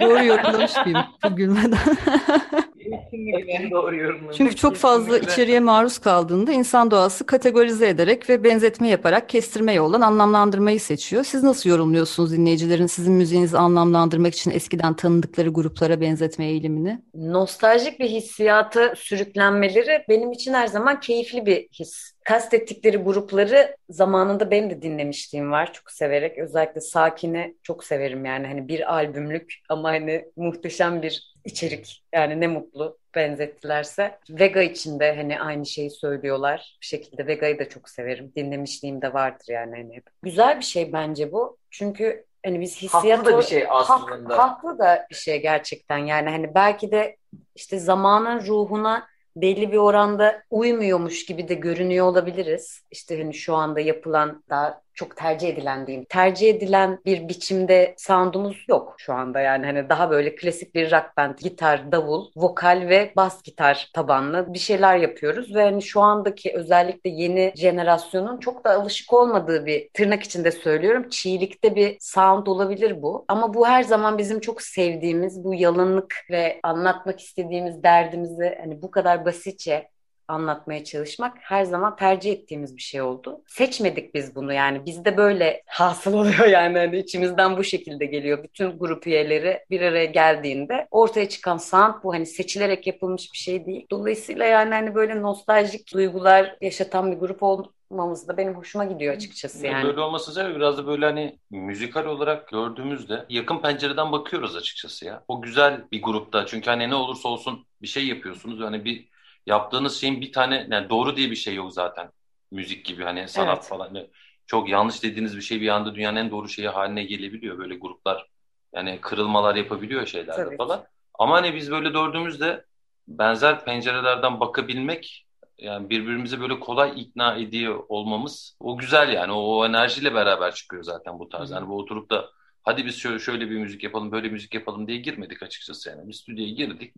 Doğru 0.00 0.24
yorumlamış 0.24 0.72
mıyım 0.86 1.00
bu 1.24 1.36
gülmeden? 1.36 1.78
Kesinlikle 2.90 3.70
doğru 3.70 3.96
yorumlamış. 3.96 4.36
Çünkü 4.36 4.56
çok 4.56 4.76
fazla 4.76 5.04
Kesinlikle. 5.06 5.32
içeriğe 5.32 5.60
maruz 5.60 5.98
kaldığında 5.98 6.52
insan 6.52 6.90
doğası 6.90 7.26
kategorize 7.26 7.88
ederek 7.88 8.30
ve 8.30 8.44
benzetme 8.44 8.88
yaparak 8.88 9.28
kestirme 9.28 9.72
yoldan 9.72 10.00
anlamlandırmayı 10.00 10.80
seçiyor. 10.80 11.24
Siz 11.24 11.42
nasıl 11.42 11.70
yorumluyorsunuz 11.70 12.32
dinleyicilerin 12.32 12.86
sizin 12.86 13.12
müziğinizi 13.12 13.58
anlamlandırmak 13.58 14.34
için 14.34 14.50
eskiden 14.50 14.94
tanıdıkları 14.94 15.48
gruplara 15.48 16.00
benzetme 16.00 16.46
eğilimini? 16.46 17.02
Nostaljik 17.14 18.00
bir 18.00 18.08
hissiyata 18.08 18.94
sürüklenmeleri 18.96 20.04
benim 20.08 20.32
için 20.32 20.54
her 20.54 20.66
zaman 20.66 21.00
keyifli 21.00 21.46
bir 21.46 21.68
his. 21.80 22.12
Kastettikleri 22.24 22.96
grupları 22.96 23.76
zamanında 23.90 24.50
benim 24.50 24.70
de 24.70 24.82
dinlemişliğim 24.82 25.50
var 25.52 25.72
çok 25.72 25.90
severek. 25.90 26.38
Özellikle 26.38 26.80
Sakin'i 26.80 27.54
çok 27.62 27.84
severim 27.84 28.24
yani 28.24 28.46
hani 28.46 28.68
bir 28.68 28.94
albümlük 28.94 29.54
ama 29.68 29.88
hani 29.88 30.24
muhteşem 30.36 31.02
bir 31.02 31.34
içerik. 31.48 32.04
Yani 32.14 32.40
ne 32.40 32.46
mutlu 32.46 32.98
benzettilerse. 33.14 34.18
Vega 34.30 34.62
için 34.62 35.00
de 35.00 35.16
hani 35.16 35.40
aynı 35.40 35.66
şeyi 35.66 35.90
söylüyorlar. 35.90 36.76
Bir 36.82 36.86
şekilde 36.86 37.26
Vega'yı 37.26 37.58
da 37.58 37.68
çok 37.68 37.88
severim. 37.88 38.32
Dinlemişliğim 38.36 39.02
de 39.02 39.12
vardır 39.14 39.46
yani 39.48 39.76
hani 39.76 39.96
hep. 39.96 40.04
Güzel 40.22 40.56
bir 40.58 40.64
şey 40.64 40.92
bence 40.92 41.32
bu. 41.32 41.58
Çünkü 41.70 42.24
hani 42.46 42.60
biz 42.60 42.82
hissiyat 42.82 43.18
Haklı 43.18 43.32
da 43.32 43.38
bir 43.38 43.42
şey 43.42 43.64
Hak- 43.64 43.90
aslında. 43.90 44.38
haklı 44.38 44.78
da 44.78 45.06
bir 45.10 45.14
şey 45.14 45.42
gerçekten. 45.42 45.98
Yani 45.98 46.30
hani 46.30 46.54
belki 46.54 46.90
de 46.90 47.16
işte 47.54 47.78
zamanın 47.78 48.46
ruhuna 48.46 49.06
belli 49.36 49.72
bir 49.72 49.76
oranda 49.76 50.42
uymuyormuş 50.50 51.26
gibi 51.26 51.48
de 51.48 51.54
görünüyor 51.54 52.06
olabiliriz. 52.06 52.82
İşte 52.90 53.18
hani 53.22 53.34
şu 53.34 53.54
anda 53.54 53.80
yapılan 53.80 54.44
daha 54.50 54.82
çok 54.98 55.16
tercih 55.16 55.48
edilen 55.48 55.86
diyeyim. 55.86 56.06
Tercih 56.08 56.50
edilen 56.50 56.98
bir 57.06 57.28
biçimde 57.28 57.94
sound'umuz 57.98 58.64
yok 58.68 58.94
şu 58.98 59.14
anda 59.14 59.40
yani 59.40 59.66
hani 59.66 59.88
daha 59.88 60.10
böyle 60.10 60.34
klasik 60.34 60.74
bir 60.74 60.90
rock 60.90 61.16
band, 61.16 61.38
gitar, 61.38 61.92
davul, 61.92 62.30
vokal 62.36 62.86
ve 62.88 63.12
bas 63.16 63.42
gitar 63.42 63.90
tabanlı 63.94 64.54
bir 64.54 64.58
şeyler 64.58 64.96
yapıyoruz 64.96 65.54
ve 65.54 65.62
hani 65.62 65.82
şu 65.82 66.00
andaki 66.00 66.52
özellikle 66.54 67.10
yeni 67.10 67.52
jenerasyonun 67.56 68.40
çok 68.40 68.64
da 68.64 68.70
alışık 68.70 69.12
olmadığı 69.12 69.66
bir 69.66 69.88
tırnak 69.94 70.22
içinde 70.22 70.50
söylüyorum 70.50 71.08
çiğlikte 71.08 71.76
bir 71.76 71.96
sound 72.00 72.46
olabilir 72.46 73.02
bu. 73.02 73.24
Ama 73.28 73.54
bu 73.54 73.66
her 73.68 73.82
zaman 73.82 74.18
bizim 74.18 74.40
çok 74.40 74.62
sevdiğimiz 74.62 75.44
bu 75.44 75.54
yalınlık 75.54 76.14
ve 76.30 76.60
anlatmak 76.62 77.20
istediğimiz 77.20 77.82
derdimizi 77.82 78.58
hani 78.60 78.82
bu 78.82 78.90
kadar 78.90 79.24
basitçe 79.24 79.88
anlatmaya 80.28 80.84
çalışmak 80.84 81.38
her 81.40 81.64
zaman 81.64 81.96
tercih 81.96 82.32
ettiğimiz 82.32 82.76
bir 82.76 82.82
şey 82.82 83.02
oldu. 83.02 83.42
Seçmedik 83.46 84.14
biz 84.14 84.34
bunu 84.34 84.52
yani 84.52 84.86
bizde 84.86 85.16
böyle 85.16 85.62
hasıl 85.66 86.12
oluyor 86.18 86.46
yani 86.46 86.78
hani 86.78 86.98
içimizden 86.98 87.56
bu 87.56 87.64
şekilde 87.64 88.06
geliyor. 88.06 88.44
Bütün 88.44 88.78
grup 88.78 89.06
üyeleri 89.06 89.64
bir 89.70 89.80
araya 89.80 90.04
geldiğinde 90.04 90.88
ortaya 90.90 91.28
çıkan 91.28 91.56
sound 91.56 91.94
bu 92.02 92.14
hani 92.14 92.26
seçilerek 92.26 92.86
yapılmış 92.86 93.32
bir 93.32 93.38
şey 93.38 93.66
değil. 93.66 93.86
Dolayısıyla 93.90 94.44
yani 94.44 94.74
hani 94.74 94.94
böyle 94.94 95.22
nostaljik 95.22 95.92
duygular 95.94 96.56
yaşatan 96.60 97.12
bir 97.12 97.16
grup 97.16 97.42
olmamız 97.42 98.28
da 98.28 98.36
benim 98.36 98.54
hoşuma 98.54 98.84
gidiyor 98.84 99.14
açıkçası 99.14 99.66
yani. 99.66 99.84
Böyle 99.86 100.00
olması 100.00 100.32
sebebi 100.32 100.56
biraz 100.56 100.78
da 100.78 100.86
böyle 100.86 101.04
hani 101.04 101.38
müzikal 101.50 102.06
olarak 102.06 102.48
gördüğümüzde 102.48 103.26
yakın 103.28 103.58
pencereden 103.58 104.12
bakıyoruz 104.12 104.56
açıkçası 104.56 105.04
ya. 105.04 105.24
O 105.28 105.42
güzel 105.42 105.84
bir 105.92 106.02
grupta 106.02 106.46
çünkü 106.46 106.70
hani 106.70 106.90
ne 106.90 106.94
olursa 106.94 107.28
olsun 107.28 107.66
bir 107.82 107.86
şey 107.86 108.06
yapıyorsunuz. 108.06 108.60
Yani 108.60 108.84
bir 108.84 109.08
yaptığınız 109.48 110.00
şeyin 110.00 110.20
bir 110.20 110.32
tane 110.32 110.66
yani 110.70 110.90
doğru 110.90 111.16
diye 111.16 111.30
bir 111.30 111.36
şey 111.36 111.54
yok 111.54 111.72
zaten. 111.72 112.10
Müzik 112.50 112.84
gibi 112.84 113.04
hani 113.04 113.28
sanat 113.28 113.58
Evet. 113.58 113.68
falan. 113.68 113.94
Yani 113.94 114.10
Çok 114.46 114.68
yanlış 114.68 115.02
dediğiniz 115.02 115.36
bir 115.36 115.42
şey 115.42 115.60
bir 115.60 115.68
anda 115.68 115.94
dünyanın 115.94 116.16
en 116.16 116.30
doğru 116.30 116.48
şeyi 116.48 116.68
haline 116.68 117.04
gelebiliyor 117.04 117.58
böyle 117.58 117.76
gruplar. 117.76 118.26
Yani 118.74 118.98
kırılmalar 119.00 119.54
yapabiliyor 119.54 120.06
şeylerde 120.06 120.44
Tabii 120.44 120.50
ki. 120.50 120.56
falan. 120.56 120.84
Ama 121.18 121.36
hani 121.36 121.54
biz 121.54 121.70
böyle 121.70 121.94
dördümüzde 121.94 122.64
benzer 123.08 123.64
pencerelerden 123.64 124.40
bakabilmek 124.40 125.26
yani 125.58 125.90
birbirimizi 125.90 126.40
böyle 126.40 126.60
kolay 126.60 127.02
ikna 127.02 127.34
ediyor 127.36 127.84
olmamız 127.88 128.56
o 128.60 128.78
güzel 128.78 129.12
yani 129.12 129.32
o, 129.32 129.36
o 129.58 129.66
enerjiyle 129.66 130.14
beraber 130.14 130.54
çıkıyor 130.54 130.82
zaten 130.82 131.18
bu 131.18 131.28
tarz. 131.28 131.50
Yani 131.50 131.68
bu 131.68 131.78
oturup 131.78 132.10
da 132.10 132.30
hadi 132.62 132.86
biz 132.86 132.96
şöyle, 132.98 133.18
şöyle 133.18 133.50
bir 133.50 133.58
müzik 133.58 133.84
yapalım 133.84 134.12
böyle 134.12 134.28
müzik 134.28 134.54
yapalım 134.54 134.86
diye 134.86 134.98
girmedik 134.98 135.42
açıkçası 135.42 135.88
yani. 135.90 136.08
Biz 136.08 136.16
stüdyoya 136.16 136.50
girdik. 136.50 136.94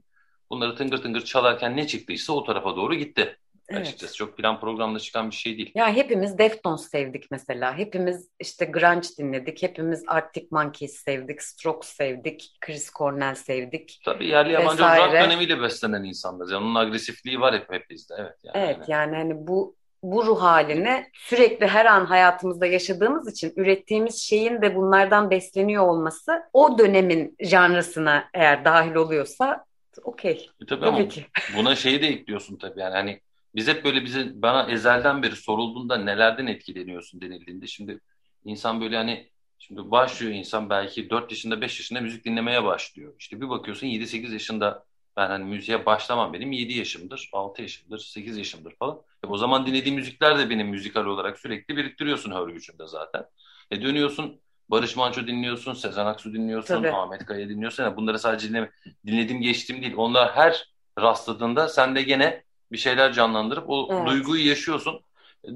Bunları 0.50 0.76
tıngır 0.76 1.02
tıngır 1.02 1.24
çalarken 1.24 1.76
ne 1.76 1.86
çıktıysa 1.86 2.32
o 2.32 2.44
tarafa 2.44 2.76
doğru 2.76 2.94
gitti. 2.94 3.36
Evet. 3.70 3.80
Açıkçası 3.80 4.14
çok 4.14 4.36
plan 4.36 4.60
programda 4.60 4.98
çıkan 4.98 5.30
bir 5.30 5.34
şey 5.34 5.58
değil. 5.58 5.72
Ya 5.74 5.94
hepimiz 5.94 6.38
Deftones 6.38 6.90
sevdik 6.90 7.30
mesela. 7.30 7.78
Hepimiz 7.78 8.28
işte 8.40 8.64
grunge 8.64 9.08
dinledik. 9.18 9.62
Hepimiz 9.62 10.04
Arctic 10.06 10.46
Monkeys 10.50 10.96
sevdik. 10.96 11.42
Strokes 11.42 11.88
sevdik. 11.88 12.56
Chris 12.60 12.90
Cornell 12.98 13.34
sevdik. 13.34 14.00
Tabii 14.04 14.26
yerli 14.26 14.52
yabancı 14.52 14.82
Vesaire. 14.82 15.04
rock 15.04 15.12
dönemiyle 15.12 15.62
beslenen 15.62 16.04
insanlarız. 16.04 16.52
Yani 16.52 16.64
onun 16.64 16.74
agresifliği 16.74 17.40
var 17.40 17.54
hep 17.54 17.72
hep 17.72 17.90
bizde. 17.90 18.14
Evet 18.18 18.36
yani. 18.44 18.64
Evet 18.64 18.88
yani 18.88 19.16
hani 19.16 19.46
bu 19.46 19.76
bu 20.02 20.26
ruh 20.26 20.42
halini 20.42 21.06
sürekli 21.14 21.66
her 21.66 21.86
an 21.86 22.04
hayatımızda 22.04 22.66
yaşadığımız 22.66 23.32
için 23.32 23.52
ürettiğimiz 23.56 24.14
şeyin 24.22 24.62
de 24.62 24.76
bunlardan 24.76 25.30
besleniyor 25.30 25.86
olması 25.88 26.42
o 26.52 26.78
dönemin 26.78 27.36
janrasına 27.40 28.24
eğer 28.34 28.64
dahil 28.64 28.94
oluyorsa 28.94 29.64
okey. 30.04 30.50
E 30.62 30.66
tabii 30.66 30.86
ama 30.86 30.98
Tabii 30.98 31.08
ki. 31.08 31.26
buna 31.56 31.76
şeyi 31.76 32.02
de 32.02 32.08
ekliyorsun 32.08 32.56
tabii 32.56 32.80
yani 32.80 32.94
hani 32.94 33.20
biz 33.54 33.68
hep 33.68 33.84
böyle 33.84 34.04
bize 34.04 34.42
bana 34.42 34.70
ezelden 34.70 35.22
beri 35.22 35.36
sorulduğunda 35.36 35.96
nelerden 35.96 36.46
etkileniyorsun 36.46 37.20
denildiğinde 37.20 37.66
şimdi 37.66 38.00
insan 38.44 38.80
böyle 38.80 38.96
hani 38.96 39.30
şimdi 39.58 39.90
başlıyor 39.90 40.32
insan 40.32 40.70
belki 40.70 41.10
4 41.10 41.30
yaşında 41.30 41.60
5 41.60 41.78
yaşında 41.78 42.00
müzik 42.00 42.24
dinlemeye 42.24 42.64
başlıyor. 42.64 43.14
İşte 43.18 43.40
bir 43.40 43.48
bakıyorsun 43.48 43.86
7-8 43.86 44.32
yaşında 44.32 44.84
ben 45.16 45.26
hani 45.26 45.44
müziğe 45.44 45.86
başlamam 45.86 46.32
benim 46.32 46.52
7 46.52 46.72
yaşımdır, 46.72 47.30
6 47.32 47.62
yaşımdır, 47.62 47.98
8 47.98 48.38
yaşımdır 48.38 48.74
falan. 48.76 49.02
E 49.24 49.26
o 49.26 49.36
zaman 49.36 49.66
dinlediğim 49.66 49.96
müzikler 49.96 50.38
de 50.38 50.50
benim 50.50 50.68
müzikal 50.68 51.04
olarak 51.04 51.38
sürekli 51.38 51.76
biriktiriyorsun 51.76 52.32
hör 52.32 52.48
gücünde 52.48 52.86
zaten. 52.86 53.24
E 53.70 53.82
dönüyorsun 53.82 54.40
Barış 54.70 54.96
Manço 54.96 55.26
dinliyorsun, 55.26 55.72
Sezen 55.74 56.06
Aksu 56.06 56.32
dinliyorsun, 56.34 56.74
Tabii. 56.74 56.92
Ahmet 56.92 57.26
Kaya 57.26 57.48
dinliyorsun. 57.48 57.82
Yani 57.82 57.96
bunları 57.96 58.18
sadece 58.18 58.48
dinleme, 58.48 58.70
dinlediğim 59.06 59.42
geçtiğim 59.42 59.82
değil. 59.82 59.94
Onlar 59.96 60.32
her 60.32 60.70
rastladığında 61.00 61.68
sen 61.68 61.96
de 61.96 62.02
gene 62.02 62.42
bir 62.72 62.78
şeyler 62.78 63.12
canlandırıp 63.12 63.64
o 63.66 63.88
Evet. 63.92 64.06
duyguyu 64.06 64.48
yaşıyorsun. 64.48 65.00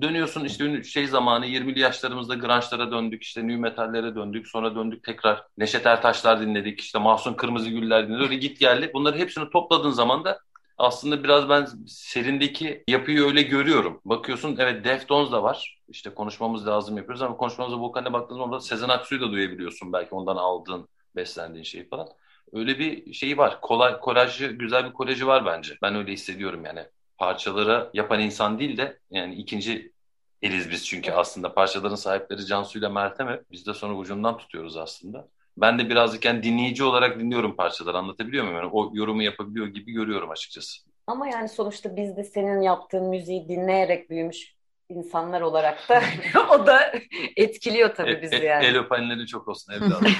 Dönüyorsun 0.02 0.44
işte 0.44 0.82
şey 0.82 1.06
zamanı 1.06 1.46
20'li 1.46 1.80
yaşlarımızda 1.80 2.34
grunge'lara 2.34 2.90
döndük, 2.90 3.22
işte 3.22 3.40
new 3.40 3.56
metallere 3.56 4.14
döndük, 4.14 4.48
sonra 4.48 4.74
döndük 4.74 5.04
tekrar 5.04 5.42
Neşet 5.58 5.86
Ertaşlar 5.86 6.40
dinledik, 6.40 6.80
işte 6.80 6.98
Mahsun 6.98 7.34
Kırmızıgüller 7.34 8.08
dinledik. 8.08 8.22
Öyle 8.24 8.34
git 8.36 8.60
geldi. 8.60 8.90
Bunları 8.94 9.18
hepsini 9.18 9.50
topladığın 9.50 9.90
zaman 9.90 10.24
da 10.24 10.38
aslında 10.78 11.24
biraz 11.24 11.48
ben 11.48 11.68
serindeki 11.86 12.84
yapıyı 12.88 13.24
öyle 13.24 13.42
görüyorum. 13.42 14.00
Bakıyorsun 14.04 14.56
evet 14.58 14.84
Deftones 14.84 15.32
da 15.32 15.42
var. 15.42 15.80
İşte 15.88 16.10
konuşmamız 16.10 16.66
lazım 16.66 16.96
yapıyoruz 16.96 17.22
ama 17.22 17.36
konuşmamıza 17.36 17.80
vokaline 17.80 18.12
baktığın 18.12 18.36
zaman 18.36 18.58
Sezen 18.58 18.88
Aksu'yu 18.88 19.20
da 19.20 19.30
duyabiliyorsun 19.32 19.92
belki 19.92 20.14
ondan 20.14 20.36
aldığın, 20.36 20.88
beslendiğin 21.16 21.64
şeyi 21.64 21.88
falan. 21.88 22.08
Öyle 22.52 22.78
bir 22.78 23.12
şeyi 23.12 23.38
var. 23.38 23.60
Kolay, 23.60 24.00
kolajı, 24.00 24.46
güzel 24.46 24.84
bir 24.86 24.92
kolajı 24.92 25.26
var 25.26 25.46
bence. 25.46 25.78
Ben 25.82 25.94
öyle 25.94 26.12
hissediyorum 26.12 26.64
yani. 26.64 26.86
Parçaları 27.18 27.90
yapan 27.94 28.20
insan 28.20 28.58
değil 28.58 28.76
de 28.76 28.98
yani 29.10 29.34
ikinci 29.34 29.92
eliz 30.42 30.70
biz 30.70 30.86
çünkü 30.86 31.12
aslında 31.12 31.54
parçaların 31.54 31.94
sahipleri 31.94 32.46
Cansu 32.46 32.78
ile 32.78 32.88
Meltem. 32.88 33.40
Biz 33.50 33.66
de 33.66 33.74
sonra 33.74 33.94
ucundan 33.94 34.38
tutuyoruz 34.38 34.76
aslında. 34.76 35.28
Ben 35.56 35.78
de 35.78 35.90
birazcık 35.90 36.24
yani 36.24 36.42
dinleyici 36.42 36.84
olarak 36.84 37.20
dinliyorum 37.20 37.56
parçaları 37.56 37.98
anlatabiliyor 37.98 38.44
muyum? 38.44 38.58
Yani 38.58 38.70
o 38.72 38.90
yorumu 38.94 39.22
yapabiliyor 39.22 39.66
gibi 39.66 39.92
görüyorum 39.92 40.30
açıkçası. 40.30 40.82
Ama 41.06 41.28
yani 41.28 41.48
sonuçta 41.48 41.96
biz 41.96 42.16
de 42.16 42.24
senin 42.24 42.60
yaptığın 42.60 43.08
müziği 43.08 43.48
dinleyerek 43.48 44.10
büyümüş 44.10 44.54
insanlar 44.88 45.40
olarak 45.40 45.88
da 45.88 46.02
o 46.50 46.66
da 46.66 46.92
etkiliyor 47.36 47.94
tabii 47.94 48.10
E- 48.10 48.22
bizi 48.22 48.36
e- 48.36 48.44
yani. 48.44 48.64
El 48.64 48.78
öpenleri 48.78 49.26
çok 49.26 49.48
olsun 49.48 49.72
evladım. 49.72 50.12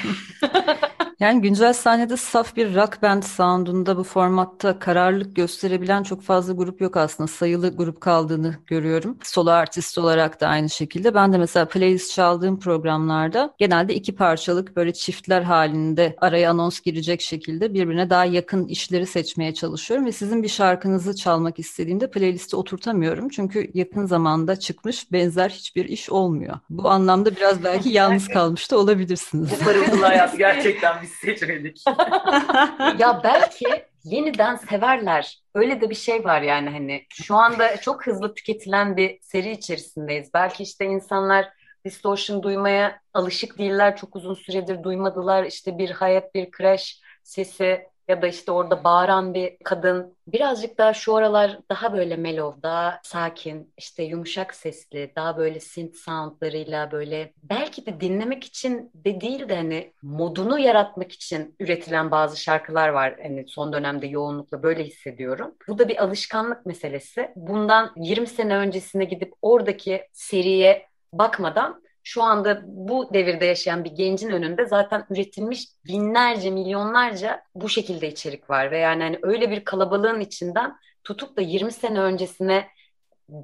Yani 1.24 1.42
güncel 1.42 1.72
sahnede 1.72 2.16
saf 2.16 2.56
bir 2.56 2.74
rock 2.74 3.02
band 3.02 3.22
sound'unda 3.22 3.96
bu 3.96 4.04
formatta 4.04 4.78
kararlılık 4.78 5.36
gösterebilen 5.36 6.02
çok 6.02 6.22
fazla 6.22 6.52
grup 6.52 6.80
yok 6.80 6.96
aslında. 6.96 7.26
Sayılı 7.26 7.76
grup 7.76 8.00
kaldığını 8.00 8.54
görüyorum. 8.66 9.18
Solo 9.22 9.50
artist 9.50 9.98
olarak 9.98 10.40
da 10.40 10.48
aynı 10.48 10.70
şekilde. 10.70 11.14
Ben 11.14 11.32
de 11.32 11.38
mesela 11.38 11.68
playlist 11.68 12.14
çaldığım 12.14 12.60
programlarda 12.60 13.54
genelde 13.58 13.94
iki 13.94 14.14
parçalık 14.14 14.76
böyle 14.76 14.92
çiftler 14.92 15.42
halinde 15.42 16.16
araya 16.18 16.50
anons 16.50 16.80
girecek 16.80 17.20
şekilde 17.20 17.74
birbirine 17.74 18.10
daha 18.10 18.24
yakın 18.24 18.66
işleri 18.66 19.06
seçmeye 19.06 19.54
çalışıyorum 19.54 20.06
ve 20.06 20.12
sizin 20.12 20.42
bir 20.42 20.48
şarkınızı 20.48 21.16
çalmak 21.16 21.58
istediğimde 21.58 22.10
playlisti 22.10 22.56
oturtamıyorum. 22.56 23.28
Çünkü 23.28 23.70
yakın 23.74 24.06
zamanda 24.06 24.56
çıkmış 24.56 25.12
benzer 25.12 25.48
hiçbir 25.50 25.84
iş 25.84 26.10
olmuyor. 26.10 26.58
Bu 26.70 26.88
anlamda 26.88 27.36
biraz 27.36 27.64
belki 27.64 27.88
yalnız 27.92 28.28
kalmış 28.28 28.70
da 28.70 28.78
olabilirsiniz. 28.78 29.50
Bu 29.50 29.64
parıltılı 29.64 30.06
hayat 30.06 30.38
gerçekten 30.38 31.02
biz 31.02 31.13
seçmedik. 31.14 31.84
Ya 32.98 33.20
belki 33.24 33.64
yeniden 34.04 34.56
severler. 34.56 35.38
Öyle 35.54 35.80
de 35.80 35.90
bir 35.90 35.94
şey 35.94 36.24
var 36.24 36.42
yani 36.42 36.70
hani 36.70 37.06
şu 37.10 37.34
anda 37.34 37.76
çok 37.80 38.06
hızlı 38.06 38.34
tüketilen 38.34 38.96
bir 38.96 39.18
seri 39.22 39.50
içerisindeyiz. 39.50 40.30
Belki 40.34 40.62
işte 40.62 40.84
insanlar 40.84 41.48
distortion 41.84 42.42
duymaya 42.42 43.00
alışık 43.14 43.58
değiller. 43.58 43.96
Çok 43.96 44.16
uzun 44.16 44.34
süredir 44.34 44.82
duymadılar. 44.82 45.44
İşte 45.44 45.78
bir 45.78 45.90
hayat, 45.90 46.34
bir 46.34 46.50
crash 46.58 47.00
sesi 47.22 47.86
ya 48.08 48.22
da 48.22 48.26
işte 48.26 48.52
orada 48.52 48.84
bağıran 48.84 49.34
bir 49.34 49.56
kadın. 49.64 50.16
Birazcık 50.26 50.78
daha 50.78 50.94
şu 50.94 51.16
aralar 51.16 51.58
daha 51.70 51.92
böyle 51.92 52.16
mellow, 52.16 52.62
daha 52.62 53.00
sakin, 53.02 53.72
işte 53.78 54.02
yumuşak 54.02 54.54
sesli, 54.54 55.12
daha 55.16 55.36
böyle 55.36 55.60
synth 55.60 55.96
soundlarıyla 55.96 56.90
böyle 56.92 57.32
belki 57.42 57.86
de 57.86 58.00
dinlemek 58.00 58.44
için 58.44 58.90
de 58.94 59.20
değil 59.20 59.48
de 59.48 59.56
hani 59.56 59.92
modunu 60.02 60.58
yaratmak 60.58 61.12
için 61.12 61.56
üretilen 61.60 62.10
bazı 62.10 62.40
şarkılar 62.40 62.88
var. 62.88 63.16
Hani 63.22 63.44
son 63.48 63.72
dönemde 63.72 64.06
yoğunlukla 64.06 64.62
böyle 64.62 64.84
hissediyorum. 64.84 65.54
Bu 65.68 65.78
da 65.78 65.88
bir 65.88 66.02
alışkanlık 66.02 66.66
meselesi. 66.66 67.30
Bundan 67.36 67.92
20 67.96 68.26
sene 68.26 68.56
öncesine 68.56 69.04
gidip 69.04 69.32
oradaki 69.42 70.08
seriye 70.12 70.86
bakmadan 71.12 71.83
şu 72.04 72.22
anda 72.22 72.62
bu 72.64 73.14
devirde 73.14 73.44
yaşayan 73.44 73.84
bir 73.84 73.90
gencin 73.90 74.30
önünde 74.30 74.66
zaten 74.66 75.06
üretilmiş 75.10 75.66
binlerce, 75.86 76.50
milyonlarca 76.50 77.42
bu 77.54 77.68
şekilde 77.68 78.08
içerik 78.08 78.50
var 78.50 78.70
ve 78.70 78.78
yani 78.78 79.02
hani 79.02 79.18
öyle 79.22 79.50
bir 79.50 79.64
kalabalığın 79.64 80.20
içinden 80.20 80.76
tutup 81.04 81.36
da 81.36 81.40
20 81.40 81.72
sene 81.72 82.00
öncesine 82.00 82.68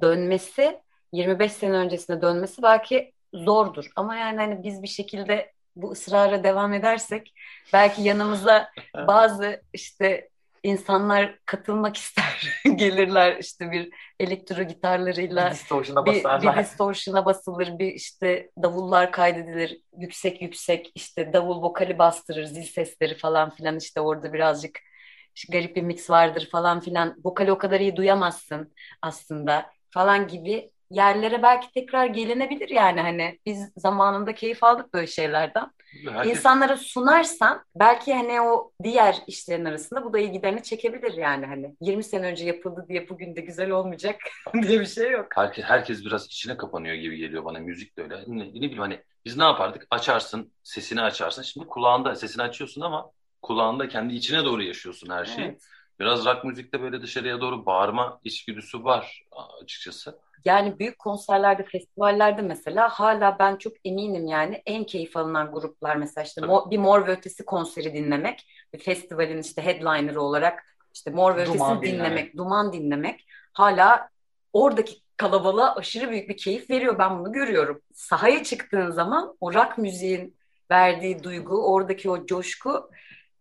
dönmesi, 0.01 0.79
25 1.13 1.51
sene 1.51 1.73
öncesine 1.73 2.21
dönmesi 2.21 2.61
belki 2.61 3.13
zordur. 3.33 3.91
Ama 3.95 4.15
yani 4.15 4.37
hani 4.37 4.63
biz 4.63 4.83
bir 4.83 4.87
şekilde 4.87 5.51
bu 5.75 5.91
ısrara 5.91 6.43
devam 6.43 6.73
edersek 6.73 7.33
belki 7.73 8.01
yanımıza 8.01 8.69
bazı 9.07 9.61
işte 9.73 10.29
insanlar 10.63 11.39
katılmak 11.45 11.97
ister, 11.97 12.61
gelirler 12.75 13.37
işte 13.37 13.71
bir 13.71 13.89
elektro 14.19 14.63
gitarlarıyla 14.63 15.51
Distortion'a 15.51 16.05
bir, 16.05 16.23
bir 16.23 16.57
distortion'a 16.63 17.25
basılır, 17.25 17.79
bir 17.79 17.87
işte 17.93 18.49
davullar 18.63 19.11
kaydedilir, 19.11 19.81
yüksek 19.97 20.41
yüksek 20.41 20.91
işte 20.95 21.33
davul 21.33 21.61
vokali 21.61 21.99
bastırır, 21.99 22.45
zil 22.45 22.63
sesleri 22.63 23.17
falan 23.17 23.49
filan 23.49 23.77
işte 23.77 24.01
orada 24.01 24.33
birazcık 24.33 24.79
işte 25.35 25.57
garip 25.57 25.75
bir 25.75 25.81
mix 25.81 26.09
vardır 26.09 26.49
falan 26.51 26.79
filan. 26.79 27.15
Vokali 27.23 27.51
o 27.51 27.57
kadar 27.57 27.79
iyi 27.79 27.95
duyamazsın 27.95 28.73
aslında 29.01 29.71
falan 29.89 30.27
gibi 30.27 30.70
yerlere 30.91 31.43
belki 31.43 31.71
tekrar 31.71 32.05
gelinebilir 32.05 32.69
yani 32.69 33.01
hani 33.01 33.39
biz 33.45 33.71
zamanında 33.77 34.35
keyif 34.35 34.63
aldık 34.63 34.93
böyle 34.93 35.07
şeylerden. 35.07 35.71
Herkes, 36.05 36.37
İnsanlara 36.37 36.77
sunarsan 36.77 37.63
belki 37.75 38.13
hani 38.13 38.41
o 38.41 38.71
diğer 38.83 39.17
işlerin 39.27 39.65
arasında 39.65 40.03
bu 40.03 40.13
da 40.13 40.19
ilgilerini 40.19 40.63
çekebilir 40.63 41.13
yani 41.13 41.45
hani 41.45 41.75
20 41.81 42.03
sene 42.03 42.25
önce 42.27 42.45
yapıldı 42.45 42.85
diye 42.89 43.09
bugün 43.09 43.35
de 43.35 43.41
güzel 43.41 43.71
olmayacak 43.71 44.15
diye 44.61 44.79
bir 44.79 44.85
şey 44.85 45.11
yok. 45.11 45.27
herkes, 45.35 45.65
herkes 45.65 46.05
biraz 46.05 46.25
içine 46.25 46.57
kapanıyor 46.57 46.95
gibi 46.95 47.17
geliyor 47.17 47.45
bana. 47.45 47.59
Müzik 47.59 47.97
de 47.97 48.01
öyle. 48.03 48.23
Ne, 48.27 48.43
ne 48.43 48.53
bileyim 48.53 48.79
hani 48.79 48.99
biz 49.25 49.37
ne 49.37 49.43
yapardık? 49.43 49.87
Açarsın, 49.91 50.51
sesini 50.63 51.01
açarsın. 51.01 51.41
Şimdi 51.41 51.67
kulağında 51.67 52.15
sesini 52.15 52.43
açıyorsun 52.43 52.81
ama 52.81 53.11
kulağında 53.41 53.87
kendi 53.87 54.13
içine 54.15 54.45
doğru 54.45 54.63
yaşıyorsun 54.63 55.09
her 55.09 55.25
şeyi. 55.25 55.47
Evet. 55.47 55.61
Biraz 55.99 56.25
rock 56.25 56.43
müzikte 56.43 56.81
böyle 56.81 57.01
dışarıya 57.01 57.41
doğru 57.41 57.65
bağırma 57.65 58.19
içgüdüsü 58.23 58.83
var 58.83 59.23
açıkçası. 59.63 60.19
Yani 60.45 60.79
büyük 60.79 60.99
konserlerde, 60.99 61.63
festivallerde 61.63 62.41
mesela 62.41 62.89
hala 62.89 63.39
ben 63.39 63.55
çok 63.55 63.73
eminim 63.85 64.27
yani 64.27 64.61
en 64.65 64.83
keyif 64.83 65.17
alınan 65.17 65.51
gruplar 65.51 65.95
mesela 65.95 66.25
işte 66.25 66.41
Tabii. 66.41 66.71
Bir 66.71 66.77
Mor 66.77 67.07
ve 67.07 67.11
Ötesi 67.11 67.45
konseri 67.45 67.93
dinlemek, 67.93 68.47
bir 68.73 68.79
festivalin 68.79 69.41
işte 69.41 69.65
headliner'ı 69.65 70.21
olarak 70.21 70.63
işte 70.93 71.11
Mor 71.11 71.35
ve 71.35 71.41
Ötesi'ni 71.41 71.81
dinlemek, 71.81 71.83
dinlemek. 71.83 72.37
Duman 72.37 72.73
dinlemek 72.73 73.25
hala 73.53 74.09
oradaki 74.53 74.95
kalabalığa 75.17 75.75
aşırı 75.75 76.09
büyük 76.11 76.29
bir 76.29 76.37
keyif 76.37 76.69
veriyor. 76.69 76.99
Ben 76.99 77.19
bunu 77.19 77.31
görüyorum. 77.31 77.81
Sahaya 77.93 78.43
çıktığın 78.43 78.91
zaman 78.91 79.37
o 79.41 79.53
rock 79.53 79.77
müziğin 79.77 80.35
verdiği 80.71 81.23
duygu, 81.23 81.73
oradaki 81.73 82.09
o 82.09 82.25
coşku 82.25 82.89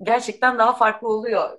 gerçekten 0.03 0.59
daha 0.59 0.73
farklı 0.73 1.09
oluyor. 1.09 1.59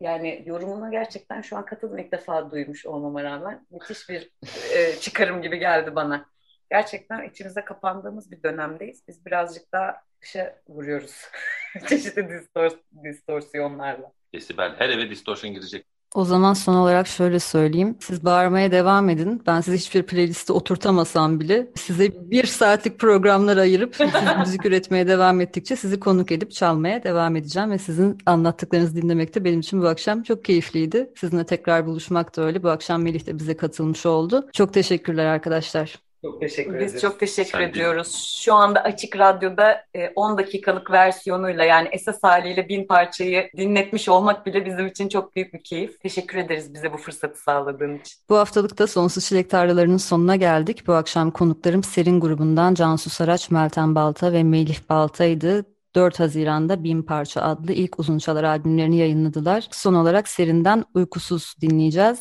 Yani 0.00 0.42
yorumuna 0.46 0.90
gerçekten 0.90 1.40
şu 1.42 1.56
an 1.56 1.64
katıldım 1.64 1.98
ilk 1.98 2.12
defa 2.12 2.50
duymuş 2.50 2.86
olmama 2.86 3.24
rağmen. 3.24 3.66
Müthiş 3.70 4.08
bir 4.08 4.30
e, 4.74 4.96
çıkarım 5.00 5.42
gibi 5.42 5.58
geldi 5.58 5.94
bana. 5.94 6.26
Gerçekten 6.70 7.28
içimize 7.28 7.64
kapandığımız 7.64 8.30
bir 8.32 8.42
dönemdeyiz. 8.42 9.02
Biz 9.08 9.26
birazcık 9.26 9.72
daha 9.72 10.02
dışa 10.22 10.60
vuruyoruz. 10.68 11.22
Çeşitli 11.88 12.20
distors- 12.22 12.82
distorsiyonlarla. 13.04 14.12
Desibel. 14.34 14.74
Her 14.78 14.88
eve 14.88 15.10
distortion 15.10 15.54
girecek. 15.54 15.86
O 16.16 16.24
zaman 16.24 16.54
son 16.54 16.74
olarak 16.74 17.06
şöyle 17.06 17.38
söyleyeyim. 17.38 17.96
Siz 18.00 18.24
bağırmaya 18.24 18.72
devam 18.72 19.08
edin. 19.08 19.42
Ben 19.46 19.60
size 19.60 19.76
hiçbir 19.76 20.02
playliste 20.02 20.52
oturtamasam 20.52 21.40
bile 21.40 21.70
size 21.74 22.30
bir 22.30 22.46
saatlik 22.46 22.98
programlar 22.98 23.56
ayırıp 23.56 23.96
müzik 24.38 24.66
üretmeye 24.66 25.06
devam 25.06 25.40
ettikçe 25.40 25.76
sizi 25.76 26.00
konuk 26.00 26.32
edip 26.32 26.50
çalmaya 26.52 27.02
devam 27.04 27.36
edeceğim 27.36 27.70
ve 27.70 27.78
sizin 27.78 28.18
anlattıklarınızı 28.26 28.96
dinlemek 28.96 29.34
de 29.34 29.44
benim 29.44 29.60
için 29.60 29.82
bu 29.82 29.88
akşam 29.88 30.22
çok 30.22 30.44
keyifliydi. 30.44 31.10
Sizinle 31.16 31.46
tekrar 31.46 31.86
buluşmak 31.86 32.36
da 32.36 32.42
öyle. 32.42 32.62
Bu 32.62 32.70
akşam 32.70 33.02
Melih 33.02 33.26
de 33.26 33.38
bize 33.38 33.56
katılmış 33.56 34.06
oldu. 34.06 34.48
Çok 34.52 34.74
teşekkürler 34.74 35.26
arkadaşlar. 35.26 36.05
Çok 36.26 36.40
teşekkür 36.40 36.74
ederiz. 36.74 36.94
Biz 36.94 37.00
çok 37.00 37.20
teşekkür 37.20 37.50
Sen 37.50 37.60
de. 37.60 37.64
ediyoruz. 37.64 38.36
Şu 38.38 38.54
anda 38.54 38.80
Açık 38.80 39.18
Radyo'da 39.18 39.84
e, 39.94 40.08
10 40.16 40.38
dakikalık 40.38 40.90
versiyonuyla 40.90 41.64
yani 41.64 41.88
esas 41.92 42.22
haliyle 42.22 42.68
bin 42.68 42.86
parçayı 42.86 43.50
dinletmiş 43.56 44.08
olmak 44.08 44.46
bile 44.46 44.66
bizim 44.66 44.86
için 44.86 45.08
çok 45.08 45.36
büyük 45.36 45.54
bir 45.54 45.62
keyif. 45.64 46.00
Teşekkür 46.00 46.38
ederiz 46.38 46.74
bize 46.74 46.92
bu 46.92 46.96
fırsatı 46.96 47.42
sağladığın 47.42 47.98
için. 47.98 48.18
Bu 48.28 48.36
haftalık 48.36 48.78
da 48.78 48.86
Sonsuz 48.86 49.24
Çilek 49.24 49.50
Tarlalarının 49.50 49.96
sonuna 49.96 50.36
geldik. 50.36 50.86
Bu 50.86 50.92
akşam 50.92 51.30
konuklarım 51.30 51.82
Serin 51.82 52.20
grubundan 52.20 52.74
Cansu 52.74 53.10
Saraç, 53.10 53.50
Meltem 53.50 53.94
Balta 53.94 54.32
ve 54.32 54.42
Melih 54.42 54.78
Balta'ydı. 54.90 55.64
4 55.94 56.20
Haziran'da 56.20 56.84
Bin 56.84 57.02
Parça 57.02 57.42
adlı 57.42 57.72
ilk 57.72 57.98
uzun 57.98 58.18
çalar 58.18 58.44
albümlerini 58.44 58.96
yayınladılar. 58.96 59.68
Son 59.72 59.94
olarak 59.94 60.28
Serin'den 60.28 60.84
Uykusuz 60.94 61.54
dinleyeceğiz. 61.60 62.18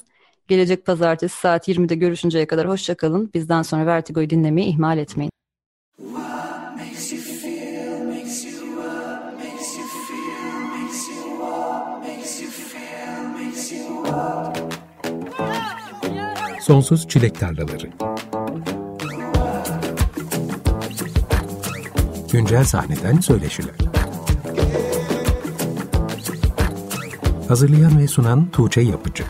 Gelecek 0.48 0.86
pazartesi 0.86 1.38
saat 1.38 1.68
20'de 1.68 1.96
görüşünceye 1.96 2.48
kadar 2.48 2.68
hoşça 2.68 2.96
kalın. 2.96 3.32
Bizden 3.34 3.62
sonra 3.62 3.86
Vertigo'yu 3.86 4.30
dinlemeyi 4.30 4.68
ihmal 4.68 4.98
etmeyin. 4.98 5.32
Sonsuz 16.62 17.08
Çilek 17.08 17.40
Tarlaları 17.40 17.90
Güncel 22.32 22.64
sahneden 22.64 23.20
söyleşiler 23.20 23.76
Hazırlayan 27.48 28.00
ve 28.00 28.08
sunan 28.08 28.52
Tuğçe 28.52 28.82
Yapıcı 28.82 29.24